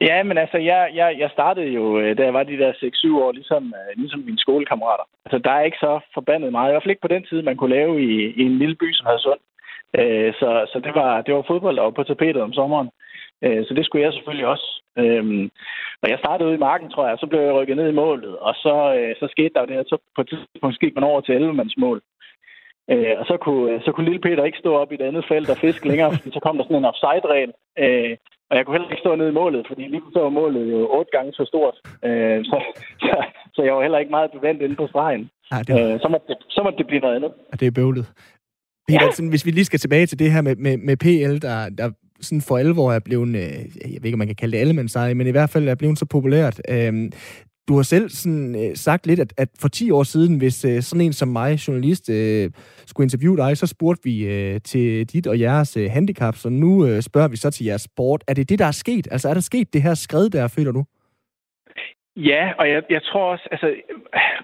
Ja, 0.00 0.22
men 0.22 0.38
altså, 0.38 0.58
jeg, 0.58 0.90
jeg, 0.94 1.16
jeg 1.18 1.30
startede 1.32 1.70
jo, 1.78 2.00
øh, 2.00 2.18
da 2.18 2.22
jeg 2.24 2.34
var 2.34 2.42
de 2.42 2.58
der 2.58 2.72
6-7 2.72 3.22
år, 3.24 3.32
ligesom, 3.32 3.74
øh, 3.78 3.90
ligesom 4.00 4.20
mine 4.20 4.38
skolekammerater. 4.38 5.06
Altså, 5.24 5.38
der 5.38 5.50
er 5.50 5.64
ikke 5.64 5.82
så 5.86 6.00
forbandet 6.14 6.52
meget. 6.52 6.70
I 6.70 6.72
hvert 6.72 6.82
fald 6.82 6.94
ikke 6.94 7.06
på 7.06 7.14
den 7.14 7.24
tid, 7.30 7.42
man 7.42 7.56
kunne 7.56 7.74
lave 7.78 7.92
i, 8.02 8.10
i 8.40 8.42
en 8.42 8.58
lille 8.58 8.76
by 8.82 8.92
som 8.92 9.06
Hadsund. 9.06 9.42
Øh, 9.98 10.32
så 10.40 10.48
så 10.72 10.78
det, 10.86 10.94
var, 11.00 11.22
det 11.22 11.34
var 11.34 11.44
fodbold 11.48 11.78
og 11.78 11.94
på 11.94 12.02
tapetet 12.02 12.42
om 12.42 12.52
sommeren. 12.52 12.88
Øh, 13.44 13.60
så 13.66 13.74
det 13.74 13.84
skulle 13.84 14.04
jeg 14.04 14.12
selvfølgelig 14.12 14.46
også. 14.46 14.68
Øhm, 14.98 15.50
og 16.02 16.10
jeg 16.10 16.18
startede 16.18 16.48
ude 16.48 16.58
i 16.58 16.66
marken, 16.68 16.90
tror 16.90 17.04
jeg, 17.04 17.12
og 17.12 17.18
så 17.18 17.26
blev 17.26 17.40
jeg 17.40 17.54
rykket 17.54 17.76
ned 17.76 17.88
i 17.88 18.00
målet. 18.02 18.38
Og 18.38 18.54
så, 18.54 18.74
øh, 18.98 19.12
så 19.20 19.28
skete 19.30 19.54
der 19.54 19.60
jo 19.60 19.66
det 19.66 19.76
her, 19.76 19.84
så 19.86 19.96
på 20.16 20.20
et 20.20 20.28
tidspunkt 20.28 20.78
gik 20.78 20.94
man 20.94 21.04
over 21.10 21.20
til 21.20 21.34
11 21.34 21.64
mål. 21.76 22.00
Øh, 22.92 23.14
og 23.20 23.24
så 23.30 23.36
kunne, 23.44 23.80
så 23.84 23.92
kunne 23.92 24.08
lille 24.08 24.20
Peter 24.20 24.44
ikke 24.44 24.62
stå 24.64 24.70
op 24.76 24.92
i 24.92 24.96
det 24.96 25.04
andet 25.04 25.24
felt 25.28 25.50
og 25.50 25.56
fiske 25.56 25.88
længere, 25.88 26.12
fordi 26.12 26.30
så 26.32 26.40
kom 26.40 26.56
der 26.56 26.64
sådan 26.64 26.76
en 26.76 26.90
offside-regel. 26.92 27.52
Øh, 27.82 28.16
og 28.50 28.56
jeg 28.56 28.64
kunne 28.64 28.76
heller 28.76 28.90
ikke 28.90 29.04
stå 29.06 29.14
nede 29.14 29.28
i 29.28 29.38
målet, 29.40 29.66
fordi 29.68 29.82
lige 29.82 30.02
så 30.12 30.20
var 30.20 30.28
målet 30.28 30.72
jo 30.72 30.78
otte 30.98 31.10
gange 31.16 31.32
så 31.32 31.44
stort. 31.44 31.76
Øh, 32.04 32.44
så, 32.50 32.56
så, 33.06 33.14
så 33.54 33.62
jeg 33.62 33.74
var 33.74 33.82
heller 33.82 33.98
ikke 33.98 34.10
meget 34.10 34.30
bevendt 34.36 34.62
inde 34.62 34.76
på 34.76 34.86
stregen. 34.86 35.30
Ej, 35.50 35.62
det 35.66 35.72
øh, 35.94 36.00
så, 36.00 36.08
måtte 36.08 36.26
det, 36.28 36.36
så 36.48 36.60
måtte 36.64 36.78
det 36.78 36.86
blive 36.86 37.00
noget 37.00 37.16
andet. 37.16 37.32
Ja, 37.50 37.56
det 37.60 37.66
er 37.66 37.78
bøvlet. 37.80 38.06
Peter, 38.88 39.08
ja. 39.18 39.28
hvis 39.30 39.46
vi 39.46 39.50
lige 39.50 39.64
skal 39.64 39.78
tilbage 39.78 40.06
til 40.06 40.18
det 40.18 40.32
her 40.32 40.42
med, 40.42 40.56
med, 40.56 40.76
med 40.76 40.96
PL, 40.96 41.34
der, 41.46 41.56
der 41.78 41.86
sådan 42.20 42.40
for 42.40 42.58
alvor 42.58 42.92
er 42.92 42.98
blevet, 42.98 43.28
øh, 43.28 43.92
jeg 43.92 43.98
ved 44.00 44.04
ikke, 44.04 44.14
om 44.14 44.18
man 44.18 44.26
kan 44.26 44.36
kalde 44.36 44.52
det 44.52 44.60
allemandseje, 44.60 45.14
men 45.14 45.26
i 45.26 45.30
hvert 45.30 45.50
fald 45.50 45.68
er 45.68 45.74
blevet 45.74 45.98
så 45.98 46.06
populært. 46.06 46.60
Øh, 46.68 47.10
du 47.68 47.76
har 47.76 47.82
selv 47.82 48.08
sådan, 48.08 48.54
øh, 48.54 48.76
sagt 48.76 49.06
lidt, 49.06 49.20
at, 49.20 49.32
at 49.36 49.48
for 49.60 49.68
10 49.68 49.90
år 49.90 50.02
siden, 50.02 50.38
hvis 50.38 50.64
øh, 50.64 50.82
sådan 50.82 51.06
en 51.06 51.12
som 51.12 51.28
mig, 51.28 51.68
journalist, 51.68 52.10
øh, 52.10 52.50
skulle 52.86 53.04
interviewe 53.04 53.36
dig, 53.36 53.56
så 53.56 53.66
spurgte 53.66 54.04
vi 54.04 54.26
øh, 54.26 54.60
til 54.60 55.06
dit 55.12 55.26
og 55.26 55.40
jeres 55.40 55.76
øh, 55.76 55.90
handicap, 55.90 56.34
så 56.36 56.48
nu 56.48 56.86
øh, 56.86 57.02
spørger 57.02 57.28
vi 57.28 57.36
så 57.36 57.50
til 57.50 57.66
jeres 57.66 57.82
sport. 57.82 58.24
Er 58.28 58.34
det 58.34 58.48
det, 58.48 58.58
der 58.58 58.64
er 58.64 58.80
sket? 58.84 59.08
Altså 59.10 59.28
er 59.28 59.34
der 59.34 59.40
sket 59.40 59.72
det 59.72 59.82
her 59.82 59.94
skred 59.94 60.30
der, 60.30 60.48
føler 60.48 60.72
du? 60.72 60.84
Ja, 62.16 62.52
og 62.58 62.70
jeg, 62.70 62.82
jeg 62.90 63.02
tror 63.02 63.24
også, 63.32 63.48
altså 63.50 63.74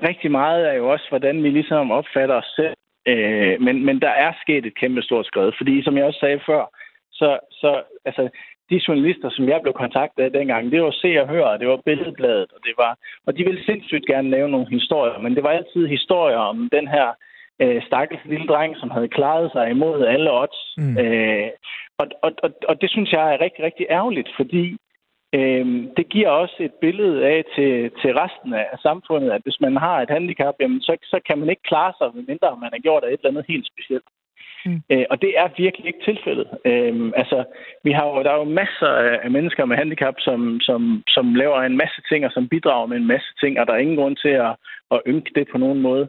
rigtig 0.08 0.30
meget 0.30 0.68
er 0.70 0.74
jo 0.74 0.92
også, 0.92 1.06
hvordan 1.08 1.42
vi 1.42 1.50
ligesom 1.50 1.90
opfatter 1.90 2.34
os 2.34 2.52
selv. 2.56 2.74
Øh, 3.08 3.60
men, 3.60 3.84
men 3.84 4.00
der 4.00 4.08
er 4.08 4.32
sket 4.42 4.66
et 4.66 4.78
kæmpe 4.80 5.02
stort 5.02 5.26
skred, 5.26 5.52
fordi 5.58 5.82
som 5.82 5.96
jeg 5.96 6.04
også 6.04 6.20
sagde 6.20 6.40
før, 6.46 6.62
så, 7.14 7.38
så 7.50 7.82
altså, 8.04 8.28
de 8.70 8.80
journalister, 8.88 9.30
som 9.30 9.48
jeg 9.48 9.60
blev 9.62 9.72
kontaktet 9.72 10.22
af 10.22 10.32
dengang, 10.32 10.72
det 10.72 10.82
var 10.82 10.90
Se 10.90 11.20
og 11.22 11.28
Hør, 11.28 11.56
det 11.56 11.68
var 11.68 11.80
Billedbladet, 11.84 12.50
og 12.52 12.60
det 12.66 12.74
var, 12.78 12.98
og 13.26 13.36
de 13.36 13.44
ville 13.44 13.64
sindssygt 13.64 14.06
gerne 14.06 14.30
lave 14.30 14.48
nogle 14.48 14.68
historier, 14.70 15.18
men 15.18 15.34
det 15.34 15.42
var 15.42 15.50
altid 15.50 15.86
historier 15.86 16.36
om 16.36 16.68
den 16.72 16.88
her 16.88 17.08
øh, 17.62 17.82
stakkels 17.86 18.24
lille 18.24 18.46
dreng, 18.46 18.76
som 18.76 18.90
havde 18.90 19.08
klaret 19.08 19.52
sig 19.52 19.70
imod 19.70 20.06
alle 20.06 20.30
odds. 20.42 20.60
Mm. 20.76 20.98
Øh, 20.98 21.48
og, 21.98 22.06
og, 22.22 22.32
og, 22.42 22.50
og 22.68 22.80
det 22.80 22.90
synes 22.90 23.12
jeg 23.12 23.34
er 23.34 23.40
rigtig, 23.40 23.64
rigtig 23.64 23.86
ærgerligt, 23.90 24.30
fordi 24.36 24.76
øh, 25.34 25.66
det 25.96 26.08
giver 26.08 26.28
også 26.28 26.56
et 26.60 26.74
billede 26.80 27.26
af 27.26 27.44
til, 27.54 27.90
til 28.00 28.10
resten 28.22 28.54
af 28.54 28.78
samfundet, 28.82 29.30
at 29.30 29.42
hvis 29.44 29.60
man 29.60 29.76
har 29.76 30.00
et 30.00 30.10
handicap, 30.10 30.54
jamen, 30.60 30.80
så, 30.80 30.96
så 31.02 31.20
kan 31.28 31.38
man 31.38 31.50
ikke 31.50 31.62
klare 31.62 31.92
sig, 31.98 32.10
medmindre 32.14 32.56
man 32.56 32.70
har 32.72 32.82
gjort 32.86 33.04
et 33.04 33.12
eller 33.12 33.30
andet 33.30 33.44
helt 33.48 33.66
specielt. 33.72 34.08
Mm. 34.66 34.80
Øh, 34.90 35.04
og 35.10 35.22
det 35.22 35.38
er 35.38 35.48
virkelig 35.56 35.86
ikke 35.86 36.04
tilfældet. 36.04 36.48
Øh, 36.64 37.12
altså, 37.16 37.44
vi 37.84 37.92
har 37.92 38.06
jo, 38.06 38.22
der 38.22 38.30
er 38.30 38.38
jo 38.38 38.44
masser 38.44 38.90
af 39.24 39.30
mennesker 39.30 39.64
med 39.64 39.76
handicap, 39.76 40.14
som, 40.18 40.60
som, 40.60 41.02
som 41.08 41.34
laver 41.34 41.58
en 41.60 41.76
masse 41.76 42.00
ting, 42.10 42.26
og 42.26 42.32
som 42.32 42.48
bidrager 42.48 42.86
med 42.86 42.96
en 42.96 43.06
masse 43.06 43.30
ting, 43.40 43.60
og 43.60 43.66
der 43.66 43.72
er 43.72 43.84
ingen 43.84 43.96
grund 43.96 44.16
til 44.16 44.34
at, 44.46 44.56
at 44.90 45.02
ynke 45.06 45.30
det 45.34 45.46
på 45.52 45.58
nogen 45.58 45.80
måde. 45.80 46.08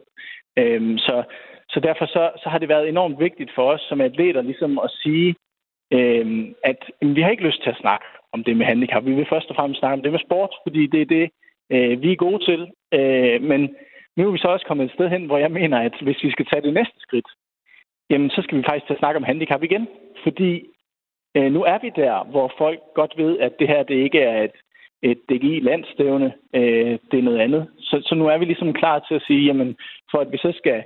Øh, 0.60 0.98
så, 0.98 1.24
så 1.70 1.80
derfor 1.80 2.06
så, 2.06 2.32
så 2.44 2.50
har 2.50 2.58
det 2.60 2.70
været 2.70 2.89
enormt 2.89 3.20
vigtigt 3.20 3.52
for 3.56 3.72
os 3.74 3.82
som 3.89 4.02
atleter 4.02 4.41
ligesom 4.41 4.80
at 4.80 4.91
sige, 5.04 5.36
øh, 5.94 6.46
at 6.63 6.80
jamen, 7.02 7.15
vi 7.15 7.22
har 7.22 7.30
ikke 7.30 7.48
lyst 7.48 7.63
til 7.63 7.70
at 7.70 7.82
snakke 7.84 8.06
om 8.34 8.44
det 8.44 8.58
med 8.58 8.65
handicap. 8.65 9.06
Vi 9.06 9.13
vil 9.13 9.28
først 9.30 9.50
og 9.50 9.56
fremmest 9.56 9.80
snakke 9.80 9.94
om 9.94 10.02
det 10.02 10.12
med 10.12 10.26
sport, 10.28 10.54
fordi 10.65 10.88
det 10.88 11.02
er 11.02 11.12
det, 11.18 11.30
øh, 11.74 12.02
vi 12.02 12.12
er 12.12 12.24
gode 12.26 12.46
til. 12.50 12.62
Øh, 12.98 13.41
men 13.41 13.62
nu 14.18 14.28
er 14.28 14.32
vi 14.32 14.38
så 14.38 14.48
også 14.48 14.65
kommet 14.65 14.86
et 14.86 14.96
sted 14.96 15.10
hen, 15.10 15.26
hvor 15.26 15.38
jeg 15.38 15.52
mener, 15.52 15.78
at 15.80 15.96
hvis 16.02 16.24
vi 16.24 16.32
skal 16.32 16.46
tage 16.46 16.62
det 16.62 16.74
næste 16.74 17.00
skridt, 17.00 17.30
jamen 18.10 18.30
så 18.30 18.41
skal 18.41 18.58
vi 18.58 18.63
faktisk 18.70 18.86
til 18.86 18.94
at 18.94 19.00
snakke 19.00 19.18
om 19.18 19.24
handicap 19.24 19.63
igen. 19.63 19.88
Fordi 20.24 20.52
øh, 21.38 21.52
nu 21.52 21.63
er 21.63 21.78
vi 21.82 21.91
der, 21.96 22.24
hvor 22.24 22.54
folk 22.58 22.80
godt 22.96 23.13
ved, 23.18 23.39
at 23.39 23.60
det 23.60 23.68
her 23.68 23.84
det 23.84 23.96
ikke 23.96 24.20
er 24.20 24.44
et, 24.44 24.56
et 25.02 25.20
DGI-landstævne, 25.30 26.34
øh, 26.54 27.00
det 27.12 27.18
er 27.20 27.28
noget 27.30 27.39
andet. 27.39 27.68
Så, 27.80 28.02
så 28.06 28.15
nu 28.15 28.28
er 28.28 28.38
vi 28.38 28.46
ligesom 28.46 28.74
klar 28.74 29.00
til 29.00 29.15
at 29.15 29.24
sige, 29.28 29.46
jamen 29.46 29.78
for 30.12 30.20
at 30.20 30.32
vi 30.32 30.38
så 30.38 30.54
skal 30.58 30.84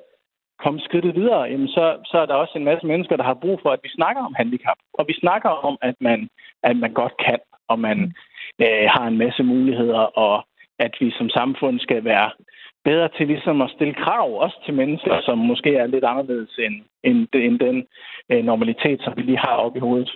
komme 0.64 0.80
skridtet 0.80 1.16
videre, 1.16 1.42
jamen 1.42 1.68
så, 1.68 1.98
så 2.06 2.18
er 2.18 2.26
der 2.26 2.34
også 2.34 2.58
en 2.58 2.64
masse 2.64 2.88
mennesker, 2.88 3.18
der 3.18 3.24
har 3.24 3.34
brug 3.34 3.60
for, 3.62 3.70
at 3.70 3.80
vi 3.84 3.90
snakker 3.90 4.22
om 4.22 4.34
handicap. 4.38 4.78
Og 4.94 5.06
vi 5.08 5.14
snakker 5.14 5.50
om, 5.50 5.78
at 5.82 5.96
man, 6.00 6.30
at 6.64 6.78
man 6.78 6.94
godt 6.94 7.14
kan, 7.26 7.40
og 7.68 7.80
man 7.80 8.14
øh, 8.62 8.86
har 8.96 9.08
en 9.08 9.18
masse 9.18 9.44
muligheder, 9.44 10.00
og 10.00 10.46
at 10.80 10.92
vi 11.00 11.12
som 11.12 11.30
samfund 11.30 11.80
skal 11.80 12.04
være 12.04 12.32
bedre 12.84 13.10
til 13.18 13.28
ligesom 13.28 13.62
at 13.62 13.72
stille 13.76 13.94
krav 13.94 14.42
også 14.44 14.58
til 14.66 14.74
mennesker, 14.74 15.22
som 15.22 15.38
måske 15.38 15.76
er 15.76 15.88
lidt 15.88 16.04
anderledes 16.04 16.60
end, 16.60 16.76
end, 17.04 17.28
end 17.34 17.60
den 17.60 17.86
øh, 18.32 18.44
normalitet, 18.46 19.02
som 19.02 19.14
vi 19.18 19.22
lige 19.22 19.38
har 19.38 19.56
oppe 19.56 19.78
i 19.78 19.86
hovedet. 19.88 20.12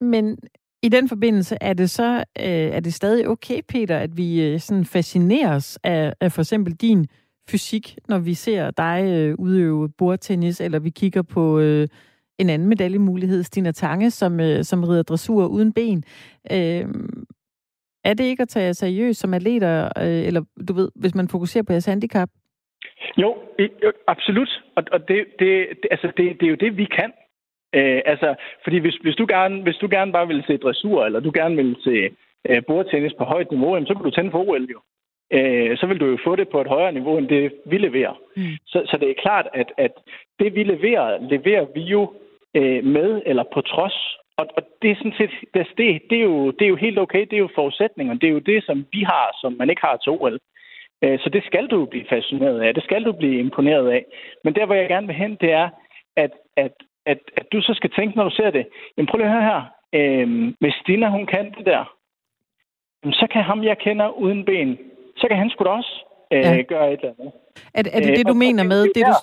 Men 0.00 0.38
i 0.82 0.88
den 0.88 1.08
forbindelse 1.08 1.56
er 1.60 1.72
det 1.72 1.90
så 1.90 2.16
øh, 2.16 2.68
er 2.76 2.80
det 2.80 2.94
stadig 2.94 3.28
okay, 3.28 3.60
Peter, 3.68 3.98
at 3.98 4.16
vi 4.16 4.46
øh, 4.46 4.60
sådan 4.60 4.84
fascineres 4.84 5.78
af, 5.84 6.12
af 6.20 6.32
for 6.32 6.40
eksempel 6.40 6.74
din 6.74 7.06
fysik, 7.50 7.96
når 8.08 8.18
vi 8.18 8.34
ser 8.34 8.70
dig 8.70 9.04
øh, 9.08 9.34
udøve 9.38 9.88
bordtennis, 9.88 10.60
eller 10.60 10.78
vi 10.78 10.90
kigger 10.90 11.22
på 11.22 11.58
øh, 11.58 11.88
en 12.38 12.50
anden 12.50 12.68
medaljemulighed, 12.68 13.42
Stina 13.42 13.72
Tange, 13.72 14.10
som, 14.10 14.40
øh, 14.40 14.64
som 14.64 14.84
rider 14.84 15.02
dressur 15.02 15.46
uden 15.46 15.72
ben. 15.72 16.04
Øh, 16.52 16.84
er 18.08 18.14
det 18.14 18.24
ikke 18.24 18.42
at 18.42 18.48
tage 18.48 18.66
jer 18.66 18.72
seriøst 18.72 19.20
som 19.20 19.34
atleter, 19.34 19.88
øh, 19.98 20.26
eller 20.28 20.42
du 20.68 20.72
ved, 20.74 20.88
hvis 20.94 21.14
man 21.14 21.28
fokuserer 21.28 21.64
på 21.64 21.72
jeres 21.72 21.86
handicap? 21.86 22.28
Jo, 23.16 23.36
absolut. 24.06 24.62
Og, 24.76 24.82
og 24.92 25.08
det, 25.08 25.26
det, 25.38 25.50
det, 25.80 25.88
altså 25.90 26.06
det, 26.16 26.40
det 26.40 26.46
er 26.46 26.50
jo 26.50 26.62
det, 26.64 26.76
vi 26.76 26.84
kan. 26.84 27.12
Øh, 27.74 28.00
altså, 28.04 28.34
fordi 28.64 28.78
hvis, 28.78 28.94
hvis, 28.94 29.16
du 29.16 29.26
gerne, 29.28 29.62
hvis 29.62 29.76
du 29.76 29.88
gerne 29.90 30.12
bare 30.12 30.26
vil 30.26 30.44
se 30.46 30.56
dressur, 30.56 31.04
eller 31.04 31.20
du 31.20 31.32
gerne 31.34 31.56
vil 31.56 31.76
se 31.84 32.10
øh, 32.48 32.62
bordtennis 32.66 33.14
på 33.18 33.24
højt 33.24 33.50
niveau, 33.50 33.74
jamen, 33.74 33.86
så 33.86 33.94
kan 33.94 34.04
du 34.04 34.10
tænde 34.10 34.30
for 34.30 34.48
OL 34.48 34.64
jo. 34.64 34.80
Øh, 35.32 35.78
så 35.78 35.86
vil 35.86 36.00
du 36.00 36.06
jo 36.06 36.18
få 36.24 36.36
det 36.36 36.48
på 36.48 36.60
et 36.60 36.66
højere 36.66 36.92
niveau, 36.92 37.18
end 37.18 37.28
det 37.28 37.52
vi 37.66 37.78
leverer. 37.78 38.14
Mm. 38.36 38.42
Så, 38.66 38.82
så 38.86 38.96
det 39.00 39.10
er 39.10 39.22
klart, 39.22 39.48
at, 39.54 39.72
at 39.76 39.92
det 40.38 40.54
vi 40.54 40.62
leverer, 40.62 41.28
leverer 41.30 41.66
vi 41.74 41.80
jo 41.80 42.12
øh, 42.54 42.84
med 42.84 43.22
eller 43.26 43.44
på 43.54 43.60
trods 43.60 44.16
og, 44.38 44.46
og 44.56 44.62
det 44.82 44.90
er 44.90 44.96
sådan 44.96 45.18
set, 45.18 45.30
det, 45.54 45.66
det, 46.10 46.18
er 46.18 46.26
jo, 46.32 46.50
det 46.50 46.64
er 46.64 46.68
jo 46.68 46.76
helt 46.76 46.98
okay, 46.98 47.20
det 47.20 47.32
er 47.32 47.44
jo 47.46 47.48
forudsætninger. 47.54 48.14
Det 48.14 48.26
er 48.28 48.32
jo 48.32 48.38
det, 48.38 48.64
som 48.64 48.86
vi 48.92 49.02
har, 49.02 49.36
som 49.40 49.52
man 49.52 49.70
ikke 49.70 49.82
har 49.84 49.96
til 49.96 50.12
OL. 50.12 50.38
Øh, 51.02 51.18
så 51.18 51.28
det 51.28 51.42
skal 51.44 51.66
du 51.66 51.84
blive 51.84 52.06
fascineret 52.08 52.60
af, 52.60 52.74
det 52.74 52.84
skal 52.84 53.04
du 53.04 53.12
blive 53.12 53.38
imponeret 53.38 53.88
af. 53.90 54.04
Men 54.44 54.54
der, 54.54 54.66
hvor 54.66 54.74
jeg 54.74 54.88
gerne 54.88 55.06
vil 55.06 55.16
hen, 55.16 55.36
det 55.40 55.52
er, 55.52 55.68
at, 56.16 56.30
at, 56.56 56.72
at, 57.06 57.18
at 57.36 57.46
du 57.52 57.60
så 57.60 57.74
skal 57.74 57.90
tænke, 57.90 58.16
når 58.16 58.24
du 58.24 58.34
ser 58.36 58.50
det, 58.50 58.66
jamen 58.96 59.06
prøv 59.06 59.18
lige 59.18 59.28
at 59.28 59.32
høre 59.32 59.50
her, 59.52 59.62
øh, 59.98 60.52
hvis 60.60 60.74
Stina, 60.74 61.08
hun 61.08 61.26
kan 61.26 61.54
det 61.58 61.66
der, 61.66 61.84
så 63.12 63.26
kan 63.32 63.42
ham, 63.42 63.64
jeg 63.64 63.78
kender 63.78 64.08
uden 64.08 64.44
ben, 64.44 64.78
så 65.16 65.26
kan 65.28 65.36
han 65.36 65.50
sgu 65.50 65.64
da 65.64 65.70
også 65.70 65.94
øh, 66.32 66.38
ja. 66.38 66.62
gøre 66.62 66.92
et 66.92 67.00
eller 67.00 67.14
andet. 67.18 67.32
Er, 67.74 67.82
er 67.96 68.00
det 68.00 68.18
det, 68.18 68.26
du 68.26 68.36
øh, 68.36 68.44
mener 68.44 68.64
med, 68.64 68.82
det, 68.94 69.04
du, 69.06 69.14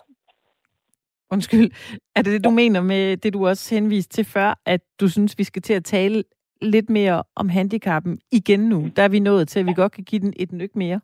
Undskyld. 1.33 1.71
Er 2.15 2.21
det 2.21 2.33
det, 2.33 2.43
du 2.43 2.49
mener 2.49 2.81
med 2.81 3.17
det, 3.17 3.33
du 3.33 3.47
også 3.47 3.75
henviste 3.75 4.15
til 4.15 4.25
før, 4.25 4.61
at 4.65 4.81
du 4.99 5.07
synes, 5.09 5.37
vi 5.37 5.43
skal 5.43 5.61
til 5.61 5.73
at 5.73 5.83
tale 5.83 6.23
lidt 6.61 6.89
mere 6.89 7.23
om 7.35 7.49
handicappen 7.49 8.19
igen 8.31 8.59
nu? 8.59 8.89
Der 8.95 9.03
er 9.03 9.09
vi 9.09 9.19
nået 9.19 9.47
til, 9.47 9.59
at 9.59 9.65
vi 9.65 9.73
godt 9.73 9.91
kan 9.91 10.03
give 10.03 10.21
den 10.21 10.33
et 10.35 10.51
nyk 10.51 10.75
mere. 10.75 10.99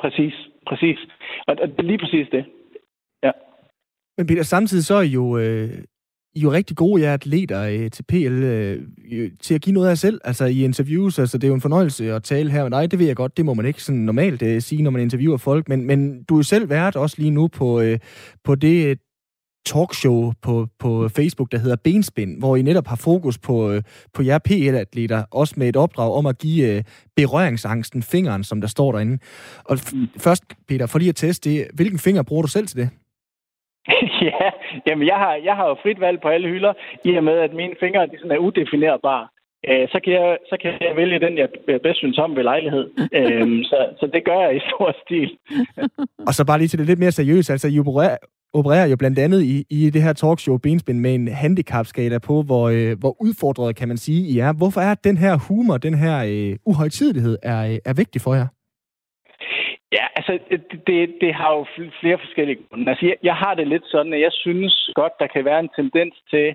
Præcis, 0.00 0.34
præcis. 0.68 0.98
Og, 1.46 1.56
det 1.56 1.78
er 1.78 1.82
lige 1.82 1.98
præcis 1.98 2.26
det. 2.32 2.44
Ja. 3.22 3.30
Men 4.18 4.26
Peter, 4.26 4.42
samtidig 4.42 4.84
så 4.84 4.94
er 4.94 5.02
I 5.02 5.08
jo, 5.08 5.38
øh, 5.38 5.70
I 6.34 6.38
er 6.38 6.42
jo 6.42 6.52
rigtig 6.52 6.76
gode, 6.76 7.02
jer 7.02 7.14
atleter 7.14 7.62
øh, 7.62 7.90
til 7.90 8.02
PL, 8.02 8.42
øh, 8.42 8.82
til 9.40 9.54
at 9.54 9.60
give 9.62 9.74
noget 9.74 9.86
af 9.86 9.90
jer 9.90 9.94
selv, 9.94 10.20
altså 10.24 10.44
i 10.44 10.64
interviews. 10.64 11.18
Altså 11.18 11.38
det 11.38 11.44
er 11.44 11.48
jo 11.48 11.54
en 11.54 11.60
fornøjelse 11.60 12.12
at 12.12 12.22
tale 12.22 12.50
her 12.50 12.62
med 12.62 12.70
dig, 12.70 12.90
det 12.90 12.98
ved 12.98 13.06
jeg 13.06 13.16
godt, 13.16 13.36
det 13.36 13.44
må 13.44 13.54
man 13.54 13.66
ikke 13.66 13.82
sådan 13.82 14.00
normalt 14.00 14.42
øh, 14.42 14.60
sige, 14.60 14.82
når 14.82 14.90
man 14.90 15.02
interviewer 15.02 15.36
folk, 15.36 15.68
men, 15.68 15.86
men 15.86 16.24
du 16.24 16.38
er 16.38 16.42
selv 16.42 16.68
vært 16.68 16.96
også 16.96 17.16
lige 17.18 17.30
nu 17.30 17.48
på, 17.48 17.80
øh, 17.80 17.98
på 18.44 18.54
det 18.54 18.98
talkshow 19.64 20.32
på, 20.42 20.66
på 20.78 21.08
Facebook, 21.16 21.52
der 21.52 21.58
hedder 21.58 21.76
Benspin, 21.84 22.38
hvor 22.38 22.56
I 22.56 22.62
netop 22.62 22.86
har 22.86 23.00
fokus 23.04 23.38
på, 23.38 23.72
øh, 23.72 23.82
på 24.14 24.22
jer 24.22 24.38
PL-atleter, 24.38 25.24
også 25.30 25.54
med 25.56 25.68
et 25.68 25.76
opdrag 25.76 26.12
om 26.12 26.26
at 26.26 26.38
give 26.38 26.76
øh, 26.76 26.82
berøringsangsten 27.16 28.02
fingeren, 28.02 28.44
som 28.44 28.60
der 28.60 28.68
står 28.68 28.92
derinde. 28.92 29.18
Og 29.64 29.78
mm. 29.92 30.08
først, 30.18 30.44
Peter, 30.68 30.86
for 30.86 30.98
lige 30.98 31.08
at 31.08 31.16
teste 31.16 31.50
det, 31.50 31.66
hvilken 31.74 31.98
finger 31.98 32.22
bruger 32.22 32.42
du 32.42 32.48
selv 32.48 32.66
til 32.66 32.78
det? 32.78 32.90
ja, 34.30 34.50
jamen 34.86 35.06
jeg 35.06 35.16
har, 35.16 35.34
jeg 35.34 35.54
har 35.56 35.66
jo 35.68 35.76
frit 35.82 36.00
valg 36.00 36.20
på 36.20 36.28
alle 36.28 36.48
hylder, 36.48 36.72
i 37.04 37.16
og 37.16 37.24
med, 37.24 37.38
at 37.38 37.52
mine 37.54 37.74
fingre 37.80 38.06
de 38.06 38.18
sådan 38.18 38.30
er 38.30 38.38
udefinerbare. 38.38 39.28
Øh, 39.68 39.88
så, 39.92 40.00
kan 40.04 40.12
jeg, 40.12 40.38
så 40.50 40.56
kan 40.62 40.70
jeg 40.80 40.96
vælge 40.96 41.20
den, 41.20 41.38
jeg 41.38 41.48
bedst 41.82 41.98
synes 41.98 42.18
om 42.18 42.36
ved 42.36 42.42
lejlighed. 42.42 42.86
øhm, 43.18 43.62
så, 43.64 43.78
så 44.00 44.06
det 44.14 44.24
gør 44.24 44.40
jeg 44.40 44.56
i 44.56 44.60
stor 44.68 44.94
stil. 45.04 45.30
og 46.28 46.32
så 46.34 46.46
bare 46.46 46.58
lige 46.58 46.68
til 46.68 46.78
det 46.78 46.86
lidt 46.86 46.98
mere 46.98 47.12
seriøst. 47.12 47.50
Altså, 47.50 47.68
I 47.68 47.78
opererer, 47.78 48.16
opererer 48.54 48.86
jo 48.86 48.96
blandt 48.96 49.18
andet 49.18 49.42
i, 49.42 49.64
i 49.70 49.90
det 49.90 50.02
her 50.02 50.12
talkshow 50.12 50.58
Benspin 50.58 51.00
med 51.00 51.14
en 51.14 51.28
handicapskala 51.28 52.18
på, 52.18 52.42
hvor, 52.42 52.64
øh, 52.68 52.98
hvor 53.00 53.14
udfordret 53.26 53.76
kan 53.76 53.88
man 53.88 53.96
sige, 53.96 54.20
I 54.32 54.38
er. 54.38 54.52
Hvorfor 54.52 54.80
er 54.80 54.94
den 54.94 55.16
her 55.16 55.34
humor, 55.48 55.76
den 55.76 55.94
her 55.94 56.16
øh, 56.32 56.56
uhøjtidelighed, 56.66 57.38
er, 57.42 57.60
øh, 57.70 57.78
er 57.84 57.94
vigtig 58.02 58.20
for 58.20 58.34
jer? 58.34 58.46
Ja, 59.92 60.04
altså, 60.16 60.38
det, 60.86 61.14
det 61.20 61.34
har 61.34 61.50
jo 61.56 61.66
flere 62.00 62.18
forskellige 62.24 62.58
grunde. 62.70 62.90
Altså, 62.90 63.06
jeg, 63.06 63.16
jeg 63.22 63.34
har 63.34 63.54
det 63.54 63.68
lidt 63.68 63.86
sådan, 63.86 64.12
at 64.12 64.20
jeg 64.20 64.32
synes 64.32 64.90
godt, 64.94 65.12
der 65.18 65.26
kan 65.26 65.44
være 65.44 65.60
en 65.60 65.70
tendens 65.76 66.14
til, 66.30 66.54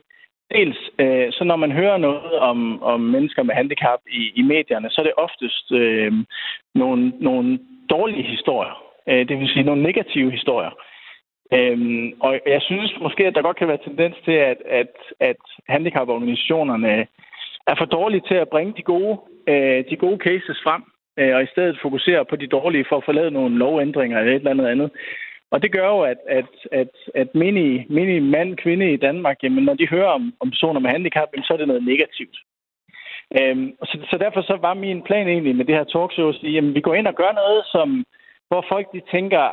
dels, 0.55 0.79
øh, 0.99 1.27
så 1.31 1.43
når 1.43 1.55
man 1.55 1.71
hører 1.71 1.97
noget 1.97 2.33
om, 2.39 2.83
om 2.83 2.99
mennesker 2.99 3.43
med 3.43 3.55
handicap 3.55 3.99
i, 4.11 4.31
i 4.35 4.41
medierne, 4.41 4.89
så 4.89 5.01
er 5.01 5.05
det 5.05 5.21
oftest 5.25 5.71
øh, 5.71 6.13
nogle, 6.75 7.13
nogle 7.19 7.59
dårlige 7.89 8.23
historier. 8.23 8.75
Øh, 9.09 9.27
det 9.27 9.39
vil 9.39 9.49
sige 9.49 9.63
nogle 9.63 9.83
negative 9.83 10.31
historier. 10.31 10.71
Øhm, 11.53 12.13
og 12.19 12.39
jeg 12.45 12.61
synes 12.61 12.91
måske, 13.01 13.27
at 13.27 13.35
der 13.35 13.41
godt 13.41 13.57
kan 13.57 13.67
være 13.67 13.83
tendens 13.83 14.15
til, 14.25 14.31
at, 14.31 14.57
at, 14.65 14.93
at 15.19 15.41
handicaporganisationerne 15.69 17.07
er 17.67 17.75
for 17.77 17.85
dårlige 17.85 18.23
til 18.27 18.35
at 18.35 18.49
bringe 18.49 18.73
de 18.77 18.81
gode, 18.81 19.17
øh, 19.47 19.83
de 19.89 19.95
gode 19.95 20.17
cases 20.17 20.59
frem, 20.63 20.83
øh, 21.19 21.35
og 21.35 21.43
i 21.43 21.51
stedet 21.53 21.79
fokusere 21.81 22.25
på 22.25 22.35
de 22.35 22.47
dårlige 22.47 22.85
for 22.89 22.97
at 22.97 23.05
få 23.05 23.11
lavet 23.11 23.33
nogle 23.33 23.57
lovændringer 23.57 24.19
eller 24.19 24.31
et 24.31 24.35
eller 24.35 24.51
andet 24.51 24.67
andet. 24.67 24.91
Og 25.51 25.61
det 25.63 25.71
gør 25.71 25.87
jo, 25.87 26.01
at, 26.01 26.17
at, 26.29 26.51
at, 26.71 26.89
at 27.15 27.35
mini, 27.35 27.85
mini 27.89 28.19
mand, 28.19 28.57
kvinde 28.57 28.93
i 28.93 28.97
Danmark, 28.97 29.43
jamen, 29.43 29.63
når 29.63 29.73
de 29.73 29.87
hører 29.89 30.09
om, 30.09 30.33
om 30.39 30.49
personer 30.49 30.79
med 30.79 30.89
handicap, 30.89 31.29
så 31.43 31.53
er 31.53 31.57
det 31.57 31.67
noget 31.67 31.83
negativt. 31.83 32.37
Øhm, 33.39 33.75
så, 33.83 33.97
så 34.09 34.17
derfor 34.17 34.41
så 34.41 34.57
var 34.61 34.73
min 34.73 35.01
plan 35.01 35.27
egentlig 35.27 35.55
med 35.55 35.65
det 35.65 35.75
her 35.75 35.83
talkshow 35.83 36.29
at 36.29 36.35
sige, 36.35 36.57
at 36.57 36.75
vi 36.75 36.81
går 36.81 36.93
ind 36.93 37.07
og 37.07 37.15
gør 37.15 37.31
noget, 37.31 37.65
som, 37.71 38.05
hvor 38.47 38.65
folk 38.69 38.87
de 38.93 39.01
tænker, 39.11 39.43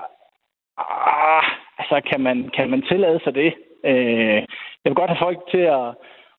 ah, 0.79 1.45
altså 1.79 2.01
kan 2.11 2.21
man, 2.21 2.49
kan 2.57 2.71
man 2.71 2.83
tillade 2.83 3.21
sig 3.25 3.35
det? 3.35 3.55
Øh, 3.85 4.41
jeg 4.81 4.89
vil 4.91 4.95
godt 4.95 5.11
have 5.11 5.25
folk 5.27 5.39
til 5.51 5.65
at, 5.79 5.89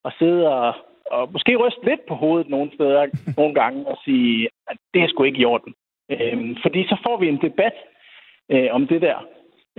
at 0.05 0.11
sidde 0.19 0.41
og, 0.55 0.73
og 1.11 1.31
måske 1.31 1.55
ryste 1.55 1.85
lidt 1.85 2.05
på 2.07 2.15
hovedet 2.15 2.49
nogle 2.49 2.71
steder, 2.73 3.05
nogle 3.39 3.53
gange, 3.53 3.87
og 3.87 3.97
sige, 4.05 4.49
at 4.67 4.77
det 4.93 5.01
er 5.01 5.07
sgu 5.07 5.23
ikke 5.23 5.41
i 5.41 5.45
orden. 5.45 5.73
Øh, 6.11 6.55
fordi 6.61 6.87
så 6.87 6.97
får 7.07 7.17
vi 7.17 7.27
en 7.27 7.41
debat 7.41 7.75
øh, 8.51 8.67
om 8.71 8.87
det 8.87 9.01
der. 9.01 9.17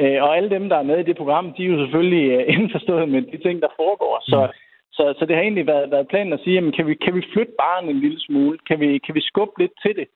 Øh, 0.01 0.23
og 0.23 0.37
alle 0.37 0.51
dem, 0.51 0.69
der 0.69 0.77
er 0.77 0.91
med 0.91 0.99
i 0.99 1.09
det 1.09 1.17
program, 1.17 1.53
de 1.53 1.65
er 1.65 1.69
jo 1.73 1.79
selvfølgelig 1.85 2.31
øh, 2.31 2.45
indforstået 2.55 3.09
med 3.09 3.23
de 3.23 3.39
ting, 3.39 3.63
der 3.63 3.69
foregår. 3.77 4.23
Så, 4.23 4.47
mm. 4.47 4.53
så, 4.93 5.15
så 5.19 5.27
det 5.27 5.37
har 5.37 5.43
egentlig 5.43 5.67
været, 5.67 5.91
været 5.91 6.09
planen 6.09 6.33
at 6.33 6.41
sige, 6.45 6.55
jamen, 6.55 6.73
kan, 6.73 6.87
vi, 6.87 6.95
kan 6.95 7.15
vi 7.15 7.23
flytte 7.33 7.53
barnet 7.59 7.91
en 7.91 8.01
lille 8.01 8.21
smule? 8.21 8.59
Kan 8.69 8.81
vi, 8.81 8.99
kan 8.99 9.15
vi 9.15 9.21
skubbe 9.21 9.55
lidt 9.59 9.73
til 9.83 9.97
det? 9.97 10.09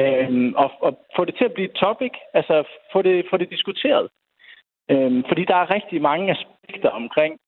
Øh, 0.00 0.52
og, 0.56 0.70
og 0.80 0.92
få 1.16 1.24
det 1.24 1.34
til 1.36 1.44
at 1.44 1.52
blive 1.52 1.68
et 1.68 1.76
topic, 1.84 2.12
altså 2.34 2.64
få 2.92 3.02
det, 3.02 3.26
få 3.30 3.36
det 3.36 3.50
diskuteret. 3.50 4.08
Øh, 4.90 5.24
fordi 5.28 5.44
der 5.44 5.56
er 5.56 5.74
rigtig 5.74 6.02
mange 6.02 6.30
aspekter 6.30 6.90
omkring 6.90 7.40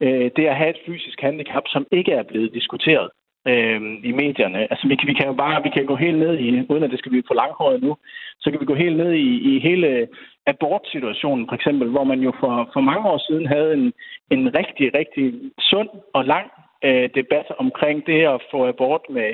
øh, 0.00 0.30
det 0.36 0.46
at 0.46 0.56
have 0.56 0.70
et 0.70 0.84
fysisk 0.86 1.20
handicap, 1.20 1.62
som 1.66 1.86
ikke 1.92 2.12
er 2.12 2.22
blevet 2.22 2.54
diskuteret 2.54 3.08
øh, 3.48 3.80
i 4.10 4.12
medierne. 4.12 4.60
Altså 4.72 4.88
vi 4.88 4.96
kan, 4.96 5.08
vi 5.08 5.14
kan 5.14 5.26
jo 5.26 5.32
bare 5.32 5.62
vi 5.62 5.70
kan 5.76 5.86
gå 5.86 5.96
helt 5.96 6.18
ned 6.18 6.38
i, 6.38 6.66
uden 6.68 6.84
at 6.84 6.90
det 6.90 6.98
skal 6.98 7.10
blive 7.10 7.24
for 7.26 7.34
langhåret 7.34 7.82
nu, 7.82 7.96
så 8.40 8.50
kan 8.50 8.60
vi 8.60 8.66
gå 8.66 8.74
helt 8.74 8.96
ned 8.96 9.12
i, 9.12 9.30
i 9.50 9.60
hele 9.60 10.08
abortsituationen 10.46 11.48
for 11.48 11.54
eksempel, 11.54 11.88
hvor 11.88 12.04
man 12.04 12.20
jo 12.20 12.32
for, 12.40 12.70
for 12.72 12.80
mange 12.80 13.10
år 13.10 13.18
siden 13.18 13.46
havde 13.46 13.72
en, 13.72 13.92
en 14.30 14.54
rigtig, 14.58 14.94
rigtig 14.94 15.34
sund 15.58 15.88
og 16.14 16.24
lang 16.24 16.46
øh, 16.84 17.10
debat 17.14 17.46
omkring 17.58 18.06
det 18.06 18.20
at 18.34 18.42
få 18.50 18.68
abort 18.68 19.04
med, 19.10 19.30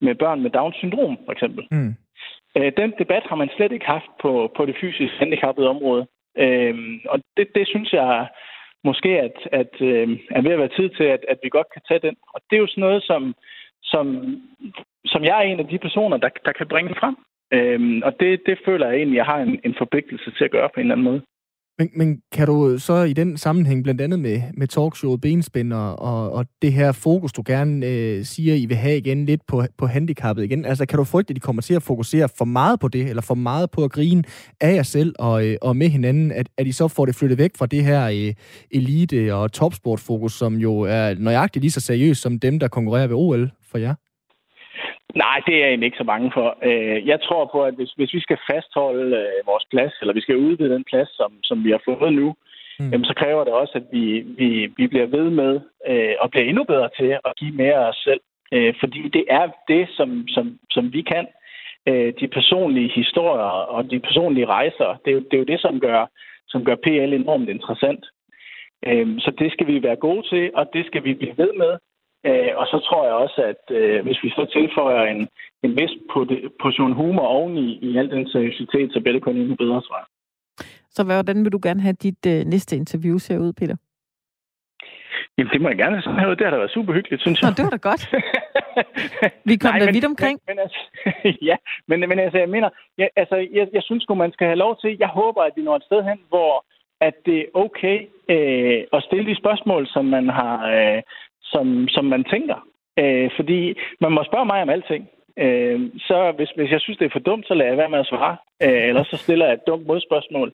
med 0.00 0.14
børn 0.14 0.40
med 0.42 0.50
Down-syndrom 0.50 1.18
for 1.24 1.32
eksempel. 1.32 1.64
Mm. 1.70 1.94
Øh, 2.56 2.72
den 2.76 2.92
debat 2.98 3.22
har 3.28 3.36
man 3.36 3.50
slet 3.56 3.72
ikke 3.72 3.86
haft 3.86 4.10
på, 4.22 4.52
på 4.56 4.66
det 4.66 4.76
fysisk 4.80 5.14
handicappede 5.18 5.68
område. 5.68 6.06
Øh, 6.38 6.74
og 7.08 7.18
det, 7.36 7.46
det 7.54 7.68
synes 7.68 7.92
jeg 7.92 8.28
måske 8.84 9.08
at, 9.08 9.36
at 9.52 9.74
øh, 9.80 10.08
er 10.30 10.42
ved 10.42 10.52
at 10.52 10.58
være 10.58 10.76
tid 10.78 10.88
til, 10.88 11.04
at, 11.04 11.24
at 11.28 11.38
vi 11.42 11.48
godt 11.48 11.66
kan 11.72 11.82
tage 11.88 12.00
den. 12.06 12.16
Og 12.34 12.40
det 12.50 12.56
er 12.56 12.60
jo 12.60 12.66
sådan 12.66 12.80
noget, 12.80 13.02
som, 13.02 13.34
som, 13.82 14.06
som 15.04 15.24
jeg 15.24 15.38
er 15.38 15.42
en 15.42 15.60
af 15.60 15.68
de 15.68 15.78
personer, 15.78 16.16
der, 16.16 16.28
der 16.44 16.52
kan 16.52 16.68
bringe 16.68 16.94
frem. 17.00 17.16
Øhm, 17.52 18.02
og 18.04 18.20
det, 18.20 18.42
det 18.46 18.58
føler 18.64 18.86
jeg 18.86 18.96
egentlig, 18.96 19.16
jeg 19.16 19.24
har 19.24 19.38
en, 19.38 19.60
en 19.64 19.74
forpligtelse 19.78 20.30
til 20.30 20.44
at 20.44 20.50
gøre 20.50 20.68
på 20.68 20.80
en 20.80 20.80
eller 20.80 20.94
anden 20.94 21.04
måde. 21.04 21.22
Men, 21.78 21.90
men 21.96 22.20
kan 22.32 22.46
du 22.46 22.78
så 22.78 23.02
i 23.02 23.12
den 23.12 23.36
sammenhæng, 23.36 23.82
blandt 23.82 24.00
andet 24.00 24.18
med, 24.20 24.42
med 24.54 24.66
talkshowet 24.66 25.20
Benspænd 25.20 25.72
og, 25.72 25.98
og, 25.98 26.32
og 26.32 26.46
det 26.62 26.72
her 26.72 26.92
fokus, 26.92 27.32
du 27.32 27.42
gerne 27.46 27.86
øh, 27.86 28.24
siger, 28.24 28.54
I 28.54 28.66
vil 28.66 28.76
have 28.76 28.96
igen 28.96 29.26
lidt 29.26 29.40
på, 29.46 29.64
på 29.78 29.86
handicappet 29.86 30.44
igen, 30.44 30.64
altså 30.64 30.86
kan 30.86 30.98
du 30.98 31.04
frygte, 31.04 31.30
at 31.30 31.36
I 31.36 31.40
kommer 31.40 31.62
til 31.62 31.74
at 31.74 31.82
fokusere 31.82 32.28
for 32.38 32.44
meget 32.44 32.80
på 32.80 32.88
det, 32.88 33.08
eller 33.08 33.22
for 33.22 33.34
meget 33.34 33.70
på 33.70 33.84
at 33.84 33.92
grine 33.92 34.24
af 34.60 34.74
jer 34.74 34.82
selv 34.82 35.14
og, 35.18 35.46
øh, 35.46 35.56
og 35.62 35.76
med 35.76 35.88
hinanden, 35.88 36.32
at, 36.32 36.48
at 36.58 36.66
I 36.66 36.72
så 36.72 36.88
får 36.88 37.06
det 37.06 37.14
flyttet 37.14 37.38
væk 37.38 37.50
fra 37.56 37.66
det 37.66 37.84
her 37.84 38.06
øh, 38.08 38.34
elite- 38.70 39.34
og 39.34 39.52
topsportfokus, 39.52 40.38
som 40.38 40.56
jo 40.56 40.78
er 40.80 41.14
nøjagtigt 41.14 41.62
lige 41.62 41.72
så 41.72 41.80
seriøst 41.80 42.22
som 42.22 42.38
dem, 42.38 42.58
der 42.58 42.68
konkurrerer 42.68 43.06
ved 43.06 43.16
OL 43.16 43.50
for 43.70 43.78
jer? 43.78 43.94
Nej, 45.14 45.40
det 45.46 45.54
er 45.54 45.58
jeg 45.58 45.68
egentlig 45.68 45.86
ikke 45.86 46.02
så 46.02 46.04
bange 46.04 46.30
for. 46.34 46.58
Øh, 46.62 47.06
jeg 47.06 47.20
tror 47.20 47.50
på, 47.52 47.64
at 47.64 47.74
hvis, 47.74 47.90
hvis 47.90 48.14
vi 48.14 48.20
skal 48.20 48.38
fastholde 48.50 49.16
øh, 49.16 49.46
vores 49.46 49.64
plads, 49.70 49.92
eller 50.00 50.14
vi 50.14 50.20
skal 50.20 50.36
udvide 50.36 50.74
den 50.74 50.84
plads, 50.84 51.16
som, 51.16 51.32
som 51.42 51.64
vi 51.64 51.70
har 51.70 51.82
fået 51.84 52.12
nu, 52.12 52.34
mm. 52.78 52.90
jamen, 52.90 53.04
så 53.04 53.14
kræver 53.14 53.44
det 53.44 53.52
også, 53.52 53.72
at 53.74 53.86
vi, 53.92 54.20
vi, 54.20 54.72
vi 54.76 54.86
bliver 54.86 55.06
ved 55.06 55.30
med 55.30 55.60
øh, 55.88 56.14
og 56.20 56.30
bliver 56.30 56.46
endnu 56.46 56.64
bedre 56.64 56.88
til 56.98 57.18
at 57.24 57.32
give 57.36 57.54
mere 57.54 57.74
af 57.74 57.88
os 57.88 58.02
selv. 58.04 58.20
Fordi 58.80 59.08
det 59.08 59.24
er 59.28 59.46
det, 59.68 59.88
som, 59.96 60.28
som, 60.28 60.58
som 60.70 60.92
vi 60.92 61.02
kan. 61.02 61.26
De 62.20 62.28
personlige 62.32 62.92
historier 62.94 63.52
og 63.74 63.90
de 63.90 64.00
personlige 64.00 64.46
rejser, 64.46 65.00
det 65.04 65.10
er 65.10 65.14
jo 65.14 65.20
det, 65.20 65.34
er 65.34 65.38
jo 65.38 65.52
det 65.52 65.60
som, 65.60 65.80
gør, 65.80 66.06
som 66.48 66.64
gør 66.64 66.74
PL 66.74 67.12
enormt 67.12 67.48
interessant. 67.48 68.04
Så 69.24 69.32
det 69.38 69.52
skal 69.52 69.66
vi 69.66 69.82
være 69.82 69.96
gode 69.96 70.28
til, 70.28 70.50
og 70.54 70.70
det 70.72 70.86
skal 70.86 71.04
vi 71.04 71.14
blive 71.14 71.34
ved 71.36 71.52
med. 71.56 71.72
Øh, 72.28 72.52
og 72.60 72.66
så 72.66 72.78
tror 72.86 73.04
jeg 73.04 73.14
også, 73.14 73.40
at 73.52 73.76
øh, 73.76 74.02
hvis 74.04 74.22
vi 74.22 74.30
så 74.30 74.44
tilføjer 74.56 75.02
en, 75.14 75.28
en 75.62 75.76
vis 75.80 75.92
portion 76.62 76.92
humor 76.92 77.26
oveni 77.26 77.78
i 77.82 77.96
al 77.96 78.10
den 78.10 78.28
seriøsitet, 78.28 78.92
så 78.92 79.00
bliver 79.00 79.12
det 79.12 79.22
kun 79.22 79.36
endnu 79.36 79.54
bedre, 79.54 79.80
tror 79.82 79.98
jeg. 80.02 80.06
Så 80.90 81.04
hvordan 81.04 81.44
vil 81.44 81.52
du 81.52 81.60
gerne 81.62 81.80
have 81.80 81.96
dit 82.06 82.26
øh, 82.26 82.44
næste 82.44 82.76
interview 82.76 83.18
ser 83.18 83.38
ud, 83.38 83.52
Peter? 83.52 83.76
Jamen, 85.38 85.52
det 85.52 85.60
må 85.60 85.68
jeg 85.68 85.78
gerne 85.78 86.02
have. 86.20 86.34
Det 86.36 86.44
har 86.46 86.50
da 86.50 86.56
været 86.56 86.70
super 86.70 86.92
hyggeligt, 86.92 87.22
synes 87.22 87.40
jeg. 87.40 87.50
Nå, 87.50 87.54
det 87.56 87.64
var 87.64 87.74
da 87.76 87.82
godt. 87.90 88.02
Vi 89.50 89.56
kom 89.56 89.74
da 89.78 89.90
vidt 89.90 90.04
omkring. 90.04 90.40
Men, 90.46 90.56
men 90.56 90.62
altså, 90.64 90.80
ja, 91.50 91.56
men, 91.88 92.00
men 92.00 92.18
altså, 92.18 92.38
jeg 92.38 92.48
mener, 92.48 92.68
jeg, 92.98 93.08
altså, 93.16 93.36
jeg, 93.36 93.68
jeg 93.72 93.82
synes 93.82 94.06
man 94.16 94.32
skal 94.32 94.46
have 94.46 94.62
lov 94.64 94.78
til, 94.80 94.96
jeg 94.98 95.08
håber, 95.08 95.42
at 95.42 95.52
vi 95.56 95.62
når 95.62 95.76
et 95.76 95.84
sted 95.84 96.02
hen, 96.02 96.18
hvor 96.28 96.64
at 97.08 97.14
det 97.26 97.38
er 97.38 97.46
okay 97.54 97.98
øh, 98.34 98.80
at 98.92 99.02
stille 99.02 99.26
de 99.30 99.36
spørgsmål, 99.42 99.86
som 99.86 100.04
man 100.04 100.28
har, 100.28 100.56
øh, 100.76 101.02
som, 101.52 101.88
som 101.88 102.04
man 102.04 102.24
tænker. 102.24 102.58
Øh, 102.98 103.30
fordi 103.36 103.74
man 104.00 104.12
må 104.12 104.24
spørge 104.24 104.46
mig 104.46 104.62
om 104.62 104.70
alting. 104.70 105.08
Øh, 105.38 105.80
så 105.98 106.32
hvis, 106.36 106.50
hvis 106.56 106.70
jeg 106.70 106.80
synes, 106.80 106.98
det 106.98 107.06
er 107.06 107.16
for 107.16 107.26
dumt, 107.28 107.46
så 107.46 107.54
lader 107.54 107.70
jeg 107.70 107.78
være 107.78 107.94
med 107.94 107.98
at 107.98 108.06
svare. 108.06 108.36
Øh, 108.62 108.88
eller 108.88 109.04
så 109.04 109.16
stiller 109.16 109.46
jeg 109.46 109.54
et 109.54 109.66
dumt 109.66 109.86
modspørgsmål. 109.86 110.52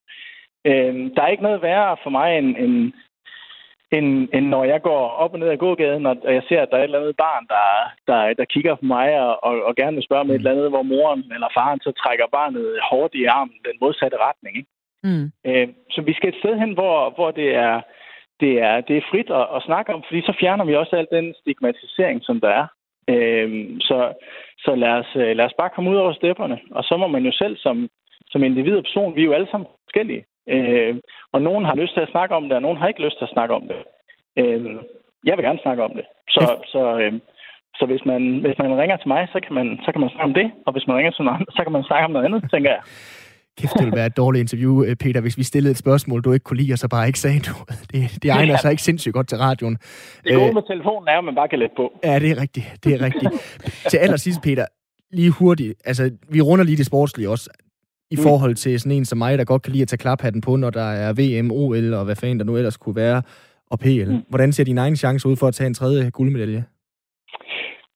Øh, 0.65 0.95
der 1.15 1.23
er 1.23 1.29
ikke 1.29 1.43
noget 1.43 1.63
værre 1.63 1.97
for 2.03 2.11
mig, 2.11 2.39
end, 2.39 2.57
end, 2.57 2.93
end, 3.93 4.29
end 4.35 4.47
når 4.47 4.65
jeg 4.65 4.83
går 4.83 5.09
op 5.09 5.33
og 5.33 5.39
ned 5.39 5.49
ad 5.49 5.57
gågaden, 5.57 6.07
og 6.07 6.17
jeg 6.25 6.43
ser, 6.49 6.63
at 6.63 6.69
der 6.71 6.77
er 6.77 6.81
et 6.81 6.85
eller 6.85 7.01
andet 7.01 7.17
barn, 7.17 7.47
der, 7.55 7.67
der, 8.09 8.35
der 8.35 8.45
kigger 8.45 8.75
på 8.75 8.85
mig 8.85 9.21
og, 9.21 9.45
og, 9.45 9.63
og 9.65 9.77
gerne 9.77 9.95
vil 9.95 10.05
spørge 10.05 10.25
mig 10.25 10.35
et 10.35 10.39
eller 10.39 10.51
andet, 10.51 10.69
hvor 10.71 10.83
moren 10.83 11.25
eller 11.35 11.49
faren 11.55 11.81
så 11.81 11.93
trækker 11.93 12.27
barnet 12.33 12.79
hårdt 12.91 13.15
i 13.15 13.25
armen 13.25 13.59
den 13.65 13.77
modsatte 13.81 14.17
retning. 14.17 14.57
Ikke? 14.57 14.71
Mm. 15.03 15.27
Øh, 15.47 15.69
så 15.91 16.01
vi 16.03 16.13
skal 16.13 16.29
et 16.29 16.41
sted 16.43 16.59
hen, 16.59 16.73
hvor, 16.73 17.11
hvor 17.17 17.31
det 17.31 17.55
er 17.55 17.81
det 18.41 18.53
er, 18.63 18.81
det 18.81 18.97
er 18.97 19.09
frit 19.11 19.31
at, 19.31 19.47
at 19.57 19.63
snakke 19.63 19.95
om, 19.95 20.03
fordi 20.09 20.21
så 20.23 20.33
fjerner 20.41 20.65
vi 20.65 20.75
også 20.75 20.97
al 20.97 21.07
den 21.13 21.35
stigmatisering, 21.41 22.19
som 22.25 22.41
der 22.41 22.49
er. 22.49 22.67
Øhm, 23.09 23.81
så 23.81 24.13
så 24.59 24.75
lad, 24.75 24.93
os, 25.01 25.13
øh, 25.17 25.37
lad 25.37 25.45
os 25.45 25.59
bare 25.59 25.71
komme 25.75 25.91
ud 25.91 25.97
over 25.97 26.13
stepperne, 26.13 26.59
og 26.71 26.85
så 26.85 26.97
må 26.97 27.07
man 27.07 27.25
jo 27.25 27.33
selv 27.33 27.57
som, 27.57 27.89
som 28.31 28.45
individ 28.45 28.77
og 28.77 28.85
person, 28.85 29.17
vi 29.17 29.21
er 29.21 29.25
jo 29.25 29.33
alle 29.33 29.51
sammen 29.51 29.67
forskellige. 29.85 30.25
Øh, 30.49 30.97
og 31.33 31.43
nogen 31.43 31.65
har 31.65 31.75
lyst 31.75 31.95
til 31.95 32.01
at 32.01 32.11
snakke 32.11 32.35
om 32.35 32.45
det, 32.45 32.53
og 32.53 32.63
nogen 32.63 32.79
har 32.79 32.89
ikke 32.89 33.05
lyst 33.05 33.19
til 33.19 33.25
at 33.25 33.35
snakke 33.37 33.55
om 33.55 33.65
det. 33.69 33.77
Øh, 34.37 34.77
jeg 35.25 35.37
vil 35.37 35.45
gerne 35.45 35.59
snakke 35.63 35.83
om 35.83 35.93
det. 35.99 36.05
Så, 36.29 36.43
så, 36.73 36.99
øh, 37.01 37.13
så 37.79 37.87
hvis, 37.87 38.05
man, 38.05 38.39
hvis 38.39 38.59
man 38.59 38.79
ringer 38.81 38.97
til 38.97 39.09
mig, 39.09 39.29
så 39.33 39.41
kan, 39.41 39.55
man, 39.55 39.81
så 39.85 39.93
kan 39.93 40.01
man 40.01 40.11
snakke 40.11 40.29
om 40.29 40.35
det, 40.35 40.51
og 40.67 40.73
hvis 40.73 40.87
man 40.87 40.97
ringer 40.97 41.11
til 41.11 41.25
nogen 41.25 41.47
så 41.57 41.63
kan 41.63 41.73
man 41.73 41.85
snakke 41.85 42.05
om 42.05 42.11
noget 42.11 42.27
andet, 42.27 42.51
tænker 42.51 42.71
jeg. 42.71 42.83
Kæft, 43.59 43.73
det 43.75 43.85
ville 43.85 43.97
være 43.97 44.07
et 44.07 44.17
dårligt 44.17 44.41
interview, 44.41 44.85
øh, 44.85 44.97
Peter, 44.97 45.21
hvis 45.21 45.39
vi 45.39 45.43
stillede 45.43 45.71
et 45.71 45.79
spørgsmål, 45.79 46.23
du 46.23 46.33
ikke 46.33 46.45
kunne 46.45 46.57
lide, 46.57 46.73
og 46.73 46.79
så 46.79 46.89
bare 46.89 47.07
ikke 47.07 47.19
sagde 47.19 47.39
noget. 47.39 47.81
Det, 47.93 48.23
det 48.23 48.31
egner 48.31 48.53
ja. 48.53 48.59
sig 48.59 48.71
ikke 48.71 48.83
sindssygt 48.83 49.13
godt 49.13 49.29
til 49.29 49.39
radioen. 49.39 49.79
Det 50.25 50.35
gode 50.35 50.49
øh, 50.49 50.55
med 50.55 50.63
telefonen 50.67 51.09
er, 51.09 51.19
at 51.19 51.25
man 51.25 51.35
bare 51.35 51.49
kan 51.49 51.59
lægge 51.59 51.75
på. 51.77 51.93
Ja, 52.05 52.19
det 52.19 52.31
er 52.31 52.41
rigtigt. 52.41 52.67
Det 52.85 52.93
er 52.95 53.01
rigtigt. 53.01 53.33
til 53.91 53.97
allersidst, 53.97 54.43
Peter, 54.43 54.67
lige 55.13 55.31
hurtigt. 55.31 55.75
Altså, 55.85 56.11
vi 56.29 56.41
runder 56.41 56.65
lige 56.65 56.77
det 56.77 56.87
sportslige 56.87 57.31
også 57.31 57.51
i 58.11 58.17
mm. 58.17 58.23
forhold 58.23 58.55
til 58.55 58.81
sådan 58.81 58.93
en 58.93 59.05
som 59.05 59.19
mig, 59.19 59.39
der 59.39 59.45
godt 59.45 59.63
kan 59.63 59.73
lide 59.73 59.83
at 59.83 59.89
tage 59.89 59.99
klaphatten 59.99 60.41
på, 60.41 60.57
når 60.57 60.71
der 60.71 60.83
er 60.83 61.13
VM, 61.13 61.51
OL 61.51 61.95
og 61.95 62.05
hvad 62.05 62.17
fanden 62.17 62.39
der 62.39 62.45
nu 62.45 62.57
ellers 62.57 62.77
kunne 62.77 62.97
være, 62.97 63.23
og 63.71 63.79
PL. 63.79 64.11
Mm. 64.11 64.23
Hvordan 64.29 64.53
ser 64.53 64.65
din 64.65 64.79
egen 64.79 64.97
chance 64.97 65.29
ud 65.29 65.37
for 65.37 65.49
at 65.49 65.55
tage 65.55 65.67
en 65.67 65.75
tredje 65.75 66.11
guldmedalje? 66.11 66.65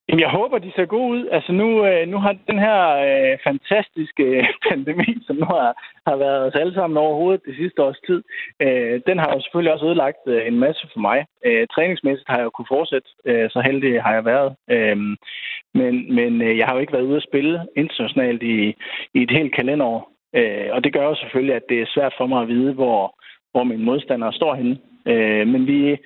Jamen, 0.09 0.21
jeg 0.21 0.31
håber, 0.31 0.59
de 0.59 0.73
ser 0.77 0.87
gode 0.87 1.11
ud. 1.17 1.29
Altså 1.33 1.53
nu, 1.53 1.87
øh, 1.87 2.09
nu 2.09 2.19
har 2.19 2.37
den 2.51 2.59
her 2.59 2.79
øh, 3.09 3.39
fantastiske 3.45 4.23
øh, 4.23 4.49
pandemi, 4.69 5.11
som 5.27 5.37
nu 5.37 5.45
har, 5.45 5.69
har 6.07 6.17
været 6.17 6.41
os 6.47 6.55
alle 6.55 6.75
sammen 6.75 6.97
over 6.97 7.15
hovedet 7.15 7.47
det 7.47 7.57
sidste 7.57 7.83
års 7.83 8.01
tid, 8.07 8.23
øh, 8.63 9.01
den 9.07 9.19
har 9.19 9.31
jo 9.35 9.41
selvfølgelig 9.41 9.73
også 9.73 9.87
ødelagt 9.87 10.23
øh, 10.27 10.47
en 10.47 10.59
masse 10.59 10.89
for 10.93 11.01
mig. 11.01 11.27
Øh, 11.47 11.67
træningsmæssigt 11.75 12.29
har 12.29 12.37
jeg 12.37 12.45
jo 12.45 12.51
kunne 12.51 12.75
fortsætte, 12.77 13.09
øh, 13.25 13.51
så 13.51 13.61
heldig 13.61 14.03
har 14.03 14.15
jeg 14.15 14.25
været. 14.25 14.51
Øh, 14.71 14.97
men 15.75 16.15
men 16.15 16.43
øh, 16.43 16.59
jeg 16.59 16.67
har 16.67 16.75
jo 16.75 16.81
ikke 16.81 16.93
været 16.93 17.09
ude 17.11 17.21
at 17.23 17.29
spille 17.31 17.67
internationalt 17.77 18.43
i, 18.43 18.59
i 19.15 19.23
et 19.23 19.31
helt 19.31 19.55
kalenderår. 19.55 20.13
Øh, 20.35 20.69
og 20.73 20.85
det 20.85 20.93
gør 20.93 21.05
jo 21.05 21.15
selvfølgelig, 21.15 21.55
at 21.57 21.69
det 21.69 21.81
er 21.81 21.93
svært 21.95 22.15
for 22.19 22.27
mig 22.27 22.43
at 22.43 22.49
vide, 22.49 22.73
hvor, 22.73 23.15
hvor 23.53 23.65
mine 23.65 23.85
modstandere 23.85 24.33
står 24.33 24.55
henne. 24.55 24.79
Øh, 25.07 25.47
men 25.47 25.67
vi 25.67 25.97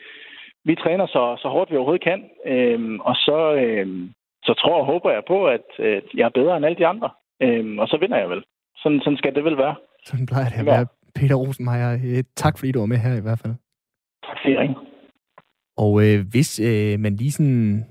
vi 0.68 0.74
træner 0.74 1.06
så, 1.06 1.22
så 1.42 1.48
hårdt 1.48 1.70
vi 1.70 1.76
overhovedet 1.76 2.08
kan, 2.10 2.20
øhm, 2.52 3.00
og 3.00 3.14
så, 3.26 3.38
øhm, 3.64 4.10
så 4.46 4.52
tror 4.60 4.80
og 4.80 4.86
håber 4.86 5.10
jeg 5.10 5.22
på, 5.32 5.38
at 5.46 5.66
øh, 5.78 6.02
jeg 6.18 6.24
er 6.24 6.38
bedre 6.40 6.56
end 6.56 6.66
alle 6.66 6.78
de 6.78 6.86
andre, 6.86 7.10
øhm, 7.42 7.78
og 7.78 7.88
så 7.88 7.96
vinder 8.00 8.18
jeg 8.18 8.30
vel. 8.30 8.42
Sådan, 8.82 9.00
sådan 9.00 9.16
skal 9.16 9.34
det 9.34 9.44
vel 9.44 9.56
være. 9.56 9.76
Sådan 10.04 10.26
plejer 10.26 10.48
det 10.48 10.58
at 10.58 10.66
være. 10.66 10.86
Peter 11.18 11.34
Rosenmeier, 11.34 11.92
øh, 12.08 12.24
tak 12.36 12.58
fordi 12.58 12.72
du 12.72 12.78
var 12.78 12.86
med 12.86 12.96
her 12.96 13.14
i 13.16 13.20
hvert 13.26 13.40
fald. 13.42 13.54
Tak 14.28 14.36
fordi 14.42 14.52
jeg 14.54 14.74
Og 15.76 15.92
øh, 16.04 16.18
hvis 16.32 16.60
øh, 16.60 17.00
man 17.00 17.16
lige 17.16 17.32
sådan 17.32 17.84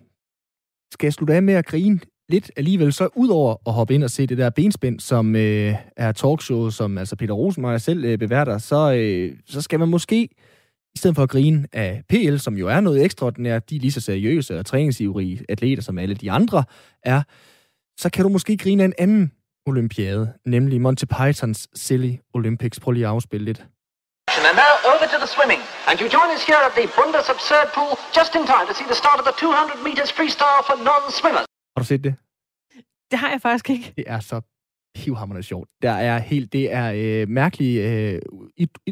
skal 0.91 1.11
slutte 1.11 1.33
af 1.33 1.43
med 1.43 1.53
at 1.53 1.65
grine 1.65 1.99
lidt 2.29 2.51
alligevel, 2.57 2.93
så 2.93 3.09
udover 3.15 3.51
at 3.67 3.73
hoppe 3.73 3.93
ind 3.93 4.03
og 4.03 4.09
se 4.09 4.27
det 4.27 4.37
der 4.37 4.49
benspænd, 4.49 4.99
som 4.99 5.35
øh, 5.35 5.71
er 5.97 6.11
talkshow, 6.11 6.69
som 6.69 6.97
altså 6.97 7.15
Peter 7.15 7.33
Rosenmeier 7.33 7.77
selv 7.77 8.05
øh, 8.05 8.17
beværter, 8.17 8.57
så, 8.57 8.93
øh, 8.97 9.37
så 9.45 9.61
skal 9.61 9.79
man 9.79 9.89
måske 9.89 10.29
i 10.95 10.97
stedet 10.97 11.15
for 11.15 11.23
at 11.23 11.29
grine 11.29 11.67
af 11.73 12.03
PL, 12.09 12.37
som 12.37 12.57
jo 12.57 12.67
er 12.67 12.79
noget 12.79 13.03
ekstraordinært, 13.05 13.69
de 13.69 13.75
er 13.75 13.79
lige 13.79 13.91
så 13.91 14.01
seriøse 14.01 14.59
og 14.59 14.65
træningsivrige 14.65 15.45
atleter, 15.49 15.83
som 15.83 15.97
alle 15.97 16.15
de 16.15 16.31
andre 16.31 16.63
er, 17.03 17.21
så 17.99 18.09
kan 18.13 18.23
du 18.23 18.29
måske 18.29 18.57
grine 18.57 18.83
af 18.83 18.87
en 18.87 18.93
anden 18.97 19.31
olympiade, 19.65 20.33
nemlig 20.45 20.81
Monty 20.81 21.05
Pythons 21.05 21.67
Silly 21.73 22.13
Olympics. 22.33 22.79
Prøv 22.79 22.91
lige 22.91 23.05
at 23.05 23.11
afspille 23.11 23.45
lidt. 23.45 23.59
And 24.37 24.57
now 24.63 24.73
over 24.89 25.05
to 25.13 25.17
the 25.25 25.31
swimming. 25.35 25.61
And 25.87 25.95
you 26.01 26.07
join 26.17 26.29
us 26.35 26.43
here 26.49 26.61
at 26.67 26.73
the 26.77 26.85
Brundus 26.95 27.27
Absurd 27.35 27.67
Pool 27.75 27.93
just 28.17 28.31
in 28.37 28.43
time 28.53 28.65
to 28.69 28.73
see 28.79 28.87
the 28.93 28.99
start 29.03 29.17
of 29.21 29.25
the 29.29 29.35
200 29.39 29.83
meters 29.87 30.11
freestyle 30.17 30.61
for 30.67 30.75
non-swimmers. 30.89 31.45
Har 31.73 31.79
du 31.83 31.87
set 31.91 32.03
det? 32.07 32.13
Det 33.11 33.17
har 33.21 33.29
jeg 33.33 33.41
faktisk 33.47 33.67
ikke. 33.69 33.93
Det 33.99 34.05
er 34.15 34.19
så 34.19 34.37
pivhammerende 34.95 35.43
sjovt. 35.43 35.69
Der 35.81 35.91
er 35.91 36.19
helt, 36.19 36.53
det 36.53 36.73
er 36.73 36.93
øh, 36.95 37.29
mærkelige 37.29 37.89
øh, 37.89 38.19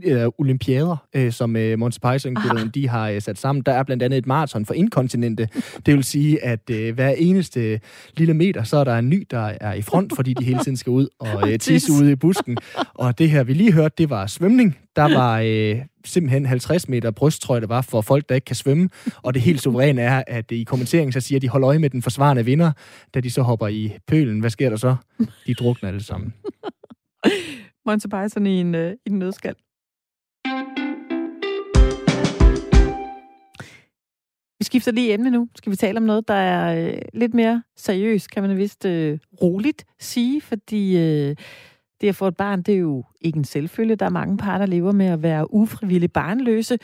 øh, 0.04 0.28
olympiader, 0.38 1.08
øh, 1.16 1.32
som 1.32 1.56
øh, 1.56 1.80
Monty 1.80 1.98
python 1.98 2.36
de 2.74 2.90
har 2.90 3.10
øh, 3.10 3.22
sat 3.22 3.38
sammen. 3.38 3.64
Der 3.66 3.72
er 3.72 3.84
blandt 3.84 4.04
andet 4.04 4.18
et 4.18 4.26
maraton 4.26 4.66
for 4.66 4.74
inkontinente. 4.74 5.50
Det 5.86 5.94
vil 5.94 6.04
sige, 6.04 6.44
at 6.44 6.70
øh, 6.70 6.94
hver 6.94 7.10
eneste 7.10 7.80
lille 8.18 8.34
meter, 8.34 8.64
så 8.64 8.78
er 8.78 8.84
der 8.84 8.98
en 8.98 9.10
ny, 9.10 9.28
der 9.32 9.52
er 9.62 9.74
i 9.74 9.82
front, 9.82 10.16
fordi 10.16 10.34
de 10.34 10.46
hele 10.46 10.60
tiden 10.60 10.78
skal 10.78 10.92
ud 10.92 11.08
og 11.20 11.52
øh, 11.52 11.60
tisse 11.60 11.92
ude 11.92 12.12
i 12.12 12.16
busken. 12.16 12.58
Og 12.94 13.20
det 13.20 13.30
her, 13.30 13.44
vi 13.44 13.54
lige 13.54 13.72
hørte, 13.72 13.96
det 13.98 14.10
var 14.10 14.28
svømning. 14.28 14.78
Der 14.96 15.14
var 15.18 15.40
øh, 15.40 15.82
simpelthen 16.06 16.46
50 16.46 16.90
meter 16.90 17.12
bryst, 17.12 17.42
tror 17.42 17.56
jeg, 17.56 17.62
det 17.62 17.70
var, 17.70 17.82
for 17.82 18.02
folk, 18.02 18.30
der 18.30 18.36
ikke 18.36 18.46
kan 18.46 18.56
svømme. 18.56 18.90
Og 19.16 19.34
det 19.34 19.42
helt 19.42 19.62
suveræne 19.62 20.02
er, 20.02 20.24
at 20.28 20.52
i 20.52 20.64
kommenteringen 20.64 21.12
så 21.12 21.20
siger, 21.20 21.38
at 21.38 21.42
de 21.42 21.50
holder 21.50 21.68
øje 21.68 21.80
med 21.80 21.90
den 21.90 22.02
forsvarende 22.02 22.46
vinder, 22.46 22.72
da 23.14 23.20
de 23.20 23.32
så 23.32 23.42
hopper 23.42 23.68
i 23.68 23.98
pølen. 24.08 24.40
Hvad 24.40 24.50
sker 24.50 24.70
der 24.70 24.78
så? 24.78 24.96
De 25.48 25.54
drukner 25.54 25.90
alle 25.90 26.04
sammen. 26.04 26.34
Monty 27.86 28.08
Python 28.08 28.48
i 28.48 28.60
en, 28.60 28.76
øh, 28.76 28.92
i 29.06 29.10
en 29.10 29.20
nødskal. 29.20 29.56
Vi 34.60 34.66
skifter 34.66 34.92
lige 34.92 35.14
emne 35.14 35.32
nu. 35.32 35.48
Skal 35.56 35.72
vi 35.72 35.76
tale 35.76 35.98
om 35.98 36.04
noget, 36.04 36.28
der 36.28 36.34
er 36.34 36.88
øh, 36.88 37.02
lidt 37.14 37.34
mere 37.34 37.64
seriøst, 37.78 38.32
kan 38.32 38.44
man 38.44 38.58
vist 38.58 38.86
øh, 38.86 39.20
roligt 39.42 39.86
sige, 40.00 40.42
fordi 40.42 40.98
øh, 40.98 41.36
det 42.04 42.10
at 42.10 42.16
få 42.16 42.28
et 42.28 42.38
barn, 42.38 42.62
det 42.62 42.76
er 42.76 42.80
jo 42.80 43.04
ikke 43.22 43.38
en 43.38 43.44
selvfølge. 43.44 43.96
Der 43.96 44.06
er 44.06 44.10
mange 44.10 44.38
par, 44.38 44.58
der 44.58 44.66
lever 44.66 44.92
med 44.92 45.06
at 45.06 45.24
være 45.24 45.54
ufrivilligt 45.54 46.14
barnløse. 46.14 46.78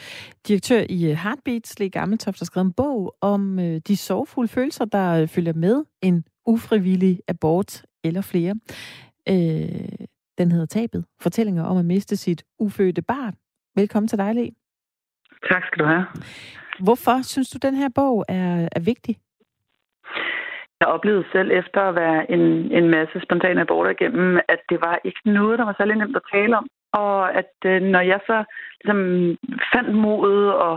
Direktør 0.48 0.84
i 0.90 1.12
øh, 1.12 1.18
Heartbeats, 1.18 1.80
Lee 1.80 1.90
Gammeltoft, 1.90 2.40
har 2.40 2.46
skrevet 2.46 2.66
en 2.66 2.74
bog 2.74 3.16
om 3.22 3.60
øh, 3.60 3.82
de 3.88 3.98
sorgfulde 3.98 4.48
følelser, 4.48 4.86
der 4.86 5.22
øh, 5.22 5.28
følger 5.28 5.54
med 5.54 5.84
en 6.02 6.24
ufrivillig 6.46 7.20
abort 7.28 7.86
eller 8.04 8.22
flere. 8.22 8.56
den 10.38 10.52
hedder 10.52 10.66
Tabet. 10.66 11.06
Fortællinger 11.22 11.64
om 11.64 11.78
at 11.78 11.86
miste 11.86 12.16
sit 12.16 12.44
ufødte 12.60 13.02
barn. 13.02 13.36
Velkommen 13.76 14.08
til 14.08 14.18
dig, 14.18 14.36
Lee. 14.36 14.52
Tak 15.52 15.64
skal 15.66 15.80
du 15.80 15.86
have. 15.86 16.06
Hvorfor 16.80 17.22
synes 17.22 17.50
du, 17.50 17.58
den 17.62 17.76
her 17.76 17.90
bog 17.96 18.26
er, 18.28 18.70
er 18.72 18.80
vigtig? 18.80 19.18
Jeg 20.80 20.88
oplevede 20.88 21.26
selv 21.32 21.52
efter 21.52 21.82
at 21.82 21.96
være 21.96 22.32
en, 22.32 22.42
en 22.80 22.90
masse 22.90 23.22
spontane 23.26 23.62
aborter 23.62 23.92
igennem, 23.92 24.40
at 24.48 24.62
det 24.70 24.82
var 24.82 25.00
ikke 25.04 25.22
noget, 25.26 25.60
der 25.60 25.66
var 25.66 25.76
særlig 25.78 25.96
nemt 25.96 26.16
at 26.16 26.30
tale 26.34 26.58
om. 26.58 26.68
Og 26.94 27.34
at 27.40 27.54
øh, 27.66 27.82
når 27.82 28.00
jeg 28.00 28.20
så 28.30 28.38
ligesom, 28.84 29.02
fandt 29.74 29.96
modet 29.96 30.54
og 30.54 30.76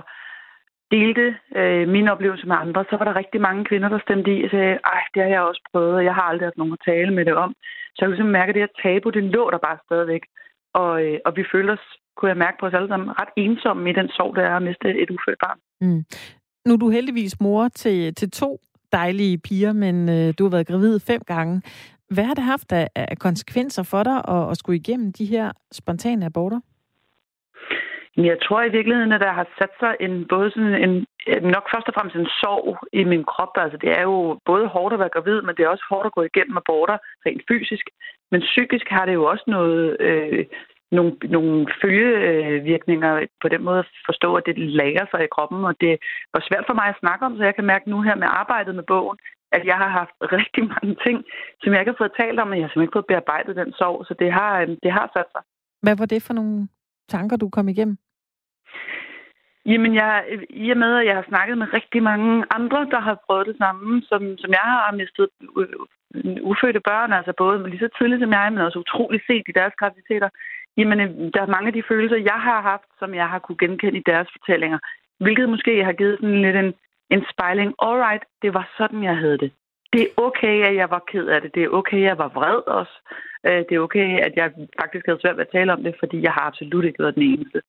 delte 0.90 1.26
øh, 1.60 1.88
mine 1.88 2.12
oplevelser 2.12 2.46
med 2.46 2.56
andre, 2.64 2.84
så 2.90 2.96
var 2.96 3.04
der 3.06 3.16
rigtig 3.16 3.40
mange 3.40 3.64
kvinder, 3.64 3.88
der 3.88 4.00
stemte 4.06 4.30
i 4.36 4.44
og 4.44 4.50
sagde, 4.50 4.78
ej, 4.94 5.02
det 5.14 5.22
har 5.22 5.30
jeg 5.30 5.40
også 5.50 5.62
prøvet, 5.72 5.94
og 5.94 6.04
jeg 6.04 6.14
har 6.14 6.22
aldrig 6.22 6.46
haft 6.46 6.60
nogen 6.60 6.76
at 6.78 6.84
tale 6.90 7.10
med 7.14 7.24
det 7.24 7.34
om. 7.44 7.50
Så 7.94 7.98
jeg 7.98 8.06
kunne 8.06 8.16
simpelthen 8.16 8.38
mærke, 8.38 8.50
at 8.50 8.54
det 8.54 8.66
her 8.66 8.78
tabu, 8.82 9.10
det 9.10 9.24
lå 9.24 9.50
der 9.50 9.58
bare 9.66 9.78
stadigvæk. 9.86 10.24
Og, 10.74 10.92
øh, 11.04 11.18
og 11.26 11.32
vi 11.36 11.44
følte 11.52 11.70
os, 11.70 11.86
kunne 12.16 12.28
jeg 12.28 12.42
mærke 12.44 12.58
på 12.60 12.66
os 12.66 12.74
alle 12.74 12.88
sammen, 12.88 13.18
ret 13.20 13.32
ensomme 13.36 13.90
i 13.90 13.92
den 13.92 14.08
sorg, 14.08 14.36
der 14.36 14.42
er 14.42 14.56
at 14.56 14.62
miste 14.62 14.88
et 15.02 15.10
ufødt 15.10 15.40
barn. 15.44 15.58
Mm. 15.80 16.02
Nu 16.66 16.70
er 16.74 16.78
du 16.78 16.88
heldigvis 16.88 17.40
mor 17.40 17.68
til, 17.68 18.14
til 18.14 18.30
to 18.30 18.60
dejlige 18.92 19.38
piger, 19.38 19.72
men 19.72 20.08
øh, 20.08 20.34
du 20.38 20.44
har 20.44 20.50
været 20.50 20.66
gravid 20.66 21.00
fem 21.00 21.20
gange. 21.26 21.62
Hvad 22.10 22.24
har 22.24 22.34
det 22.34 22.44
haft 22.44 22.72
af, 22.72 22.88
af 22.94 23.18
konsekvenser 23.18 23.82
for 23.82 24.02
dig 24.02 24.16
at, 24.28 24.50
at 24.50 24.56
skulle 24.56 24.78
igennem 24.78 25.12
de 25.12 25.24
her 25.24 25.52
spontane 25.72 26.26
aborter? 26.26 26.60
Jeg 28.16 28.38
tror 28.42 28.62
i 28.62 28.74
virkeligheden, 28.76 29.12
at 29.12 29.20
der 29.20 29.32
har 29.32 29.46
sat 29.58 29.72
sig 29.80 29.92
en, 30.00 30.26
både 30.28 30.50
sådan 30.50 30.74
en, 30.84 31.06
nok 31.56 31.66
først 31.74 31.88
og 31.88 31.94
fremmest 31.94 32.16
en 32.16 32.34
sorg 32.40 32.78
i 32.92 33.04
min 33.04 33.24
krop. 33.24 33.52
Altså 33.56 33.78
det 33.82 33.90
er 33.98 34.02
jo 34.02 34.38
både 34.44 34.66
hårdt 34.66 34.94
at 34.94 35.00
være 35.00 35.14
gravid, 35.16 35.42
men 35.42 35.54
det 35.56 35.62
er 35.64 35.68
også 35.68 35.86
hårdt 35.90 36.06
at 36.06 36.16
gå 36.18 36.22
igennem 36.22 36.56
aborter 36.56 36.98
rent 37.26 37.42
fysisk. 37.50 37.86
Men 38.30 38.40
psykisk 38.40 38.86
har 38.88 39.04
det 39.06 39.14
jo 39.14 39.24
også 39.24 39.44
noget 39.46 39.96
øh, 40.00 40.44
nogle, 40.96 41.12
nogle 41.36 41.66
følgevirkninger 41.82 43.26
på 43.42 43.48
den 43.48 43.62
måde 43.66 43.78
at 43.78 43.88
forstå, 44.08 44.28
at 44.34 44.46
det 44.46 44.58
lærer 44.58 45.06
sig 45.10 45.20
i 45.24 45.32
kroppen, 45.34 45.64
og 45.64 45.74
det 45.80 45.94
var 46.34 46.42
svært 46.48 46.64
for 46.66 46.74
mig 46.80 46.86
at 46.90 47.00
snakke 47.02 47.22
om, 47.26 47.36
så 47.36 47.42
jeg 47.44 47.54
kan 47.54 47.70
mærke 47.72 47.90
nu 47.90 47.98
her 48.02 48.16
med 48.22 48.28
arbejdet 48.40 48.74
med 48.74 48.86
bogen, 48.92 49.18
at 49.56 49.62
jeg 49.70 49.76
har 49.82 49.90
haft 50.00 50.16
rigtig 50.38 50.62
mange 50.74 50.94
ting, 51.06 51.18
som 51.60 51.72
jeg 51.72 51.80
ikke 51.80 51.92
har 51.92 52.02
fået 52.02 52.18
talt 52.20 52.40
om, 52.40 52.50
og 52.50 52.56
jeg 52.56 52.64
har 52.64 52.68
simpelthen 52.68 52.88
ikke 52.88 52.98
fået 52.98 53.10
bearbejdet 53.12 53.56
den 53.56 53.72
sorg, 53.72 54.06
så 54.08 54.14
det 54.22 54.32
har, 54.32 54.52
øhm, 54.60 54.76
det 54.82 54.92
har 54.92 55.06
sat 55.16 55.28
sig. 55.34 55.42
Hvad 55.84 55.96
var 55.96 56.06
det 56.06 56.22
for 56.22 56.34
nogle 56.34 56.68
tanker, 57.08 57.36
du 57.36 57.48
kom 57.48 57.68
igennem? 57.68 57.96
Jamen, 59.66 59.94
jeg, 59.94 60.24
i 60.50 60.70
og 60.70 60.78
med, 60.84 60.92
at 61.00 61.06
jeg 61.06 61.14
har 61.14 61.26
snakket 61.28 61.58
med 61.58 61.72
rigtig 61.72 62.02
mange 62.02 62.44
andre, 62.56 62.80
der 62.94 63.00
har 63.00 63.16
prøvet 63.26 63.46
det 63.46 63.56
samme, 63.58 64.02
som, 64.10 64.22
som 64.38 64.50
jeg 64.50 64.66
har 64.74 64.92
mistet 65.00 65.28
ufødte 66.50 66.80
børn, 66.90 67.12
altså 67.12 67.32
både 67.42 67.70
lige 67.70 67.84
så 67.86 67.90
tidligt 67.98 68.22
som 68.22 68.32
jeg, 68.32 68.52
men 68.52 68.66
også 68.66 68.78
utroligt 68.78 69.26
set 69.26 69.46
i 69.48 69.58
deres 69.60 69.74
graviditeter, 69.80 70.28
Jamen, 70.76 71.00
øh, 71.00 71.10
der 71.34 71.40
er 71.42 71.54
mange 71.54 71.66
af 71.66 71.72
de 71.72 71.88
følelser, 71.88 72.16
jeg 72.16 72.40
har 72.48 72.60
haft, 72.62 72.88
som 72.98 73.14
jeg 73.14 73.28
har 73.28 73.38
kunne 73.38 73.58
genkende 73.58 73.98
i 73.98 74.02
deres 74.06 74.28
fortællinger. 74.32 74.78
Hvilket 75.20 75.48
måske 75.48 75.84
har 75.84 75.92
givet 75.92 76.18
sådan 76.20 76.42
lidt 76.42 76.56
en, 76.56 76.74
en 77.10 77.24
spejling. 77.32 77.74
Alright, 77.78 78.24
det 78.42 78.54
var 78.54 78.72
sådan, 78.78 79.04
jeg 79.04 79.16
havde 79.16 79.38
det. 79.38 79.52
Det 79.92 80.02
er 80.02 80.08
okay, 80.16 80.56
at 80.68 80.74
jeg 80.74 80.90
var 80.90 81.02
ked 81.12 81.26
af 81.26 81.40
det. 81.40 81.54
Det 81.54 81.62
er 81.62 81.68
okay, 81.68 81.96
at 81.96 82.02
jeg 82.02 82.18
var 82.18 82.28
vred 82.28 82.60
også. 82.78 82.96
Øh, 83.46 83.64
det 83.68 83.72
er 83.72 83.80
okay, 83.80 84.20
at 84.26 84.32
jeg 84.36 84.52
faktisk 84.80 85.06
havde 85.06 85.20
svært 85.20 85.36
ved 85.36 85.46
at 85.46 85.52
tale 85.52 85.72
om 85.72 85.82
det, 85.82 85.94
fordi 85.98 86.22
jeg 86.22 86.32
har 86.32 86.40
absolut 86.40 86.84
ikke 86.84 87.02
været 87.02 87.14
den 87.14 87.22
eneste. 87.22 87.62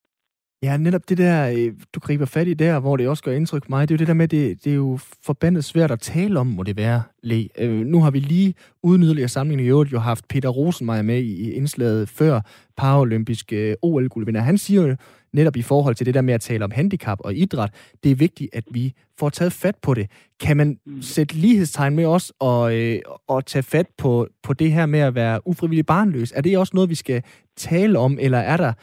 Ja, 0.64 0.78
netop 0.78 1.10
det 1.10 1.18
der, 1.18 1.50
øh, 1.58 1.74
du 1.94 2.00
griber 2.00 2.26
fat 2.26 2.48
i 2.48 2.54
der, 2.54 2.80
hvor 2.80 2.98
det 2.98 3.08
også 3.08 3.24
gør 3.24 3.32
indtryk 3.32 3.64
på 3.64 3.68
mig, 3.70 3.90
det 3.90 3.94
er 3.94 3.96
jo 3.96 4.00
det 4.00 4.08
der 4.08 4.14
med, 4.14 4.28
det, 4.28 4.64
det 4.64 4.72
er 4.72 4.76
jo 4.76 5.00
forbandet 5.24 5.66
svært 5.66 5.92
at 5.92 6.00
tale 6.00 6.40
om, 6.40 6.48
må 6.48 6.64
det 6.64 6.78
være, 6.78 7.04
Le. 7.24 7.48
Øh, 7.58 7.86
nu 7.86 8.02
har 8.02 8.12
vi 8.12 8.20
lige 8.20 8.54
uden 8.84 9.04
yderligere 9.04 9.28
sammenligning 9.28 9.68
i 9.68 9.70
øvrigt 9.70 9.92
jo 9.92 10.00
haft 10.00 10.28
Peter 10.28 10.50
Rosenmeier 10.50 11.02
med 11.02 11.22
i 11.22 11.52
indslaget 11.52 12.10
før 12.10 12.42
paralympisk 12.78 13.54
øh, 13.54 13.76
OL-guldvinder. 13.82 14.42
Han 14.42 14.58
siger 14.58 14.88
jo 14.88 14.96
netop 15.34 15.56
i 15.56 15.62
forhold 15.62 15.96
til 15.96 16.06
det 16.06 16.14
der 16.14 16.22
med 16.22 16.34
at 16.34 16.42
tale 16.42 16.66
om 16.66 16.72
handicap 16.72 17.18
og 17.22 17.36
idræt, 17.36 17.72
det 18.04 18.12
er 18.12 18.16
vigtigt, 18.16 18.50
at 18.54 18.64
vi 18.72 18.94
får 19.20 19.30
taget 19.30 19.54
fat 19.54 19.76
på 19.82 19.94
det. 19.94 20.12
Kan 20.40 20.58
man 20.58 20.78
mm. 20.86 21.02
sætte 21.02 21.36
lighedstegn 21.36 21.96
med 21.96 22.06
os 22.06 22.34
og, 22.40 22.76
øh, 22.76 23.00
og 23.28 23.46
tage 23.46 23.64
fat 23.64 23.88
på, 23.98 24.28
på 24.44 24.54
det 24.54 24.72
her 24.72 24.86
med 24.86 25.00
at 25.00 25.16
være 25.16 25.48
ufrivillig 25.48 25.86
barnløs? 25.86 26.34
Er 26.36 26.42
det 26.42 26.58
også 26.58 26.72
noget, 26.74 26.90
vi 26.90 26.96
skal 26.96 27.24
tale 27.58 28.00
om, 28.00 28.18
eller 28.22 28.38
er 28.38 28.58
der 28.58 28.74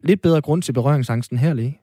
lidt 0.00 0.22
bedre 0.22 0.40
grund 0.40 0.62
til 0.62 0.72
berøringsangsten 0.72 1.38
her, 1.38 1.54
lige? 1.54 1.80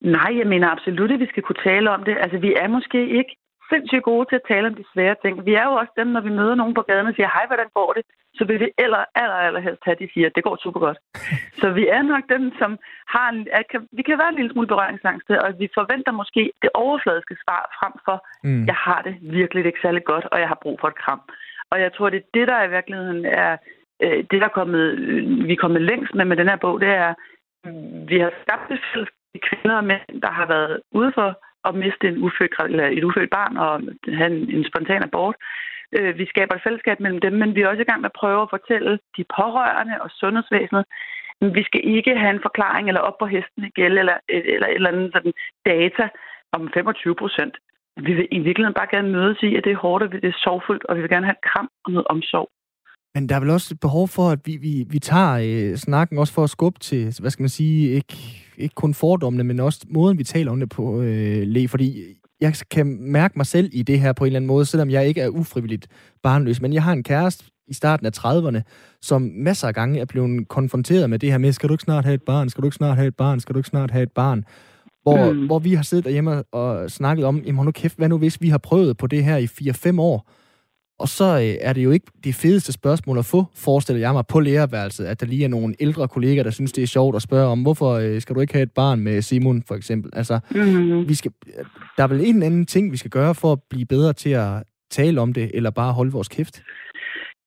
Nej, 0.00 0.32
jeg 0.38 0.46
mener 0.46 0.68
absolut, 0.68 1.12
at 1.12 1.20
vi 1.20 1.26
skal 1.26 1.42
kunne 1.42 1.62
tale 1.64 1.90
om 1.90 2.04
det. 2.04 2.16
Altså, 2.24 2.38
vi 2.38 2.54
er 2.62 2.68
måske 2.68 3.00
ikke 3.18 3.36
sindssygt 3.72 4.08
gode 4.10 4.26
til 4.28 4.40
at 4.40 4.48
tale 4.52 4.66
om 4.70 4.74
de 4.74 4.84
svære 4.92 5.16
ting. 5.22 5.34
Vi 5.48 5.54
er 5.60 5.64
jo 5.70 5.74
også 5.80 5.92
dem, 6.00 6.08
når 6.14 6.20
vi 6.20 6.32
møder 6.40 6.54
nogen 6.54 6.74
på 6.74 6.82
gaden 6.88 7.06
og 7.10 7.14
siger, 7.14 7.28
hej, 7.36 7.46
hvordan 7.46 7.70
går 7.78 7.92
det? 7.96 8.04
Så 8.38 8.42
vil 8.48 8.60
vi 8.60 8.68
aller, 8.84 9.04
aller, 9.14 9.38
aller 9.46 9.60
helst 9.66 9.82
have, 9.84 9.96
at 9.96 10.02
de 10.02 10.08
siger, 10.14 10.28
det 10.36 10.44
går 10.44 10.56
super 10.64 10.80
godt. 10.86 10.98
så 11.60 11.66
vi 11.78 11.84
er 11.96 12.02
nok 12.02 12.24
dem, 12.34 12.44
som 12.60 12.70
har 13.14 13.26
en, 13.32 13.40
at 13.58 13.64
kan, 13.70 13.80
vi 13.98 14.02
kan 14.02 14.18
være 14.18 14.32
en 14.32 14.38
lille 14.38 14.52
smule 14.52 14.72
berøringsangst, 14.72 15.30
og 15.30 15.50
vi 15.62 15.68
forventer 15.78 16.12
måske 16.20 16.42
det 16.62 16.70
overfladiske 16.74 17.36
svar 17.44 17.60
frem 17.78 17.94
for, 18.06 18.16
mm. 18.44 18.64
jeg 18.70 18.78
har 18.86 19.00
det 19.06 19.14
virkelig 19.20 19.66
ikke 19.66 19.84
særlig 19.86 20.04
godt, 20.04 20.26
og 20.32 20.38
jeg 20.40 20.48
har 20.48 20.58
brug 20.62 20.76
for 20.80 20.88
et 20.88 21.00
kram. 21.02 21.22
Og 21.70 21.80
jeg 21.80 21.90
tror, 21.92 22.10
det 22.10 22.18
er 22.20 22.30
det, 22.34 22.48
der 22.48 22.64
i 22.64 22.70
virkeligheden 22.76 23.24
er 23.24 23.56
øh, 24.02 24.18
det, 24.30 24.40
der 24.40 24.48
er 24.48 24.58
kommet, 24.60 24.84
vi 25.46 25.52
er 25.52 25.62
kommet 25.64 25.82
længst 25.82 26.14
med 26.14 26.24
med 26.24 26.36
den 26.36 26.48
her 26.48 26.56
bog, 26.56 26.80
det 26.80 26.88
er, 26.88 27.14
vi 28.08 28.18
har 28.18 28.32
skabt 28.42 28.70
et 28.70 28.80
fællesskab 28.92 29.18
kvinder 29.48 29.76
og 29.76 29.84
mænd, 29.84 30.22
der 30.22 30.30
har 30.30 30.46
været 30.46 30.80
ude 30.92 31.12
for 31.14 31.28
at 31.68 31.74
miste 31.74 32.08
en 32.08 32.18
ufødt, 32.26 32.54
eller 32.68 32.86
et 32.86 33.04
ufødt 33.04 33.30
barn 33.30 33.56
og 33.56 33.72
have 34.18 34.30
en, 34.32 34.50
en 34.56 34.64
spontan 34.70 35.02
abort. 35.02 35.36
Øh, 35.96 36.18
vi 36.18 36.26
skaber 36.26 36.54
et 36.54 36.62
fællesskab 36.66 37.00
mellem 37.00 37.20
dem, 37.20 37.32
men 37.32 37.54
vi 37.54 37.60
er 37.60 37.68
også 37.68 37.82
i 37.82 37.90
gang 37.90 38.00
med 38.00 38.10
at 38.12 38.20
prøve 38.20 38.42
at 38.42 38.50
fortælle 38.50 38.98
de 39.16 39.24
pårørende 39.36 39.96
og 40.04 40.10
sundhedsvæsenet, 40.10 40.84
men 41.40 41.54
vi 41.54 41.62
skal 41.62 41.80
ikke 41.84 42.16
have 42.16 42.34
en 42.34 42.46
forklaring 42.48 42.88
eller 42.88 43.00
op 43.00 43.18
på 43.18 43.26
hesten 43.26 43.64
igen, 43.64 43.92
eller, 43.98 44.16
eller 44.28 44.66
et 44.66 44.74
eller 44.74 44.90
andet 44.90 45.12
sådan 45.12 45.32
data 45.66 46.08
om 46.52 46.70
25 46.74 47.14
procent. 47.14 47.54
Vi 47.96 48.12
vil 48.14 48.28
i 48.30 48.38
virkeligheden 48.38 48.78
bare 48.80 48.94
gerne 48.94 49.12
mødes 49.12 49.42
i, 49.42 49.56
at 49.56 49.64
det 49.64 49.72
er 49.72 49.84
hårdt, 49.86 50.04
og 50.04 50.12
det 50.12 50.24
er 50.24 50.42
sorgfuldt, 50.46 50.84
og 50.84 50.96
vi 50.96 51.00
vil 51.00 51.10
gerne 51.10 51.26
have 51.26 51.38
et 51.40 51.48
kram 51.50 51.68
og 51.84 51.92
noget 51.92 52.06
omsorg. 52.06 52.48
Men 53.14 53.28
der 53.28 53.34
er 53.34 53.40
vel 53.40 53.50
også 53.50 53.74
et 53.74 53.80
behov 53.80 54.08
for, 54.08 54.30
at 54.30 54.38
vi, 54.44 54.56
vi, 54.56 54.86
vi 54.90 54.98
tager 54.98 55.38
øh, 55.44 55.76
snakken 55.76 56.18
også 56.18 56.32
for 56.32 56.44
at 56.44 56.50
skubbe 56.50 56.78
til, 56.78 57.14
hvad 57.20 57.30
skal 57.30 57.42
man 57.42 57.48
sige, 57.48 57.90
ikke, 57.90 58.44
ikke 58.56 58.74
kun 58.74 58.94
fordommene, 58.94 59.44
men 59.44 59.60
også 59.60 59.86
måden, 59.90 60.18
vi 60.18 60.24
taler 60.24 60.52
om 60.52 60.60
det 60.60 60.68
på, 60.68 61.02
øh, 61.02 61.42
Le. 61.42 61.68
Fordi 61.68 62.02
jeg 62.40 62.54
kan 62.70 62.86
mærke 63.00 63.34
mig 63.36 63.46
selv 63.46 63.70
i 63.72 63.82
det 63.82 64.00
her 64.00 64.12
på 64.12 64.24
en 64.24 64.26
eller 64.26 64.38
anden 64.38 64.46
måde, 64.46 64.64
selvom 64.64 64.90
jeg 64.90 65.08
ikke 65.08 65.20
er 65.20 65.28
ufrivilligt 65.28 65.88
barnløs. 66.22 66.60
Men 66.60 66.72
jeg 66.72 66.82
har 66.82 66.92
en 66.92 67.02
kæreste 67.02 67.44
i 67.68 67.74
starten 67.74 68.06
af 68.06 68.18
30'erne, 68.18 68.62
som 69.02 69.22
masser 69.22 69.68
af 69.68 69.74
gange 69.74 70.00
er 70.00 70.04
blevet 70.04 70.48
konfronteret 70.48 71.10
med 71.10 71.18
det 71.18 71.30
her 71.30 71.38
med, 71.38 71.52
skal 71.52 71.68
du 71.68 71.74
ikke 71.74 71.84
snart 71.84 72.04
have 72.04 72.14
et 72.14 72.22
barn, 72.22 72.48
skal 72.48 72.62
du 72.62 72.66
ikke 72.66 72.76
snart 72.76 72.96
have 72.96 73.08
et 73.08 73.16
barn, 73.16 73.40
skal 73.40 73.54
du 73.54 73.58
ikke 73.58 73.68
snart 73.68 73.90
have 73.90 74.02
et 74.02 74.12
barn? 74.12 74.44
Hvor, 75.02 75.32
mm. 75.32 75.46
hvor 75.46 75.58
vi 75.58 75.74
har 75.74 75.82
siddet 75.82 76.04
derhjemme 76.04 76.42
og 76.42 76.90
snakket 76.90 77.24
om, 77.24 77.38
jamen 77.46 77.64
nu 77.64 77.70
kæft, 77.70 77.96
hvad 77.96 78.08
nu 78.08 78.18
hvis 78.18 78.40
vi 78.40 78.48
har 78.48 78.58
prøvet 78.58 78.96
på 78.96 79.06
det 79.06 79.24
her 79.24 79.36
i 79.36 79.44
4-5 79.44 80.00
år, 80.00 80.30
og 81.02 81.08
så 81.08 81.24
øh, 81.24 81.68
er 81.68 81.72
det 81.72 81.84
jo 81.84 81.90
ikke 81.90 82.06
det 82.24 82.34
fedeste 82.34 82.72
spørgsmål 82.72 83.18
at 83.18 83.30
få, 83.34 83.40
forestiller 83.66 84.00
jeg 84.00 84.12
mig, 84.12 84.24
på 84.32 84.40
lærerværelset, 84.40 85.04
at 85.06 85.20
der 85.20 85.26
lige 85.26 85.44
er 85.44 85.48
nogle 85.48 85.74
ældre 85.80 86.08
kolleger, 86.08 86.42
der 86.42 86.50
synes, 86.50 86.72
det 86.72 86.82
er 86.82 86.86
sjovt 86.86 87.16
at 87.16 87.22
spørge 87.22 87.48
om, 87.54 87.62
hvorfor 87.62 87.90
øh, 88.04 88.20
skal 88.20 88.34
du 88.34 88.40
ikke 88.40 88.54
have 88.54 88.62
et 88.62 88.72
barn 88.72 89.00
med 89.00 89.22
Simon, 89.22 89.62
for 89.68 89.74
eksempel? 89.74 90.10
Altså, 90.20 90.40
mm-hmm. 90.50 91.08
vi 91.08 91.14
skal, 91.14 91.32
der 91.96 92.02
er 92.02 92.08
vel 92.08 92.20
en 92.20 92.34
eller 92.34 92.46
anden 92.46 92.66
ting, 92.66 92.92
vi 92.92 92.96
skal 92.96 93.10
gøre 93.10 93.34
for 93.34 93.52
at 93.52 93.58
blive 93.70 93.86
bedre 93.86 94.12
til 94.12 94.30
at 94.30 94.52
tale 94.90 95.20
om 95.20 95.32
det, 95.32 95.50
eller 95.54 95.70
bare 95.70 95.92
holde 95.92 96.12
vores 96.12 96.28
kæft? 96.28 96.62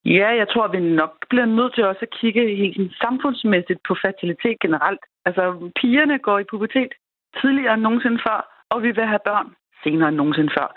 Ja, 0.04 0.28
jeg 0.40 0.48
tror, 0.52 0.68
vi 0.68 0.80
nok 0.80 1.12
bliver 1.30 1.46
nødt 1.46 1.74
til 1.74 1.84
også 1.84 2.02
at 2.08 2.14
kigge 2.20 2.56
helt 2.56 2.92
samfundsmæssigt 3.04 3.80
på 3.88 3.94
fertilitet 4.04 4.56
generelt. 4.64 5.02
Altså, 5.26 5.42
pigerne 5.80 6.18
går 6.18 6.38
i 6.38 6.48
pubertet 6.50 6.92
tidligere 7.40 7.74
end 7.74 7.82
nogensinde 7.82 8.18
før, 8.26 8.38
og 8.72 8.82
vi 8.82 8.90
vil 8.96 9.06
have 9.12 9.26
børn 9.30 9.48
senere 9.84 10.08
end 10.08 10.16
nogensinde 10.16 10.52
før. 10.58 10.68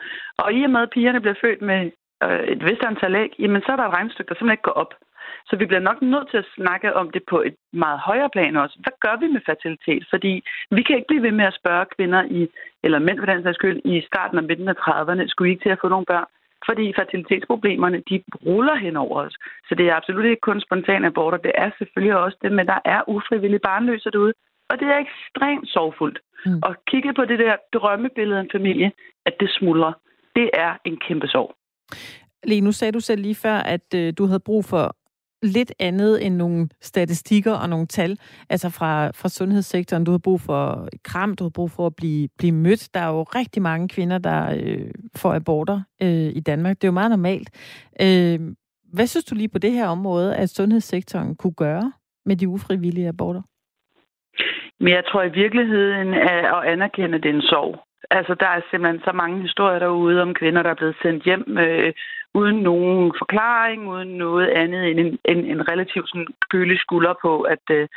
Og 0.43 0.53
i 0.57 0.63
og 0.63 0.71
med, 0.73 0.81
at 0.81 0.93
pigerne 0.95 1.21
bliver 1.21 1.41
født 1.43 1.61
med 1.61 1.91
et 2.53 2.65
vist 2.65 2.83
antal 2.83 3.15
æg, 3.15 3.31
jamen 3.39 3.61
så 3.61 3.71
er 3.71 3.75
der 3.75 3.87
et 3.87 3.93
regnstykke, 3.93 4.29
der 4.29 4.35
simpelthen 4.35 4.57
ikke 4.57 4.69
går 4.69 4.81
op. 4.83 4.93
Så 5.45 5.55
vi 5.55 5.65
bliver 5.65 5.87
nok 5.89 6.01
nødt 6.01 6.29
til 6.29 6.37
at 6.37 6.51
snakke 6.55 6.95
om 6.95 7.11
det 7.11 7.23
på 7.29 7.41
et 7.41 7.55
meget 7.73 7.99
højere 7.99 8.29
plan 8.29 8.55
også. 8.55 8.75
Hvad 8.83 8.93
gør 8.99 9.15
vi 9.19 9.27
med 9.27 9.41
fertilitet? 9.45 10.07
Fordi 10.09 10.43
vi 10.71 10.81
kan 10.83 10.95
ikke 10.95 11.07
blive 11.07 11.23
ved 11.23 11.31
med 11.31 11.45
at 11.45 11.59
spørge 11.61 11.85
kvinder, 11.95 12.23
i, 12.23 12.47
eller 12.83 12.99
mænd 12.99 13.19
for 13.19 13.25
den 13.25 13.43
sags 13.43 13.55
skyld, 13.55 13.81
i 13.85 14.01
starten 14.07 14.37
og 14.37 14.43
midten 14.43 14.67
af 14.67 14.77
30'erne, 14.87 15.27
skulle 15.27 15.49
I 15.49 15.53
ikke 15.53 15.63
til 15.63 15.75
at 15.75 15.81
få 15.81 15.87
nogle 15.89 16.05
børn? 16.05 16.25
Fordi 16.65 16.93
fertilitetsproblemerne, 16.95 18.03
de 18.09 18.23
ruller 18.45 18.75
hen 18.75 18.95
over 18.95 19.21
os. 19.25 19.35
Så 19.67 19.75
det 19.75 19.85
er 19.87 19.95
absolut 19.95 20.25
ikke 20.25 20.47
kun 20.49 20.61
spontane 20.61 21.07
aborter, 21.07 21.37
det 21.37 21.51
er 21.55 21.71
selvfølgelig 21.77 22.17
også 22.17 22.37
det, 22.41 22.51
men 22.51 22.67
der 22.67 22.79
er 22.85 23.09
ufrivillige 23.09 23.65
barnløse 23.69 24.11
derude. 24.11 24.33
Og 24.69 24.79
det 24.79 24.87
er 24.87 24.97
ekstremt 24.97 25.69
sorgfuldt. 25.69 26.19
Mm. 26.45 26.59
Og 26.63 26.75
kigge 26.87 27.13
på 27.13 27.25
det 27.25 27.39
der 27.39 27.55
drømmebillede 27.73 28.39
af 28.39 28.43
en 28.43 28.49
familie, 28.51 28.91
at 29.25 29.39
det 29.39 29.49
smuldrer, 29.49 29.93
det 30.35 30.49
er 30.53 30.73
en 30.85 30.97
kæmpe 30.97 31.27
sorg. 31.27 31.55
Lige 32.43 32.61
nu 32.61 32.71
sagde 32.71 32.91
du 32.91 32.99
selv 32.99 33.21
lige 33.21 33.35
før, 33.35 33.55
at 33.55 33.93
øh, 33.95 34.13
du 34.17 34.25
havde 34.25 34.39
brug 34.39 34.65
for 34.65 34.95
lidt 35.45 35.73
andet 35.79 36.25
end 36.25 36.35
nogle 36.35 36.69
statistikker 36.81 37.53
og 37.53 37.69
nogle 37.69 37.87
tal, 37.87 38.19
altså 38.49 38.69
fra, 38.69 39.07
fra 39.07 39.29
sundhedssektoren. 39.29 40.03
Du 40.03 40.11
har 40.11 40.17
brug 40.17 40.41
for 40.41 40.89
kram, 41.03 41.35
du 41.35 41.43
har 41.43 41.49
brug 41.49 41.71
for 41.71 41.85
at 41.85 41.95
blive, 41.95 42.29
blive 42.37 42.51
mødt. 42.51 42.89
Der 42.93 42.99
er 42.99 43.09
jo 43.09 43.23
rigtig 43.23 43.61
mange 43.61 43.89
kvinder, 43.89 44.17
der 44.17 44.55
øh, 44.59 44.91
får 45.15 45.33
aborter 45.33 45.81
øh, 46.01 46.31
i 46.35 46.39
Danmark. 46.39 46.75
Det 46.75 46.83
er 46.83 46.87
jo 46.87 46.99
meget 47.01 47.11
normalt. 47.11 47.49
Øh, 48.01 48.39
hvad 48.93 49.07
synes 49.07 49.25
du 49.25 49.35
lige 49.35 49.49
på 49.49 49.59
det 49.59 49.71
her 49.71 49.87
område, 49.87 50.35
at 50.35 50.49
sundhedssektoren 50.49 51.35
kunne 51.35 51.53
gøre 51.53 51.93
med 52.25 52.35
de 52.35 52.47
ufrivillige 52.47 53.07
aborter? 53.07 53.41
Men 54.79 54.93
jeg 54.93 55.03
tror 55.07 55.23
i 55.23 55.29
virkeligheden 55.29 56.13
at 56.13 56.63
anerkende 56.65 57.21
den 57.21 57.41
sorg. 57.41 57.79
Altså, 58.09 58.33
der 58.39 58.47
er 58.47 58.61
simpelthen 58.69 59.01
så 59.05 59.11
mange 59.11 59.41
historier 59.41 59.79
derude 59.79 60.21
om 60.21 60.33
kvinder, 60.33 60.63
der 60.63 60.69
er 60.69 60.81
blevet 60.81 60.95
sendt 61.01 61.23
hjem 61.23 61.57
øh, 61.57 61.93
uden 62.33 62.55
nogen 62.55 63.13
forklaring, 63.17 63.89
uden 63.89 64.09
noget 64.17 64.47
andet 64.47 64.91
end 64.91 64.99
en, 64.99 65.19
en, 65.25 65.45
en 65.45 65.69
relativt 65.71 66.09
sådan, 66.09 66.27
kølig 66.51 66.79
skulder 66.79 67.13
på, 67.21 67.41
at, 67.41 67.65
øh, 67.71 67.87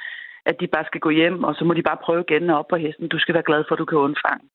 at 0.47 0.61
de 0.61 0.67
bare 0.67 0.85
skal 0.87 1.01
gå 1.01 1.11
hjem, 1.11 1.45
og 1.45 1.55
så 1.55 1.65
må 1.65 1.75
de 1.75 1.83
bare 1.83 2.05
prøve 2.05 2.25
igen 2.29 2.51
op 2.51 2.69
på 2.69 2.77
hesten. 2.77 3.09
Du 3.09 3.19
skal 3.19 3.35
være 3.35 3.49
glad 3.51 3.65
for, 3.69 3.75
at 3.75 3.79
du 3.79 3.85
kan 3.85 3.99
undfange. 3.99 4.49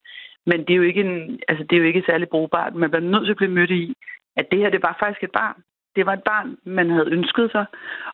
Men 0.45 0.59
det 0.59 0.69
er 0.69 0.77
jo 0.81 0.89
ikke, 0.91 1.01
en, 1.01 1.39
altså, 1.47 1.63
det 1.63 1.75
er 1.75 1.79
jo 1.79 1.87
ikke 1.87 2.03
særlig 2.05 2.29
brugbart. 2.29 2.75
Man 2.75 2.89
bliver 2.89 3.09
nødt 3.11 3.25
til 3.25 3.31
at 3.31 3.41
blive 3.41 3.57
mødt 3.59 3.71
i, 3.71 3.95
at 4.35 4.45
det 4.51 4.59
her, 4.59 4.69
det 4.69 4.83
var 4.83 4.97
faktisk 4.99 5.23
et 5.23 5.31
barn. 5.31 5.57
Det 5.95 6.05
var 6.05 6.13
et 6.13 6.23
barn, 6.23 6.57
man 6.65 6.89
havde 6.89 7.11
ønsket 7.11 7.51
sig, 7.51 7.65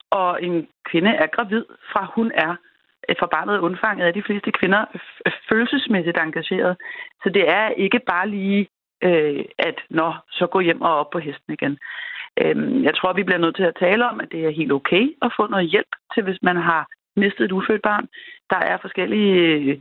og 0.09 0.43
en 0.43 0.67
kvinde 0.89 1.11
er 1.11 1.27
gravid, 1.27 1.65
fra 1.91 2.11
hun 2.15 2.31
er 2.35 2.55
Øh, 3.09 3.15
for 3.19 3.59
undfanget, 3.61 4.07
er 4.07 4.11
de 4.11 4.23
fleste 4.23 4.51
kvinder 4.51 4.85
følelsesmæssigt 5.49 6.17
engageret. 6.17 6.77
Så 7.23 7.29
det 7.29 7.49
er 7.49 7.69
ikke 7.69 7.99
bare 7.99 8.29
lige, 8.29 8.67
øh, 9.03 9.45
at 9.59 9.77
nå, 9.89 10.13
så 10.31 10.47
gå 10.47 10.59
hjem 10.59 10.81
og 10.81 10.93
op 10.99 11.09
på 11.09 11.19
hesten 11.19 11.53
igen. 11.53 11.77
Øh, 12.41 12.83
jeg 12.83 12.95
tror, 12.95 13.13
vi 13.13 13.23
bliver 13.23 13.43
nødt 13.43 13.55
til 13.55 13.63
at 13.63 13.79
tale 13.79 14.09
om, 14.09 14.19
at 14.19 14.31
det 14.31 14.45
er 14.45 14.59
helt 14.59 14.71
okay 14.71 15.03
at 15.21 15.33
få 15.37 15.47
noget 15.47 15.69
hjælp 15.69 15.93
til, 16.13 16.23
hvis 16.23 16.39
man 16.41 16.57
har 16.57 16.87
mistet 17.15 17.45
et 17.45 17.51
ufødt 17.51 17.81
barn. 17.81 18.07
Der 18.49 18.57
er 18.57 18.77
forskellige 18.81 19.35
øh, 19.35 19.77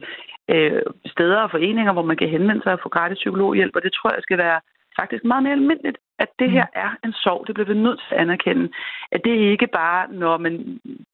øh 0.49 0.83
steder 1.07 1.41
og 1.41 1.51
foreninger, 1.51 1.93
hvor 1.93 2.03
man 2.11 2.17
kan 2.17 2.29
henvende 2.29 2.63
sig 2.63 2.73
og 2.73 2.81
få 2.83 2.89
gratis 2.89 3.19
psykologhjælp, 3.19 3.77
og 3.77 3.83
det 3.83 3.93
tror 3.93 4.11
jeg 4.15 4.23
skal 4.23 4.39
være 4.39 4.61
faktisk 5.01 5.25
meget 5.25 5.43
mere 5.43 5.59
almindeligt, 5.61 5.99
at 6.19 6.31
det 6.39 6.51
her 6.51 6.67
mm. 6.67 6.81
er 6.85 6.91
en 7.05 7.13
sorg. 7.13 7.47
Det 7.47 7.55
bliver 7.55 7.71
vi 7.73 7.75
nødt 7.75 8.01
til 8.01 8.15
at 8.15 8.21
anerkende. 8.21 8.65
At 9.13 9.21
det 9.25 9.35
ikke 9.53 9.69
bare, 9.81 10.03
når 10.23 10.39
man 10.39 10.55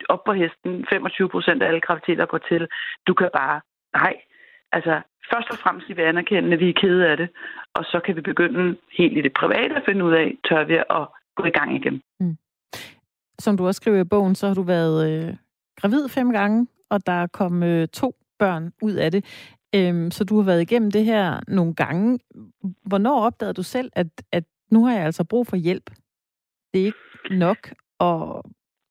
op 0.09 0.22
på 0.24 0.32
hesten, 0.32 0.87
25 0.91 1.28
procent 1.28 1.62
af 1.62 1.66
alle 1.68 1.80
graviditeter 1.80 2.26
går 2.26 2.43
til, 2.51 2.62
du 3.07 3.14
kan 3.14 3.30
bare, 3.41 3.61
nej. 3.95 4.14
Altså, 4.72 4.95
først 5.32 5.49
og 5.51 5.59
fremmest 5.62 5.89
vi 5.89 6.03
anerkende, 6.03 6.53
at 6.53 6.61
vi 6.61 6.68
er 6.68 6.80
kede 6.82 7.09
af 7.11 7.16
det, 7.16 7.28
og 7.74 7.85
så 7.85 8.01
kan 8.05 8.16
vi 8.16 8.20
begynde 8.20 8.76
helt 8.99 9.18
i 9.18 9.20
det 9.20 9.32
private 9.32 9.74
at 9.76 9.82
finde 9.89 10.05
ud 10.05 10.12
af, 10.12 10.37
tør 10.49 10.64
vi 10.64 10.74
at 10.74 11.05
gå 11.37 11.45
i 11.45 11.57
gang 11.59 11.76
igen. 11.76 12.03
Mm. 12.20 12.37
Som 13.39 13.57
du 13.57 13.66
også 13.66 13.78
skriver 13.78 14.01
i 14.01 14.05
bogen, 14.14 14.35
så 14.35 14.47
har 14.47 14.55
du 14.55 14.62
været 14.62 14.97
øh, 15.09 15.35
gravid 15.80 16.09
fem 16.09 16.32
gange, 16.32 16.66
og 16.91 17.07
der 17.07 17.26
kom 17.26 17.62
øh, 17.62 17.89
to 17.89 18.14
børn 18.39 18.72
ud 18.82 18.93
af 18.93 19.11
det. 19.11 19.24
Øhm, 19.75 20.11
så 20.11 20.25
du 20.25 20.37
har 20.37 20.45
været 20.45 20.62
igennem 20.62 20.91
det 20.91 21.05
her 21.05 21.41
nogle 21.49 21.75
gange. 21.75 22.18
Hvornår 22.87 23.27
opdagede 23.27 23.55
du 23.55 23.62
selv, 23.62 23.91
at, 23.93 24.07
at 24.33 24.45
nu 24.70 24.85
har 24.85 24.95
jeg 24.95 25.05
altså 25.05 25.25
brug 25.25 25.47
for 25.47 25.57
hjælp? 25.57 25.91
Det 26.72 26.81
er 26.81 26.87
ikke 26.87 26.99
nok 27.31 27.59
at 28.01 28.43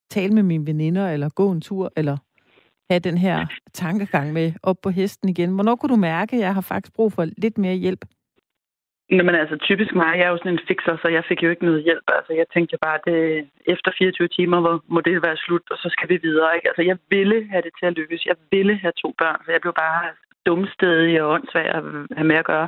tale 0.09 0.33
med 0.33 0.43
mine 0.43 0.67
veninder, 0.67 1.09
eller 1.09 1.29
gå 1.29 1.51
en 1.51 1.61
tur, 1.61 1.91
eller 1.97 2.17
have 2.89 2.99
den 2.99 3.17
her 3.17 3.47
tankegang 3.73 4.33
med 4.33 4.53
op 4.63 4.77
på 4.83 4.89
hesten 4.89 5.29
igen. 5.29 5.53
Hvornår 5.55 5.75
kunne 5.75 5.93
du 5.95 5.95
mærke, 5.95 6.35
at 6.35 6.41
jeg 6.41 6.53
har 6.53 6.61
faktisk 6.61 6.93
brug 6.93 7.13
for 7.13 7.25
lidt 7.37 7.57
mere 7.57 7.75
hjælp? 7.75 8.05
Nå, 9.15 9.23
men 9.23 9.35
altså 9.35 9.55
typisk 9.69 9.91
mig, 9.95 10.11
jeg 10.17 10.25
er 10.25 10.33
jo 10.33 10.37
sådan 10.37 10.53
en 10.53 10.67
fixer, 10.67 10.95
så 11.01 11.07
jeg 11.07 11.23
fik 11.29 11.43
jo 11.43 11.49
ikke 11.49 11.65
noget 11.69 11.83
hjælp. 11.83 12.07
Altså 12.17 12.31
jeg 12.39 12.45
tænkte 12.53 12.77
bare, 12.85 12.97
at 12.99 13.05
det, 13.09 13.49
efter 13.73 13.91
24 13.97 14.27
timer 14.27 14.59
hvor 14.61 14.75
må 14.93 14.99
det 15.01 15.25
være 15.27 15.37
slut, 15.45 15.65
og 15.73 15.77
så 15.77 15.87
skal 15.95 16.09
vi 16.09 16.17
videre. 16.27 16.55
Ikke? 16.55 16.67
Altså 16.69 16.83
jeg 16.91 16.97
ville 17.09 17.39
have 17.51 17.63
det 17.65 17.73
til 17.79 17.85
at 17.89 17.97
lykkes. 17.99 18.25
Jeg 18.25 18.37
ville 18.51 18.75
have 18.83 18.95
to 19.03 19.09
børn, 19.21 19.39
så 19.45 19.51
jeg 19.51 19.61
blev 19.61 19.73
bare 19.85 20.01
dumstedige 20.45 21.23
og 21.23 21.31
åndssvage 21.31 21.69
at 21.69 21.83
have 22.17 22.27
med 22.27 22.35
at 22.35 22.45
gøre. 22.45 22.67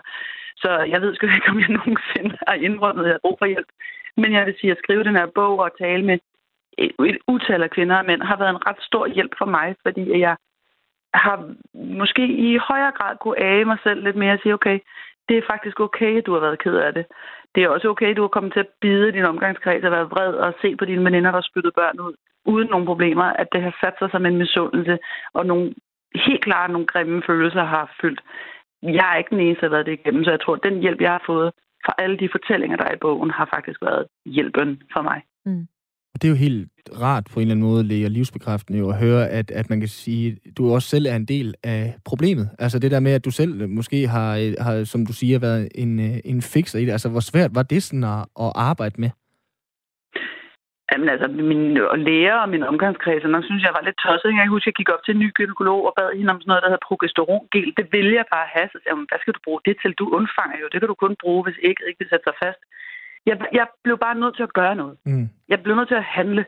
Så 0.57 0.69
jeg 0.91 1.01
ved 1.01 1.15
sgu 1.15 1.25
ikke, 1.25 1.49
om 1.49 1.59
jeg 1.59 1.69
nogensinde 1.79 2.37
har 2.47 2.53
indrømmet, 2.53 3.03
at 3.03 3.07
jeg 3.07 3.13
har 3.13 3.25
brug 3.25 3.37
for 3.39 3.45
hjælp. 3.45 3.69
Men 4.17 4.33
jeg 4.33 4.45
vil 4.45 4.55
sige, 4.59 4.71
at 4.71 4.77
skrive 4.83 5.03
den 5.03 5.15
her 5.15 5.25
bog 5.35 5.59
og 5.59 5.77
tale 5.77 6.05
med 6.05 6.17
et 7.11 7.17
utal 7.27 7.63
af 7.63 7.69
kvinder 7.69 7.97
og 7.97 8.05
mænd 8.05 8.21
har 8.21 8.37
været 8.37 8.49
en 8.49 8.67
ret 8.67 8.81
stor 8.81 9.07
hjælp 9.07 9.33
for 9.37 9.45
mig, 9.45 9.75
fordi 9.83 10.19
jeg 10.19 10.35
har 11.13 11.53
måske 11.73 12.27
i 12.27 12.57
højere 12.57 12.91
grad 12.91 13.17
kunne 13.17 13.39
age 13.39 13.65
mig 13.65 13.77
selv 13.83 14.03
lidt 14.03 14.15
mere 14.15 14.33
og 14.33 14.39
sige, 14.43 14.53
okay, 14.53 14.79
det 15.29 15.37
er 15.37 15.49
faktisk 15.51 15.79
okay, 15.79 16.17
at 16.17 16.25
du 16.25 16.33
har 16.33 16.39
været 16.39 16.59
ked 16.59 16.75
af 16.75 16.93
det. 16.93 17.05
Det 17.55 17.63
er 17.63 17.69
også 17.69 17.87
okay, 17.89 18.09
at 18.09 18.17
du 18.17 18.21
har 18.21 18.35
kommet 18.35 18.53
til 18.53 18.59
at 18.59 18.73
bide 18.81 19.11
din 19.11 19.25
omgangskreds 19.25 19.83
og 19.83 19.91
være 19.91 20.09
vred 20.09 20.33
og 20.33 20.53
se 20.61 20.75
på 20.75 20.85
dine 20.85 21.05
veninder, 21.05 21.31
der 21.31 21.41
spyttede 21.41 21.73
børn 21.75 21.99
ud, 21.99 22.13
uden 22.45 22.67
nogen 22.69 22.85
problemer, 22.85 23.23
at 23.23 23.47
det 23.53 23.61
har 23.61 23.77
sat 23.81 23.93
sig 23.99 24.09
som 24.11 24.25
en 24.25 24.37
misundelse, 24.37 24.97
og 25.33 25.45
nogle 25.45 25.73
helt 26.15 26.43
klart 26.43 26.71
nogle 26.71 26.87
grimme 26.87 27.21
følelser 27.27 27.63
har 27.63 27.95
fyldt. 28.01 28.21
Jeg 28.83 29.05
er 29.11 29.17
ikke 29.17 29.35
den 29.35 29.39
eneste, 29.45 29.61
der 29.61 29.67
har 29.69 29.75
været 29.75 29.85
det 29.85 29.99
igennem, 29.99 30.23
så 30.23 30.31
jeg 30.31 30.41
tror, 30.41 30.55
at 30.55 30.63
den 30.63 30.81
hjælp, 30.81 31.01
jeg 31.01 31.11
har 31.11 31.23
fået 31.25 31.51
fra 31.85 31.93
alle 31.97 32.17
de 32.17 32.29
fortællinger, 32.31 32.77
der 32.77 32.85
er 32.85 32.95
i 32.95 33.03
bogen, 33.05 33.31
har 33.31 33.47
faktisk 33.55 33.81
været 33.81 34.05
hjælpen 34.25 34.81
for 34.93 35.01
mig. 35.01 35.21
Mm. 35.45 35.67
Og 36.13 36.21
det 36.21 36.27
er 36.27 36.31
jo 36.31 36.35
helt 36.35 36.69
rart 37.01 37.25
på 37.33 37.39
en 37.39 37.41
eller 37.41 37.55
anden 37.55 37.65
måde, 37.69 37.83
læger 37.83 38.09
livsbekræftende 38.09 38.79
jo, 38.79 38.89
at 38.89 38.97
høre, 38.97 39.29
at, 39.29 39.51
at 39.51 39.69
man 39.69 39.79
kan 39.79 39.89
sige, 39.89 40.37
at 40.45 40.57
du 40.57 40.73
også 40.73 40.89
selv 40.89 41.05
er 41.05 41.15
en 41.15 41.25
del 41.25 41.55
af 41.63 41.95
problemet. 42.05 42.49
Altså 42.59 42.79
det 42.79 42.91
der 42.91 42.99
med, 42.99 43.11
at 43.11 43.25
du 43.25 43.31
selv 43.31 43.69
måske 43.69 44.07
har, 44.07 44.63
har 44.63 44.83
som 44.83 45.05
du 45.05 45.13
siger, 45.13 45.39
været 45.39 45.69
en, 45.75 45.99
en 46.25 46.41
fixer 46.41 46.79
i 46.79 46.85
det. 46.85 46.91
Altså 46.91 47.09
hvor 47.09 47.19
svært 47.19 47.55
var 47.55 47.63
det 47.63 47.83
sådan 47.83 48.03
at, 48.03 48.19
at 48.39 48.51
arbejde 48.55 49.01
med? 49.01 49.09
Jamen 50.91 51.09
altså, 51.09 51.27
min 51.51 51.73
læger 52.07 52.37
og 52.43 52.49
min 52.49 52.63
omgangskreds, 52.71 53.23
nok 53.23 53.45
synes 53.45 53.63
jeg 53.63 53.75
var 53.77 53.83
lidt 53.85 53.97
tosset. 54.03 54.29
Jeg 54.29 54.53
husker, 54.53 54.69
jeg 54.71 54.79
gik 54.79 54.93
op 54.93 55.03
til 55.03 55.13
en 55.13 55.23
ny 55.23 55.29
gynekolog 55.37 55.79
og 55.87 55.93
bad 55.97 56.09
hende 56.17 56.33
om 56.33 56.41
sådan 56.41 56.49
noget, 56.51 56.63
der 56.63 56.69
hedder 56.69 56.87
progesterongel. 56.89 57.67
Det 57.77 57.85
vil 57.95 58.09
jeg 58.19 58.25
bare 58.35 58.47
have. 58.55 58.67
Så 58.71 58.77
jeg, 58.85 58.93
hvad 59.09 59.19
skal 59.21 59.33
du 59.33 59.41
bruge 59.43 59.61
det 59.67 59.75
til? 59.81 59.91
Du 60.01 60.05
undfanger 60.17 60.57
jo. 60.61 60.67
Det 60.71 60.79
kan 60.79 60.89
du 60.89 60.97
kun 61.03 61.15
bruge, 61.23 61.43
hvis 61.43 61.59
ikke 61.67 61.81
ikke 61.87 61.99
vil 62.01 62.09
sætte 62.09 62.27
sig 62.27 62.35
fast. 62.43 62.61
Jeg, 63.29 63.35
jeg 63.59 63.67
blev 63.83 63.97
bare 64.05 64.19
nødt 64.21 64.35
til 64.35 64.47
at 64.47 64.57
gøre 64.59 64.75
noget. 64.81 64.95
Mm. 65.05 65.27
Jeg 65.51 65.59
blev 65.63 65.75
nødt 65.75 65.89
til 65.91 66.01
at 66.03 66.11
handle. 66.17 66.45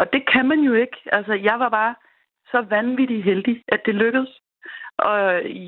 Og 0.00 0.06
det 0.12 0.22
kan 0.32 0.44
man 0.48 0.60
jo 0.68 0.72
ikke. 0.84 0.98
Altså, 1.16 1.32
jeg 1.48 1.56
var 1.62 1.68
bare 1.68 1.94
så 2.52 2.58
vanvittigt 2.76 3.24
heldig, 3.24 3.56
at 3.68 3.80
det 3.86 3.94
lykkedes. 3.94 4.32
Og 4.98 5.18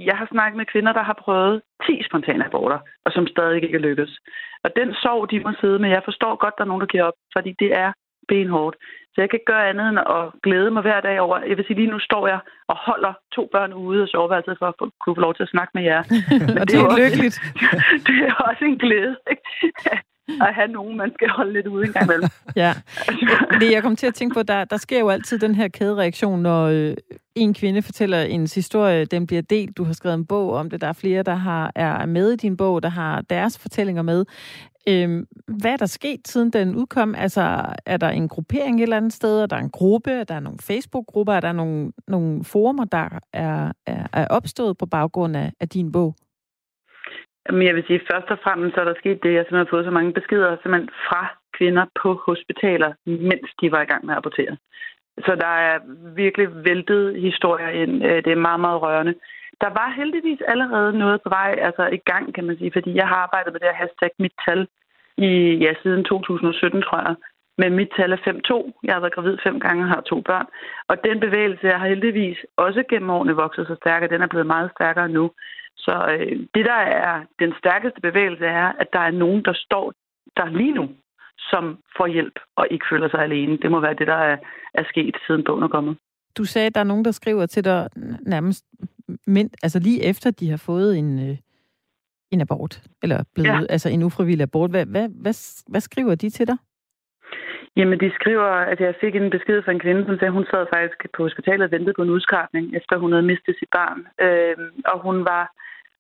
jeg 0.08 0.16
har 0.20 0.28
snakket 0.32 0.56
med 0.56 0.66
kvinder, 0.72 0.92
der 0.92 1.02
har 1.02 1.18
prøvet 1.24 1.62
10 1.86 2.02
spontane 2.08 2.44
aborter, 2.44 2.78
og 3.04 3.12
som 3.12 3.26
stadig 3.26 3.62
ikke 3.62 3.76
er 3.76 3.86
lykkedes. 3.88 4.18
Og 4.64 4.70
den 4.76 4.94
sorg, 4.94 5.30
de 5.30 5.40
må 5.40 5.52
sidde 5.60 5.78
med, 5.78 5.90
jeg 5.90 6.02
forstår 6.04 6.36
godt, 6.36 6.54
der 6.58 6.64
er 6.64 6.68
nogen, 6.68 6.80
der 6.80 6.92
giver 6.94 7.04
op, 7.04 7.18
fordi 7.36 7.52
det 7.58 7.70
er 7.84 7.92
benhårdt. 8.28 8.76
Så 9.12 9.16
jeg 9.20 9.30
kan 9.30 9.36
ikke 9.36 9.52
gøre 9.52 9.68
andet 9.70 9.88
end 9.88 9.98
at 9.98 10.24
glæde 10.42 10.70
mig 10.70 10.82
hver 10.82 11.00
dag 11.00 11.20
over. 11.20 11.36
Jeg 11.48 11.56
vil 11.56 11.64
sige, 11.66 11.76
lige 11.80 11.90
nu 11.94 11.98
står 11.98 12.26
jeg 12.26 12.40
og 12.68 12.76
holder 12.88 13.12
to 13.36 13.48
børn 13.52 13.72
ude 13.72 14.02
og 14.02 14.08
soveværelset 14.08 14.56
for 14.58 14.66
at 14.66 14.74
kunne 14.78 15.16
få 15.16 15.20
lov 15.20 15.34
til 15.34 15.42
at 15.42 15.48
snakke 15.54 15.72
med 15.74 15.82
jer. 15.82 16.02
Men 16.46 16.58
og 16.60 16.66
det 16.68 16.76
er, 16.80 16.84
er 16.84 16.98
lykkeligt. 17.02 17.36
det 18.08 18.16
er 18.28 18.34
også 18.48 18.64
en 18.64 18.78
glæde. 18.78 19.16
Ikke? 19.30 19.42
at 20.46 20.54
have 20.54 20.68
nogen, 20.68 20.96
man 20.96 21.12
skal 21.14 21.28
holde 21.28 21.52
lidt 21.52 21.66
ude 21.66 21.86
en 21.86 21.92
gang 21.92 22.04
imellem. 22.04 22.28
ja. 22.56 22.72
Det, 23.60 23.72
jeg 23.72 23.82
kom 23.82 23.96
til 23.96 24.06
at 24.06 24.14
tænke 24.14 24.34
på, 24.34 24.42
der, 24.42 24.64
der 24.64 24.76
sker 24.76 25.00
jo 25.00 25.08
altid 25.08 25.38
den 25.38 25.54
her 25.54 25.68
kædereaktion, 25.68 26.42
når 26.42 26.66
øh, 26.66 26.94
en 27.34 27.54
kvinde 27.54 27.82
fortæller 27.82 28.22
en 28.22 28.40
historie, 28.54 29.04
den 29.04 29.26
bliver 29.26 29.42
delt, 29.42 29.76
du 29.76 29.84
har 29.84 29.92
skrevet 29.92 30.14
en 30.14 30.26
bog 30.26 30.52
om 30.52 30.70
det, 30.70 30.80
der 30.80 30.86
er 30.86 30.92
flere, 30.92 31.22
der 31.22 31.34
har, 31.34 31.72
er 31.74 32.06
med 32.06 32.32
i 32.32 32.36
din 32.36 32.56
bog, 32.56 32.82
der 32.82 32.88
har 32.88 33.20
deres 33.20 33.58
fortællinger 33.58 34.02
med. 34.02 34.24
Øhm, 34.88 35.26
hvad 35.60 35.72
er 35.72 35.76
der 35.76 35.86
sket, 35.86 36.28
siden 36.28 36.50
den 36.50 36.76
udkom? 36.76 37.14
Altså, 37.14 37.40
er 37.86 37.96
der 37.96 38.08
en 38.08 38.28
gruppering 38.28 38.76
et 38.76 38.82
eller 38.82 38.96
andet 38.96 39.12
sted? 39.12 39.42
Er 39.42 39.46
der 39.46 39.56
en 39.56 39.70
gruppe? 39.70 40.10
Er 40.10 40.24
der 40.24 40.40
nogle 40.40 40.58
Facebook-grupper? 40.68 41.32
Er 41.32 41.40
der 41.40 41.52
nogle, 41.52 41.92
nogle 42.08 42.44
forumer, 42.44 42.84
der 42.84 43.08
er, 43.32 43.72
er, 43.86 44.06
er 44.12 44.26
opstået 44.30 44.78
på 44.78 44.86
baggrund 44.86 45.36
af, 45.36 45.52
af 45.60 45.68
din 45.68 45.92
bog? 45.92 46.14
Men 47.50 47.62
jeg 47.66 47.74
vil 47.74 47.84
sige, 47.86 48.00
først 48.12 48.28
og 48.34 48.38
fremmest 48.44 48.74
så 48.74 48.80
er 48.80 48.84
der 48.84 48.94
sket 48.98 49.22
det, 49.22 49.28
at 49.28 49.34
jeg 49.34 49.44
simpelthen 49.44 49.66
har 49.66 49.74
fået 49.74 49.84
så 49.84 49.90
mange 49.90 50.12
beskeder 50.12 50.56
simpelthen 50.62 50.90
fra 51.08 51.22
kvinder 51.58 51.84
på 52.02 52.22
hospitaler, 52.26 52.92
mens 53.06 53.48
de 53.60 53.72
var 53.72 53.82
i 53.82 53.90
gang 53.92 54.06
med 54.06 54.14
at 54.14 54.18
abortere. 54.18 54.56
Så 55.18 55.32
der 55.44 55.52
er 55.68 55.78
virkelig 56.14 56.64
væltet 56.64 57.20
historier 57.20 57.68
ind. 57.82 58.04
Øh, 58.04 58.24
det 58.24 58.32
er 58.32 58.46
meget, 58.48 58.60
meget 58.60 58.82
rørende. 58.82 59.14
Der 59.62 59.70
var 59.80 59.88
heldigvis 60.00 60.40
allerede 60.52 60.98
noget 60.98 61.22
på 61.22 61.28
vej, 61.28 61.50
altså 61.68 61.84
i 61.98 62.00
gang, 62.10 62.34
kan 62.34 62.44
man 62.44 62.56
sige, 62.58 62.72
fordi 62.76 62.90
jeg 62.94 63.08
har 63.08 63.16
arbejdet 63.16 63.52
med 63.52 63.60
det 63.60 63.68
her 63.68 63.82
hashtag 63.82 64.10
mit 64.18 64.36
tal 64.46 64.60
i, 65.28 65.30
ja, 65.64 65.72
siden 65.82 66.04
2017, 66.04 66.82
tror 66.82 67.00
jeg. 67.08 67.14
Men 67.58 67.76
mit 67.80 67.90
tal 67.96 68.12
er 68.12 68.16
5-2. 68.16 68.80
Jeg 68.84 68.94
har 68.94 69.00
været 69.00 69.14
gravid 69.14 69.36
fem 69.46 69.60
gange 69.60 69.84
og 69.84 69.88
har 69.88 70.00
to 70.00 70.20
børn. 70.20 70.46
Og 70.88 70.96
den 71.04 71.20
bevægelse 71.20 71.66
jeg 71.66 71.80
har 71.80 71.88
heldigvis 71.88 72.38
også 72.56 72.82
gennem 72.90 73.10
årene 73.10 73.34
vokset 73.44 73.66
så 73.66 73.76
stærkere. 73.82 74.12
Den 74.14 74.22
er 74.22 74.26
blevet 74.32 74.46
meget 74.46 74.70
stærkere 74.76 75.08
nu. 75.08 75.30
Så 75.76 75.94
øh, 76.12 76.36
det, 76.54 76.64
der 76.72 76.80
er 77.02 77.24
den 77.38 77.52
stærkeste 77.58 78.00
bevægelse, 78.00 78.44
er, 78.44 78.72
at 78.82 78.88
der 78.92 78.98
er 78.98 79.10
nogen, 79.10 79.44
der 79.44 79.52
står 79.54 79.92
der 80.36 80.46
lige 80.46 80.74
nu, 80.74 80.88
som 81.38 81.78
får 81.96 82.06
hjælp 82.06 82.38
og 82.56 82.66
ikke 82.70 82.86
føler 82.90 83.08
sig 83.08 83.20
alene. 83.20 83.58
Det 83.62 83.70
må 83.70 83.80
være 83.80 83.94
det, 83.94 84.06
der 84.06 84.20
er, 84.30 84.36
er 84.74 84.84
sket, 84.88 85.16
siden 85.26 85.44
bogen 85.44 85.62
er 85.62 85.68
kommet. 85.68 85.96
Du 86.38 86.44
sagde, 86.44 86.66
at 86.66 86.74
der 86.74 86.80
er 86.80 86.90
nogen, 86.92 87.04
der 87.04 87.10
skriver 87.10 87.46
til 87.46 87.64
dig 87.64 87.88
nærmest 88.26 88.64
mænd, 89.26 89.50
altså 89.62 89.78
lige 89.78 90.04
efter, 90.04 90.30
de 90.30 90.50
har 90.50 90.56
fået 90.56 90.98
en, 90.98 91.30
øh, 91.30 91.36
en 92.30 92.40
abort, 92.40 92.82
eller 93.02 93.24
blevet, 93.34 93.48
ja. 93.48 93.66
altså 93.68 93.88
en 93.88 94.02
ufrivillig 94.02 94.42
abort. 94.42 94.70
Hvad, 94.70 94.86
hvad, 94.86 95.08
hvad, 95.08 95.34
hvad 95.68 95.80
skriver 95.80 96.14
de 96.14 96.30
til 96.30 96.46
dig? 96.46 96.56
Jamen, 97.76 98.00
de 98.00 98.10
skriver, 98.14 98.50
at 98.72 98.80
jeg 98.80 98.94
fik 99.00 99.14
en 99.14 99.30
besked 99.30 99.62
fra 99.62 99.72
en 99.72 99.80
kvinde, 99.80 100.04
som 100.06 100.18
sagde, 100.18 100.32
at 100.32 100.38
hun 100.38 100.46
sad 100.50 100.66
faktisk 100.74 100.98
på 101.14 101.22
hospitalet 101.22 101.64
og 101.64 101.70
ventede 101.70 101.94
på 101.96 102.02
en 102.02 102.10
udskrabning, 102.10 102.76
efter 102.76 102.96
hun 102.96 103.12
havde 103.12 103.30
mistet 103.32 103.54
sit 103.58 103.68
barn. 103.72 104.00
Øh, 104.26 104.56
og 104.92 105.02
hun 105.02 105.24
var 105.24 105.44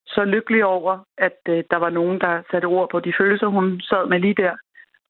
så 0.06 0.24
lykkelig 0.24 0.64
over, 0.64 0.98
at 1.18 1.38
øh, 1.48 1.64
der 1.70 1.76
var 1.76 1.90
nogen, 1.90 2.20
der 2.20 2.42
satte 2.50 2.66
ord 2.66 2.90
på 2.90 3.00
de 3.00 3.12
følelser, 3.18 3.46
hun 3.46 3.80
sad 3.80 4.08
med 4.08 4.18
lige 4.20 4.34
der. 4.34 4.54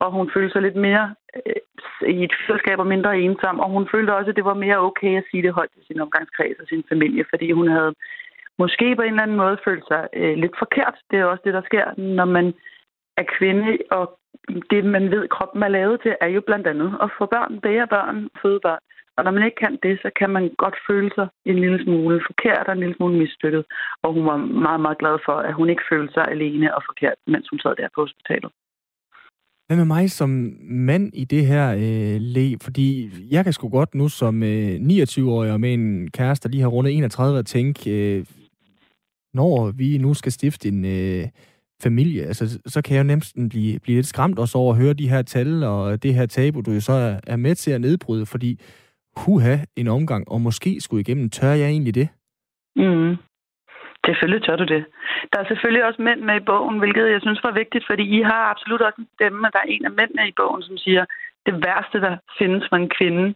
Og 0.05 0.09
hun 0.16 0.30
følte 0.34 0.53
sig 0.53 0.62
lidt 0.62 0.76
mere 0.86 1.14
øh, 1.46 2.11
i 2.16 2.24
et 2.24 2.34
fællesskab 2.46 2.78
og 2.78 2.86
mindre 2.86 3.18
ensom. 3.20 3.61
Og 3.61 3.68
hun 3.70 3.88
følte 3.92 4.14
også, 4.14 4.30
at 4.30 4.36
det 4.36 4.44
var 4.44 4.62
mere 4.64 4.78
okay 4.88 5.12
at 5.18 5.24
sige 5.30 5.42
det 5.42 5.53
højt 5.59 5.72
til 5.74 5.82
sin 5.86 6.00
omgangskreds 6.00 6.59
og 6.62 6.66
sin 6.68 6.84
familie, 6.88 7.24
fordi 7.30 7.53
hun 7.53 7.68
havde 7.68 7.94
måske 8.59 8.96
på 8.96 9.03
en 9.03 9.09
eller 9.09 9.22
anden 9.22 9.36
måde 9.36 9.57
følt 9.64 9.84
sig 9.90 10.03
øh, 10.12 10.36
lidt 10.42 10.55
forkert. 10.59 10.96
Det 11.11 11.18
er 11.18 11.24
også 11.24 11.42
det, 11.44 11.55
der 11.55 11.62
sker, 11.70 11.86
når 12.18 12.24
man 12.24 12.55
er 13.16 13.24
kvinde, 13.38 13.78
og 13.90 14.18
det, 14.70 14.84
man 14.84 15.11
ved, 15.11 15.28
kroppen 15.28 15.62
er 15.62 15.68
lavet 15.68 16.00
til, 16.03 16.16
er 16.20 16.26
jo 16.26 16.40
blandt 16.40 16.66
andet 16.66 16.90
at 17.03 17.11
få 17.18 17.26
børn, 17.26 17.61
bære 17.61 17.86
børn, 17.86 18.28
føde 18.42 18.61
børn. 18.61 18.82
Og 19.16 19.24
når 19.24 19.30
man 19.30 19.44
ikke 19.44 19.61
kan 19.64 19.78
det, 19.82 19.98
så 20.03 20.11
kan 20.18 20.30
man 20.30 20.55
godt 20.59 20.76
føle 20.88 21.11
sig 21.14 21.28
en 21.44 21.59
lille 21.59 21.84
smule 21.84 22.22
forkert 22.26 22.66
og 22.66 22.72
en 22.72 22.80
lille 22.80 22.96
smule 22.96 23.18
misstøttet. 23.18 23.64
Og 24.03 24.12
hun 24.12 24.26
var 24.26 24.36
meget, 24.36 24.80
meget 24.80 24.98
glad 24.98 25.18
for, 25.24 25.32
at 25.32 25.55
hun 25.55 25.68
ikke 25.70 25.88
følte 25.90 26.12
sig 26.14 26.28
alene 26.28 26.74
og 26.76 26.82
forkert, 26.86 27.18
mens 27.26 27.48
hun 27.48 27.59
sad 27.59 27.74
der 27.76 27.88
på 27.94 28.00
hospitalet. 28.00 28.50
Hvad 29.66 29.76
med 29.76 29.84
mig 29.84 30.10
som 30.10 30.56
mand 30.60 31.10
i 31.14 31.24
det 31.24 31.46
her 31.46 31.72
øh, 31.72 32.20
le? 32.20 32.58
Fordi 32.60 33.10
jeg 33.30 33.44
kan 33.44 33.52
sgu 33.52 33.68
godt 33.68 33.94
nu 33.94 34.08
som 34.08 34.42
øh, 34.42 34.74
29-årig 34.74 35.52
og 35.52 35.60
med 35.60 35.74
en 35.74 36.10
kæreste, 36.10 36.48
der 36.48 36.52
lige 36.52 36.60
har 36.62 36.68
rundet 36.68 36.96
31, 36.96 37.38
og 37.38 37.46
tænke, 37.46 37.90
øh, 37.90 38.26
når 39.34 39.70
vi 39.70 39.98
nu 39.98 40.14
skal 40.14 40.32
stifte 40.32 40.68
en... 40.68 40.84
Øh, 40.84 41.28
familie, 41.82 42.22
altså, 42.26 42.60
så 42.66 42.82
kan 42.82 42.96
jeg 42.96 43.02
jo 43.02 43.06
nemt 43.06 43.32
blive, 43.50 43.78
blive 43.78 43.96
lidt 43.96 44.06
skræmt 44.06 44.38
også 44.38 44.58
over 44.58 44.72
at 44.72 44.80
høre 44.80 44.92
de 44.92 45.08
her 45.08 45.22
tal 45.22 45.64
og 45.64 46.02
det 46.02 46.14
her 46.14 46.26
tabu, 46.26 46.60
du 46.60 46.70
jo 46.72 46.80
så 46.80 46.92
er, 46.92 47.20
er 47.26 47.36
med 47.36 47.54
til 47.54 47.70
at 47.70 47.80
nedbryde, 47.80 48.26
fordi 48.26 48.60
huha, 49.16 49.58
en 49.76 49.88
omgang, 49.88 50.28
og 50.28 50.40
måske 50.40 50.80
skulle 50.80 51.00
igennem, 51.00 51.30
tør 51.30 51.52
jeg 51.52 51.68
egentlig 51.68 51.94
det? 51.94 52.08
Mm. 52.76 53.16
Selvfølgelig 54.07 54.42
tør 54.42 54.57
du 54.57 54.64
det. 54.64 54.84
Der 55.32 55.38
er 55.40 55.46
selvfølgelig 55.48 55.84
også 55.84 56.03
mænd 56.03 56.20
med 56.20 56.36
i 56.36 56.46
bogen, 56.50 56.78
hvilket 56.78 57.11
jeg 57.11 57.20
synes 57.20 57.44
var 57.44 57.50
vigtigt, 57.50 57.84
fordi 57.90 58.05
I 58.18 58.22
har 58.22 58.42
absolut 58.53 58.82
også 58.82 59.00
en 59.00 59.09
stemme, 59.14 59.46
og 59.46 59.53
der 59.53 59.59
er 59.59 59.72
en 59.74 59.84
af 59.84 59.90
mændene 59.90 60.28
i 60.28 60.32
bogen, 60.36 60.62
som 60.62 60.76
siger, 60.78 61.05
det 61.46 61.55
værste, 61.66 62.00
der 62.00 62.16
findes 62.38 62.64
for 62.68 62.76
en 62.76 62.90
kvinde, 62.98 63.34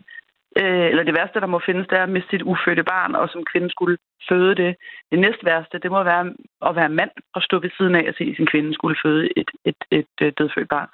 øh, 0.60 0.86
eller 0.90 1.02
det 1.02 1.14
værste, 1.18 1.40
der 1.40 1.46
må 1.46 1.58
findes, 1.66 1.86
det 1.88 1.98
er 1.98 2.02
at 2.02 2.14
miste 2.16 2.30
sit 2.30 2.42
ufødte 2.42 2.84
barn, 2.84 3.14
og 3.14 3.28
som 3.28 3.44
kvinde 3.52 3.70
skulle 3.70 3.98
føde 4.28 4.54
det. 4.54 4.76
Det 5.10 5.18
næst 5.18 5.44
værste, 5.44 5.78
det 5.78 5.90
må 5.90 6.02
være 6.02 6.24
at 6.68 6.76
være 6.76 6.88
mand 6.88 7.10
og 7.34 7.42
stå 7.42 7.58
ved 7.58 7.70
siden 7.76 7.94
af 7.94 8.04
at 8.08 8.14
se 8.18 8.34
sin 8.36 8.46
kvinde 8.46 8.74
skulle 8.74 8.96
føde 9.04 9.28
et, 9.36 9.50
et, 9.64 9.80
et, 9.90 10.06
et 10.20 10.38
dødfødt 10.38 10.68
barn. 10.68 10.88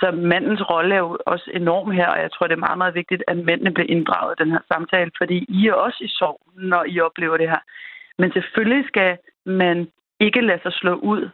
Så 0.00 0.10
mandens 0.10 0.70
rolle 0.70 0.94
er 0.94 0.98
jo 0.98 1.18
også 1.26 1.50
enorm 1.54 1.90
her, 1.90 2.08
og 2.08 2.18
jeg 2.20 2.32
tror, 2.32 2.46
det 2.46 2.54
er 2.54 2.66
meget, 2.66 2.78
meget 2.78 2.94
vigtigt, 2.94 3.22
at 3.28 3.36
mændene 3.36 3.74
bliver 3.74 3.90
inddraget 3.90 4.34
i 4.34 4.42
den 4.42 4.52
her 4.52 4.62
samtale, 4.72 5.10
fordi 5.18 5.46
I 5.48 5.66
er 5.66 5.72
også 5.72 5.98
i 6.00 6.08
sorg, 6.08 6.40
når 6.56 6.84
I 6.88 7.00
oplever 7.00 7.36
det 7.36 7.48
her. 7.48 7.62
Men 8.18 8.32
selvfølgelig 8.32 8.84
skal 8.88 9.18
man 9.46 9.88
ikke 10.20 10.40
lade 10.40 10.62
sig 10.62 10.72
slå 10.72 10.94
ud, 10.94 11.28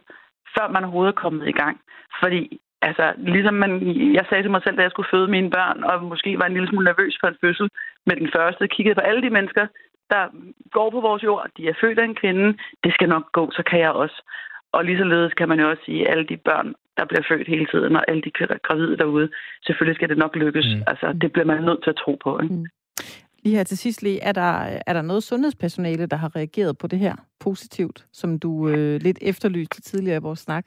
før 0.57 0.67
man 0.67 0.83
overhovedet 0.83 1.11
er 1.11 1.21
kommet 1.23 1.47
i 1.47 1.51
gang. 1.51 1.81
Fordi 2.21 2.59
altså, 2.81 3.13
ligesom 3.17 3.53
man, 3.53 3.71
jeg 4.17 4.25
sagde 4.29 4.43
til 4.43 4.51
mig 4.51 4.61
selv, 4.63 4.77
da 4.77 4.81
jeg 4.81 4.91
skulle 4.91 5.13
føde 5.13 5.27
mine 5.27 5.49
børn, 5.49 5.83
og 5.83 6.03
måske 6.03 6.39
var 6.39 6.45
en 6.45 6.53
lille 6.53 6.69
smule 6.69 6.85
nervøs 6.85 7.17
for 7.19 7.27
en 7.27 7.41
fødsel 7.41 7.69
med 8.05 8.15
den 8.15 8.29
første, 8.35 8.67
kiggede 8.67 8.95
på 8.95 9.01
alle 9.01 9.21
de 9.21 9.29
mennesker, 9.29 9.67
der 10.09 10.23
går 10.71 10.89
på 10.89 10.99
vores 11.01 11.23
jord, 11.23 11.47
de 11.57 11.67
er 11.67 11.73
født 11.81 11.99
af 11.99 12.05
en 12.05 12.15
kvinde, 12.15 12.57
det 12.83 12.93
skal 12.93 13.09
nok 13.09 13.31
gå, 13.31 13.51
så 13.51 13.63
kan 13.69 13.79
jeg 13.79 13.91
også. 13.91 14.17
og 14.73 14.85
lige 14.85 14.97
således 14.97 15.33
kan 15.33 15.49
man 15.49 15.59
jo 15.59 15.69
også 15.69 15.83
sige, 15.85 16.01
at 16.01 16.11
alle 16.11 16.27
de 16.31 16.37
børn, 16.37 16.73
der 16.97 17.05
bliver 17.05 17.23
født 17.29 17.47
hele 17.47 17.65
tiden, 17.65 17.95
og 17.95 18.03
alle 18.07 18.21
de 18.21 18.31
gravide 18.67 18.97
derude, 18.97 19.29
selvfølgelig 19.65 19.95
skal 19.95 20.09
det 20.09 20.17
nok 20.17 20.35
lykkes. 20.35 20.67
Mm. 20.75 20.83
Altså, 20.87 21.13
det 21.21 21.31
bliver 21.31 21.45
man 21.45 21.63
nødt 21.63 21.83
til 21.83 21.89
at 21.89 22.01
tro 22.03 22.13
på. 22.23 22.39
Ikke? 22.43 22.55
Mm. 22.55 22.65
Lige 23.43 23.55
her 23.55 23.63
til 23.63 23.77
sidst 23.77 24.03
lige, 24.03 24.19
er 24.23 24.31
der, 24.31 24.51
er 24.87 24.93
der 24.93 25.01
noget 25.01 25.23
sundhedspersonale, 25.23 26.05
der 26.05 26.17
har 26.17 26.35
reageret 26.35 26.77
på 26.77 26.87
det 26.87 26.99
her 26.99 27.15
positivt, 27.39 28.05
som 28.11 28.39
du 28.39 28.69
øh, 28.69 29.01
lidt 29.01 29.19
efterlyste 29.21 29.81
tidligere 29.81 30.17
i 30.17 30.27
vores 30.27 30.39
snak? 30.39 30.65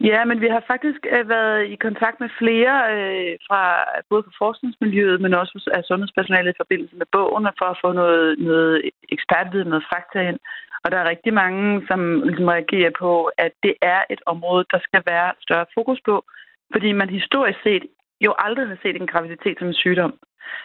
Ja, 0.00 0.24
men 0.24 0.40
vi 0.40 0.48
har 0.48 0.62
faktisk 0.66 1.00
øh, 1.14 1.28
været 1.28 1.70
i 1.74 1.76
kontakt 1.86 2.20
med 2.20 2.30
flere 2.38 2.74
øh, 2.94 3.38
fra 3.46 3.62
både 4.10 4.22
fra 4.22 4.36
forskningsmiljøet, 4.44 5.20
men 5.20 5.34
også 5.34 5.70
af 5.76 5.84
sundhedspersonalet 5.84 6.52
i 6.52 6.60
forbindelse 6.62 6.96
med 6.96 7.06
bogen, 7.12 7.46
for 7.58 7.68
at 7.70 7.78
få 7.84 7.92
noget, 7.92 8.38
noget 8.38 8.90
ekspertviden, 9.08 9.68
noget 9.68 9.88
fakta 9.92 10.18
ind. 10.30 10.38
Og 10.84 10.92
der 10.92 10.98
er 10.98 11.10
rigtig 11.10 11.34
mange, 11.34 11.86
som 11.88 12.00
ligesom 12.26 12.48
reagerer 12.48 12.92
på, 12.98 13.30
at 13.38 13.52
det 13.62 13.74
er 13.82 14.00
et 14.10 14.22
område, 14.26 14.64
der 14.72 14.80
skal 14.86 15.02
være 15.06 15.32
større 15.40 15.66
fokus 15.74 16.00
på, 16.04 16.24
fordi 16.72 16.92
man 16.92 17.10
historisk 17.10 17.58
set 17.62 17.84
jo 18.20 18.34
aldrig 18.38 18.66
har 18.68 18.78
set 18.82 18.96
en 18.96 19.06
graviditet 19.12 19.56
som 19.58 19.68
en 19.68 19.80
sygdom. 19.84 20.14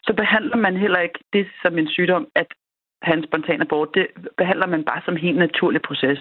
Så 0.04 0.14
behandler 0.14 0.58
man 0.58 0.78
heller 0.78 1.00
ikke 1.00 1.20
det 1.34 1.48
som 1.62 1.78
en 1.78 1.88
sygdom, 1.88 2.28
at 2.36 2.48
have 3.02 3.18
en 3.18 3.28
spontan 3.28 3.62
abort. 3.62 3.90
Det 3.96 4.08
behandler 4.38 4.68
man 4.68 4.84
bare 4.84 5.02
som 5.06 5.14
en 5.14 5.26
helt 5.28 5.38
naturlig 5.38 5.82
proces. 5.82 6.20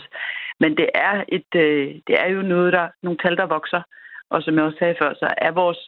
Men 0.60 0.76
det 0.76 0.88
er, 0.94 1.24
et, 1.28 1.50
øh, 1.54 1.94
det 2.06 2.14
er 2.22 2.28
jo 2.28 2.42
noget, 2.42 2.72
der 2.72 2.88
nogle 3.02 3.18
tal, 3.18 3.36
der 3.36 3.46
vokser. 3.46 3.82
Og 4.30 4.42
som 4.42 4.54
jeg 4.54 4.64
også 4.64 4.78
sagde 4.78 4.96
før, 5.00 5.14
så 5.14 5.34
er 5.38 5.50
vores 5.50 5.80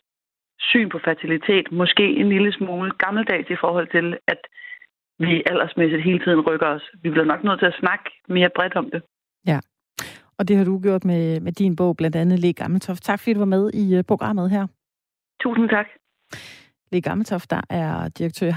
syn 0.61 0.89
på 0.89 0.99
fertilitet 1.05 1.73
måske 1.73 2.07
en 2.21 2.29
lille 2.29 2.53
smule 2.53 2.91
gammeldags 2.91 3.51
i 3.51 3.57
forhold 3.61 3.89
til, 3.97 4.19
at 4.27 4.41
vi 5.19 5.43
aldersmæssigt 5.51 6.03
hele 6.03 6.19
tiden 6.25 6.41
rykker 6.41 6.67
os. 6.67 6.91
Vi 7.03 7.11
bliver 7.11 7.25
nok 7.25 7.45
nødt 7.45 7.59
til 7.59 7.67
at 7.67 7.81
snakke 7.81 8.11
mere 8.29 8.51
bredt 8.57 8.75
om 8.75 8.91
det. 8.91 9.03
Ja, 9.47 9.59
og 10.39 10.49
det 10.49 10.57
har 10.57 10.65
du 10.65 10.81
gjort 10.83 11.05
med, 11.05 11.41
med 11.41 11.53
din 11.53 11.77
bog, 11.77 11.97
blandt 11.97 12.17
andet 12.17 12.39
Le 12.39 12.53
Gammeltoft. 12.53 13.03
Tak 13.03 13.19
fordi 13.21 13.33
du 13.33 13.39
var 13.39 13.55
med 13.57 13.71
i 13.75 13.99
uh, 13.99 14.05
programmet 14.09 14.51
her. 14.51 14.67
Tusind 15.43 15.69
tak. 15.69 15.87
Le 16.93 17.01
Gammeltoft, 17.01 17.51
der 17.51 17.61
er 17.71 18.09
direktør 18.09 18.49
i 18.49 18.53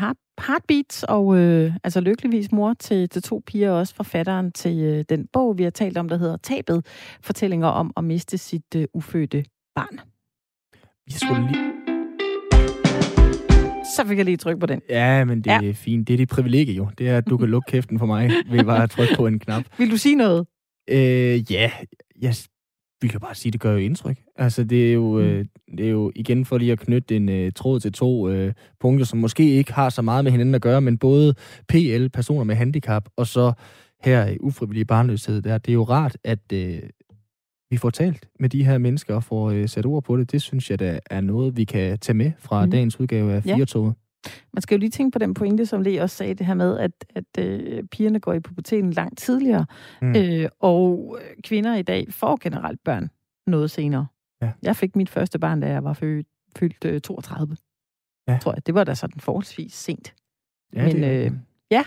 Heartbeats, 0.47 1.03
og 1.03 1.37
øh, 1.37 1.73
altså 1.83 2.01
lykkeligvis 2.01 2.51
mor 2.51 2.73
til, 2.73 3.09
til 3.09 3.21
to 3.21 3.43
piger, 3.45 3.71
også 3.71 3.95
forfatteren 3.95 4.51
til 4.51 4.83
øh, 4.83 5.05
den 5.09 5.27
bog, 5.33 5.57
vi 5.57 5.63
har 5.63 5.69
talt 5.69 5.97
om, 5.97 6.09
der 6.09 6.17
hedder 6.17 6.37
Tabet, 6.37 6.85
fortællinger 7.21 7.67
om 7.67 7.93
at 7.97 8.03
miste 8.03 8.37
sit 8.37 8.75
øh, 8.75 8.87
ufødte 8.93 9.45
barn. 9.75 9.99
Vi 11.05 11.11
skulle 11.11 11.47
lige 11.47 11.75
så 13.95 14.05
fik 14.07 14.17
jeg 14.17 14.25
lige 14.25 14.37
tryk 14.37 14.59
på 14.59 14.65
den. 14.65 14.81
Ja, 14.89 15.23
men 15.23 15.37
det 15.37 15.47
ja. 15.47 15.69
er 15.69 15.73
fint. 15.73 16.07
Det 16.07 16.13
er 16.13 16.17
dit 16.17 16.29
privilegie 16.29 16.75
jo. 16.75 16.89
Det 16.97 17.09
er, 17.09 17.17
at 17.17 17.29
du 17.29 17.37
kan 17.37 17.49
lukke 17.55 17.71
kæften 17.71 17.99
for 17.99 18.05
mig 18.05 18.31
ved 18.49 18.63
bare 18.63 18.83
at 18.83 18.89
trykke 18.89 19.15
på 19.15 19.27
en 19.27 19.39
knap. 19.39 19.63
Vil 19.77 19.91
du 19.91 19.97
sige 19.97 20.15
noget? 20.15 20.47
Øh, 20.89 21.51
ja, 21.51 21.71
jeg 22.21 22.35
vi 23.01 23.07
kan 23.07 23.19
bare 23.19 23.35
sige, 23.35 23.49
at 23.49 23.53
det 23.53 23.61
gør 23.61 23.71
jo 23.71 23.77
indtryk. 23.77 24.17
Altså, 24.35 24.63
det 24.63 24.89
er 24.89 24.93
jo, 24.93 25.11
mm. 25.11 25.19
øh, 25.19 25.45
det 25.77 25.85
er 25.85 25.89
jo 25.89 26.11
igen 26.15 26.45
for 26.45 26.57
lige 26.57 26.71
at 26.71 26.79
knytte 26.79 27.15
en 27.15 27.29
øh, 27.29 27.51
tråd 27.51 27.79
til 27.79 27.93
to 27.93 28.29
øh, 28.29 28.53
punkter, 28.79 29.05
som 29.05 29.19
måske 29.19 29.49
ikke 29.49 29.73
har 29.73 29.89
så 29.89 30.01
meget 30.01 30.23
med 30.23 30.31
hinanden 30.31 30.55
at 30.55 30.61
gøre, 30.61 30.81
men 30.81 30.97
både 30.97 31.35
PL, 31.67 32.07
personer 32.07 32.43
med 32.43 32.55
handicap, 32.55 33.09
og 33.15 33.27
så 33.27 33.53
her 34.03 34.27
i 34.27 34.37
ufrivillig 34.39 34.87
barnløshed, 34.87 35.41
der, 35.41 35.57
det 35.57 35.71
er 35.71 35.73
jo 35.73 35.83
rart, 35.83 36.17
at 36.23 36.51
øh, 36.53 36.79
vi 37.69 37.77
får 37.77 37.89
talt 37.89 38.27
med 38.39 38.49
de 38.49 38.65
her 38.65 38.77
mennesker 38.77 39.15
og 39.15 39.23
får 39.23 39.49
øh, 39.49 39.69
sat 39.69 39.85
ord 39.85 40.03
på 40.03 40.17
det. 40.17 40.31
Det 40.31 40.41
synes 40.41 40.69
jeg, 40.69 40.79
der 40.79 40.99
er 41.09 41.21
noget, 41.21 41.57
vi 41.57 41.63
kan 41.63 41.99
tage 41.99 42.17
med 42.17 42.31
fra 42.39 42.65
mm. 42.65 42.71
dagens 42.71 42.99
udgave 42.99 43.33
af 43.33 43.43
Firtoget. 43.43 43.87
Ja. 43.87 44.04
Man 44.53 44.61
skal 44.61 44.75
jo 44.75 44.79
lige 44.79 44.89
tænke 44.89 45.13
på 45.13 45.19
den 45.19 45.33
pointe, 45.33 45.65
som 45.65 45.81
Lee 45.81 46.01
også 46.01 46.15
sagde, 46.15 46.33
det 46.33 46.45
her 46.45 46.53
med, 46.53 46.77
at, 46.77 46.91
at 47.15 47.37
øh, 47.39 47.83
pigerne 47.83 48.19
går 48.19 48.33
i 48.33 48.39
puberteten 48.39 48.91
langt 48.91 49.19
tidligere, 49.19 49.65
mm. 50.01 50.15
øh, 50.15 50.49
og 50.59 51.17
kvinder 51.43 51.75
i 51.75 51.81
dag 51.81 52.13
får 52.13 52.37
generelt 52.41 52.83
børn 52.83 53.09
noget 53.47 53.71
senere. 53.71 54.07
Ja. 54.41 54.51
Jeg 54.61 54.75
fik 54.75 54.95
mit 54.95 55.09
første 55.09 55.39
barn, 55.39 55.59
da 55.59 55.67
jeg 55.67 55.83
var 55.83 55.93
født, 55.93 56.27
fyldt 56.57 56.85
øh, 56.85 57.01
32. 57.01 57.57
Ja. 58.27 58.37
Tror 58.41 58.53
jeg. 58.53 58.65
Det 58.65 58.73
var 58.75 58.83
da 58.83 58.95
sådan 58.95 59.19
forholdsvis 59.19 59.73
sent. 59.73 60.15
Ja, 60.73 60.83
men 60.85 60.95
det... 60.95 61.25
øh, 61.25 61.31
ja, 61.71 61.83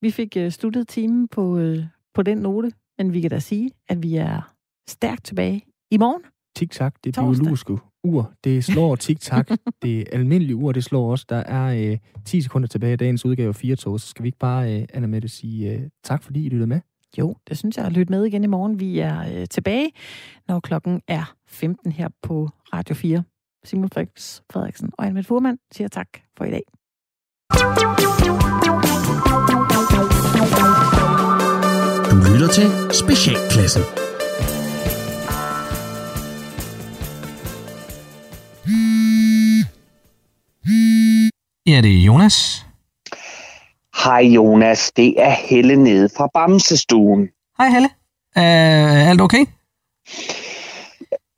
vi 0.00 0.10
fik 0.10 0.36
øh, 0.36 0.50
sluttet 0.50 0.88
timen 0.88 1.28
på, 1.28 1.58
øh, 1.58 1.84
på 2.14 2.22
den 2.22 2.38
note, 2.38 2.72
men 2.98 3.12
vi 3.12 3.20
kan 3.20 3.30
da 3.30 3.38
sige, 3.38 3.70
at 3.88 4.02
vi 4.02 4.16
er 4.16 4.54
stærkt 4.88 5.24
tilbage 5.24 5.64
i 5.90 5.98
morgen. 5.98 6.22
Tik-tak, 6.56 6.94
det 7.04 7.14
biologiske 7.14 7.78
ur, 8.04 8.32
det 8.44 8.64
slår 8.64 8.96
tik-tak. 8.96 9.50
det 9.82 10.04
almindelige 10.12 10.56
ur, 10.56 10.72
det 10.72 10.84
slår 10.84 11.10
også. 11.10 11.26
Der 11.28 11.36
er 11.36 11.90
øh, 11.92 11.98
10 12.24 12.40
sekunder 12.40 12.68
tilbage 12.68 12.92
af 12.92 12.98
dagens 12.98 13.24
udgave 13.24 13.48
af 13.48 13.54
4 13.54 13.76
tog, 13.76 14.00
så 14.00 14.08
skal 14.08 14.22
vi 14.22 14.28
ikke 14.28 14.38
bare, 14.38 14.74
øh, 14.76 14.86
Anna 14.94 15.06
Mette, 15.06 15.28
sige 15.28 15.72
øh, 15.72 15.82
tak, 16.04 16.22
fordi 16.22 16.46
I 16.46 16.48
lyttede 16.48 16.66
med? 16.66 16.80
Jo, 17.18 17.36
det 17.48 17.58
synes 17.58 17.76
jeg. 17.76 17.90
Lyt 17.90 18.10
med 18.10 18.24
igen 18.24 18.44
i 18.44 18.46
morgen. 18.46 18.80
Vi 18.80 18.98
er 18.98 19.40
øh, 19.40 19.46
tilbage, 19.50 19.90
når 20.48 20.60
klokken 20.60 21.02
er 21.08 21.34
15 21.48 21.92
her 21.92 22.08
på 22.22 22.50
Radio 22.72 22.94
4. 22.94 23.22
Simon 23.64 23.90
Frix 23.90 24.40
Frederiksen 24.52 24.90
og 24.98 25.06
Anne 25.06 25.24
Furman 25.24 25.58
siger 25.72 25.88
tak 25.88 26.08
for 26.36 26.44
i 26.44 26.50
dag. 26.50 26.62
Du 32.10 32.16
lytter 32.32 32.48
til 32.52 32.94
Specialklassen. 32.94 34.07
Ja, 41.68 41.80
det 41.80 41.98
er 41.98 42.02
Jonas. 42.02 42.66
Hej 44.04 44.20
Jonas, 44.20 44.92
det 44.92 45.14
er 45.22 45.30
Helle 45.30 45.76
nede 45.76 46.08
fra 46.16 46.28
Bamsestuen. 46.34 47.28
Hej 47.58 47.68
Helle. 47.68 47.88
Er 48.36 49.10
alt 49.10 49.20
okay? 49.20 49.46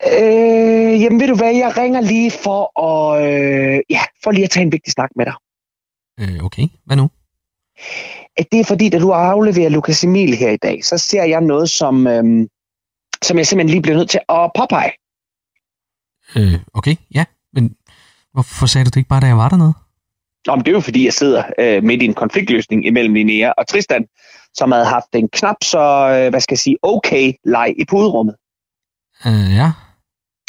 Øh, 0.07 1.03
jamen 1.03 1.21
ved 1.21 1.29
du 1.29 1.35
hvad, 1.35 1.55
jeg 1.55 1.77
ringer 1.77 2.01
lige 2.01 2.31
for 2.31 2.81
at, 2.89 3.23
øh, 3.23 3.81
ja, 3.91 4.03
for 4.25 4.31
lige 4.31 4.45
at 4.45 4.51
tage 4.51 4.65
en 4.65 4.73
vigtig 4.73 4.93
snak 4.93 5.11
med 5.17 5.27
dig. 5.27 5.35
Øh, 6.21 6.45
okay, 6.45 6.69
hvad 6.85 6.97
nu? 6.97 7.11
Det 8.53 8.61
er 8.61 8.65
fordi, 8.65 8.89
da 8.89 8.99
du 8.99 9.11
afleverer 9.11 9.69
Lukas 9.69 10.05
Emil 10.05 10.37
her 10.37 10.51
i 10.51 10.57
dag, 10.57 10.85
så 10.85 10.99
ser 10.99 11.25
jeg 11.25 11.41
noget, 11.41 11.71
som, 11.71 12.07
øh, 12.07 12.49
som 13.23 13.39
jeg 13.39 13.47
simpelthen 13.47 13.69
lige 13.69 13.83
bliver 13.83 13.97
nødt 13.97 14.11
til 14.11 14.21
at 14.29 14.51
påpege. 14.57 14.93
Øh, 16.37 16.61
okay, 16.75 16.97
ja, 17.15 17.25
men 17.53 17.77
hvorfor 18.33 18.67
sagde 18.67 18.85
du 18.85 18.89
det 18.89 18.97
ikke 18.97 19.09
bare, 19.09 19.21
da 19.21 19.27
jeg 19.27 19.37
var 19.37 19.49
dernede? 19.49 19.75
Nå, 20.47 20.55
men 20.55 20.65
det 20.65 20.69
er 20.69 20.73
jo 20.73 20.81
fordi, 20.81 21.05
jeg 21.05 21.13
sidder 21.13 21.43
øh, 21.59 21.85
midt 21.85 22.03
i 22.03 22.05
en 22.05 22.15
konfliktløsning 22.15 22.87
imellem 22.87 23.15
Linnea 23.15 23.51
og 23.51 23.67
Tristan, 23.67 24.07
som 24.55 24.73
havde 24.73 24.87
haft 24.87 25.07
en 25.15 25.29
knap 25.29 25.57
så, 25.63 25.79
øh, 25.79 26.31
hvad 26.31 26.41
skal 26.41 26.55
jeg 26.55 26.59
sige, 26.59 26.77
okay 26.83 27.33
leg 27.45 27.75
i 27.79 27.85
puderummet. 27.85 28.35
Øh, 29.27 29.57
ja. 29.57 29.73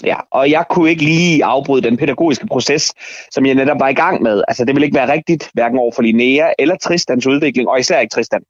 Ja, 0.04 0.16
og 0.32 0.52
jeg 0.52 0.66
kunne 0.70 0.90
ikke 0.90 1.04
lige 1.04 1.46
afbryde 1.46 1.82
den 1.82 1.98
pædagogiske 1.98 2.48
proces, 2.48 2.94
som 3.32 3.46
jeg 3.46 3.56
netop 3.56 3.80
var 3.80 3.88
i 3.88 3.94
gang 3.94 4.22
med. 4.22 4.44
Altså, 4.48 4.66
det 4.66 4.76
vil 4.76 4.84
ikke 4.84 4.96
være 4.96 5.12
rigtigt, 5.12 5.50
hverken 5.54 5.80
over 5.80 5.92
for 5.96 6.02
Linnea 6.02 6.52
eller 6.60 6.76
Tristans 6.76 7.28
udvikling, 7.28 7.70
og 7.70 7.80
især 7.80 8.00
ikke 8.00 8.14
Tristan. 8.14 8.42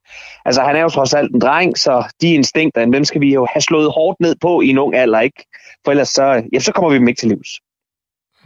Altså, 0.46 0.62
han 0.62 0.76
er 0.76 0.82
jo 0.82 0.90
trods 0.90 1.14
alt 1.14 1.32
en 1.32 1.42
dreng, 1.42 1.78
så 1.78 2.04
de 2.22 2.34
instinkter, 2.34 2.86
dem 2.86 3.04
skal 3.04 3.22
vi 3.22 3.34
jo 3.34 3.48
have 3.54 3.62
slået 3.62 3.92
hårdt 3.92 4.20
ned 4.20 4.36
på 4.42 4.62
i 4.62 4.68
en 4.68 4.78
ung 4.78 4.96
alder, 4.96 5.20
ikke? 5.20 5.46
For 5.86 5.92
ellers 5.92 6.10
så, 6.10 6.44
ja, 6.54 6.60
så 6.60 6.72
kommer 6.72 6.90
vi 6.90 6.98
dem 6.98 7.08
ikke 7.08 7.20
til 7.20 7.30
livs. 7.30 7.50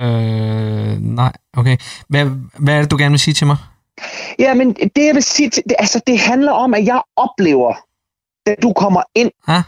Øh, 0.01 1.01
nej, 1.01 1.31
okay. 1.57 1.77
Hvad, 2.09 2.25
hvad 2.59 2.75
er 2.75 2.81
det, 2.81 2.91
du 2.91 2.97
gerne 2.97 3.11
vil 3.11 3.19
sige 3.19 3.33
til 3.33 3.47
mig? 3.47 3.57
Ja, 4.39 4.53
men 4.53 4.73
det 4.73 5.05
jeg 5.05 5.15
vil 5.15 5.23
sige, 5.23 5.49
det, 5.49 5.73
altså 5.79 6.01
det 6.07 6.19
handler 6.19 6.51
om, 6.51 6.73
at 6.73 6.85
jeg 6.85 7.01
oplever, 7.15 7.73
da 8.45 8.55
du 8.61 8.73
kommer 8.73 9.01
ind, 9.15 9.31
ha? 9.47 9.61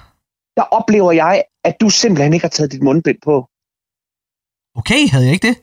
der 0.58 0.64
oplever 0.64 1.12
jeg, 1.12 1.44
at 1.64 1.76
du 1.82 1.90
simpelthen 1.90 2.34
ikke 2.34 2.44
har 2.44 2.50
taget 2.50 2.72
dit 2.72 2.84
mundbind 2.84 3.18
på. 3.24 3.48
Okay, 4.76 5.10
havde 5.10 5.26
jeg 5.26 5.34
ikke 5.34 5.48
det? 5.48 5.58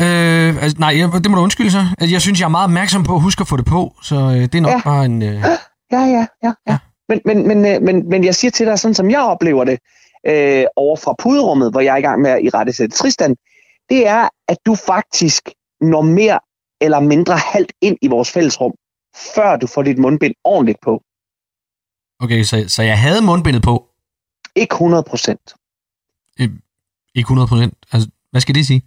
Øh, 0.00 0.62
altså, 0.62 0.76
nej, 0.78 0.98
jeg, 0.98 1.10
det 1.22 1.30
må 1.30 1.36
du 1.36 1.42
undskylde 1.42 1.70
så. 1.70 1.86
Altså, 1.98 2.14
jeg 2.14 2.20
synes, 2.20 2.40
jeg 2.40 2.44
er 2.46 2.50
meget 2.50 2.64
opmærksom 2.64 3.04
på 3.04 3.14
at 3.14 3.20
huske 3.20 3.40
at 3.40 3.48
få 3.48 3.56
det 3.56 3.66
på, 3.66 3.94
så 4.02 4.16
øh, 4.16 4.40
det 4.40 4.54
er 4.54 4.60
nok 4.60 4.72
ja. 4.72 4.80
bare 4.84 5.04
en... 5.04 5.22
Øh... 5.22 5.44
Ja, 5.92 6.00
ja, 6.00 6.04
ja, 6.06 6.26
ja. 6.42 6.52
ja. 6.68 6.78
Men, 7.08 7.20
men, 7.24 7.48
men, 7.48 7.66
øh, 7.66 7.82
men, 7.82 8.08
men 8.08 8.24
jeg 8.24 8.34
siger 8.34 8.50
til 8.50 8.66
dig, 8.66 8.78
sådan 8.78 8.94
som 8.94 9.10
jeg 9.10 9.20
oplever 9.20 9.64
det, 9.64 9.78
øh, 10.26 10.64
over 10.76 10.96
fra 10.96 11.14
puderummet, 11.18 11.70
hvor 11.70 11.80
jeg 11.80 11.92
er 11.92 11.96
i 11.96 12.00
gang 12.00 12.22
med 12.22 12.30
at 12.30 12.42
i 12.42 12.48
rette 12.48 12.72
sætte 12.72 12.96
Tristan, 12.96 13.36
det 13.88 14.06
er, 14.06 14.28
at 14.48 14.58
du 14.66 14.74
faktisk 14.74 15.48
når 15.80 16.02
mere 16.02 16.40
eller 16.80 17.00
mindre 17.00 17.36
halvt 17.36 17.72
ind 17.80 17.98
i 18.02 18.08
vores 18.08 18.30
fællesrum, 18.30 18.72
før 19.34 19.56
du 19.56 19.66
får 19.66 19.82
dit 19.82 19.98
mundbind 19.98 20.34
ordentligt 20.44 20.78
på. 20.82 21.02
Okay, 22.20 22.42
så, 22.42 22.64
så 22.68 22.82
jeg 22.82 22.98
havde 22.98 23.22
mundbindet 23.22 23.62
på? 23.62 23.88
Ikke 24.54 24.72
100 24.72 25.02
procent. 25.02 25.54
Øh, 26.40 26.50
ikke 27.14 27.26
100 27.26 27.48
procent? 27.48 27.74
Altså, 27.92 28.08
hvad 28.30 28.40
skal 28.40 28.54
det 28.54 28.66
sige? 28.66 28.82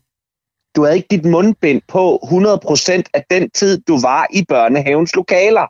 Du 0.76 0.84
havde 0.84 0.98
ikke 0.98 1.08
dit 1.12 1.26
mundbind 1.26 1.82
på 1.88 2.20
100 2.24 2.60
procent 2.60 3.10
af 3.14 3.26
den 3.30 3.50
tid, 3.50 3.82
du 3.82 4.00
var 4.00 4.28
i 4.34 4.46
børnehavens 4.46 5.16
lokaler. 5.16 5.68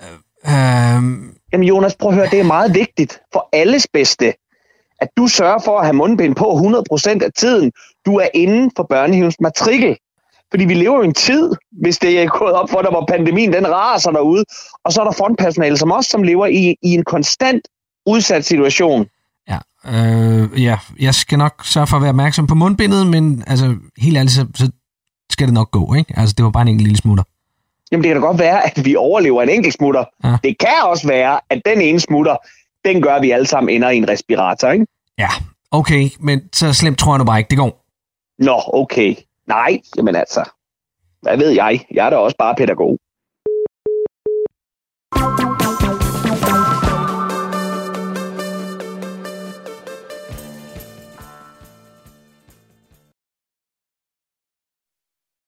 Øh, 0.00 0.18
øh... 0.46 1.02
Jamen 1.52 1.68
Jonas, 1.68 1.96
prøv 1.96 2.10
at 2.10 2.16
høre, 2.16 2.28
det 2.30 2.40
er 2.40 2.44
meget 2.44 2.74
vigtigt 2.74 3.20
for 3.32 3.48
alles 3.52 3.86
bedste, 3.92 4.34
at 5.00 5.08
du 5.16 5.26
sørger 5.26 5.58
for 5.64 5.78
at 5.78 5.86
have 5.86 5.96
mundbind 5.96 6.34
på 6.34 6.52
100 6.52 6.84
procent 6.88 7.22
af 7.22 7.30
tiden, 7.36 7.72
du 8.06 8.16
er 8.16 8.28
inden 8.34 8.70
for 8.76 8.86
børnehavens 8.90 9.40
matrikel. 9.40 9.96
Fordi 10.50 10.64
vi 10.64 10.74
lever 10.74 10.96
jo 10.96 11.02
i 11.02 11.04
en 11.04 11.14
tid, 11.14 11.50
hvis 11.82 11.98
det 11.98 12.22
er 12.22 12.26
gået 12.26 12.52
op 12.52 12.70
for 12.70 12.82
dig, 12.82 12.90
hvor 12.90 13.04
pandemien 13.08 13.52
den 13.52 13.66
raser 13.68 14.10
derude, 14.10 14.44
og 14.84 14.92
så 14.92 15.00
er 15.00 15.04
der 15.04 15.12
frontpersonale 15.12 15.76
som 15.76 15.92
os, 15.92 16.06
som 16.06 16.22
lever 16.22 16.46
i, 16.46 16.76
i 16.82 16.94
en 16.94 17.04
konstant 17.04 17.62
udsat 18.06 18.44
situation. 18.44 19.06
Ja, 19.48 19.58
øh, 19.86 20.62
ja, 20.62 20.78
jeg 21.00 21.14
skal 21.14 21.38
nok 21.38 21.64
sørge 21.64 21.86
for 21.86 21.96
at 21.96 22.02
være 22.02 22.08
opmærksom 22.08 22.46
på 22.46 22.54
mundbindet, 22.54 23.06
men 23.06 23.44
altså, 23.46 23.76
helt 23.98 24.16
ærligt, 24.16 24.34
så, 24.34 24.46
så 24.54 24.70
skal 25.30 25.46
det 25.46 25.54
nok 25.54 25.70
gå, 25.70 25.94
ikke? 25.94 26.18
Altså, 26.18 26.34
det 26.36 26.44
var 26.44 26.50
bare 26.50 26.62
en 26.62 26.68
enkelt 26.68 26.86
lille 26.88 26.98
smutter. 26.98 27.24
Jamen, 27.92 28.02
det 28.04 28.08
kan 28.08 28.20
da 28.20 28.26
godt 28.26 28.38
være, 28.38 28.66
at 28.66 28.84
vi 28.84 28.96
overlever 28.96 29.42
en 29.42 29.48
enkelt 29.48 29.74
smutter. 29.74 30.04
Ja. 30.24 30.36
Det 30.44 30.58
kan 30.58 30.82
også 30.82 31.08
være, 31.08 31.40
at 31.50 31.62
den 31.66 31.80
ene 31.80 32.00
smutter, 32.00 32.36
den 32.84 33.02
gør, 33.02 33.14
at 33.14 33.22
vi 33.22 33.30
alle 33.30 33.46
sammen 33.46 33.74
ender 33.74 33.90
i 33.90 33.96
en 33.96 34.08
respirator, 34.08 34.70
ikke? 34.70 34.86
Ja, 35.18 35.28
okay, 35.70 36.10
men 36.20 36.40
så 36.52 36.72
slemt 36.72 36.98
tror 36.98 37.12
jeg 37.12 37.18
nu 37.18 37.24
bare 37.24 37.38
ikke, 37.38 37.50
det 37.50 37.58
går. 37.58 37.84
Nå, 38.38 38.62
okay. 38.66 39.14
Nej, 39.46 39.80
jamen 39.96 40.16
altså. 40.16 40.50
Hvad 41.22 41.36
ved 41.36 41.50
jeg? 41.50 41.86
Jeg 41.90 42.06
er 42.06 42.10
da 42.10 42.16
også 42.16 42.36
bare 42.36 42.54
pædagog. 42.54 42.98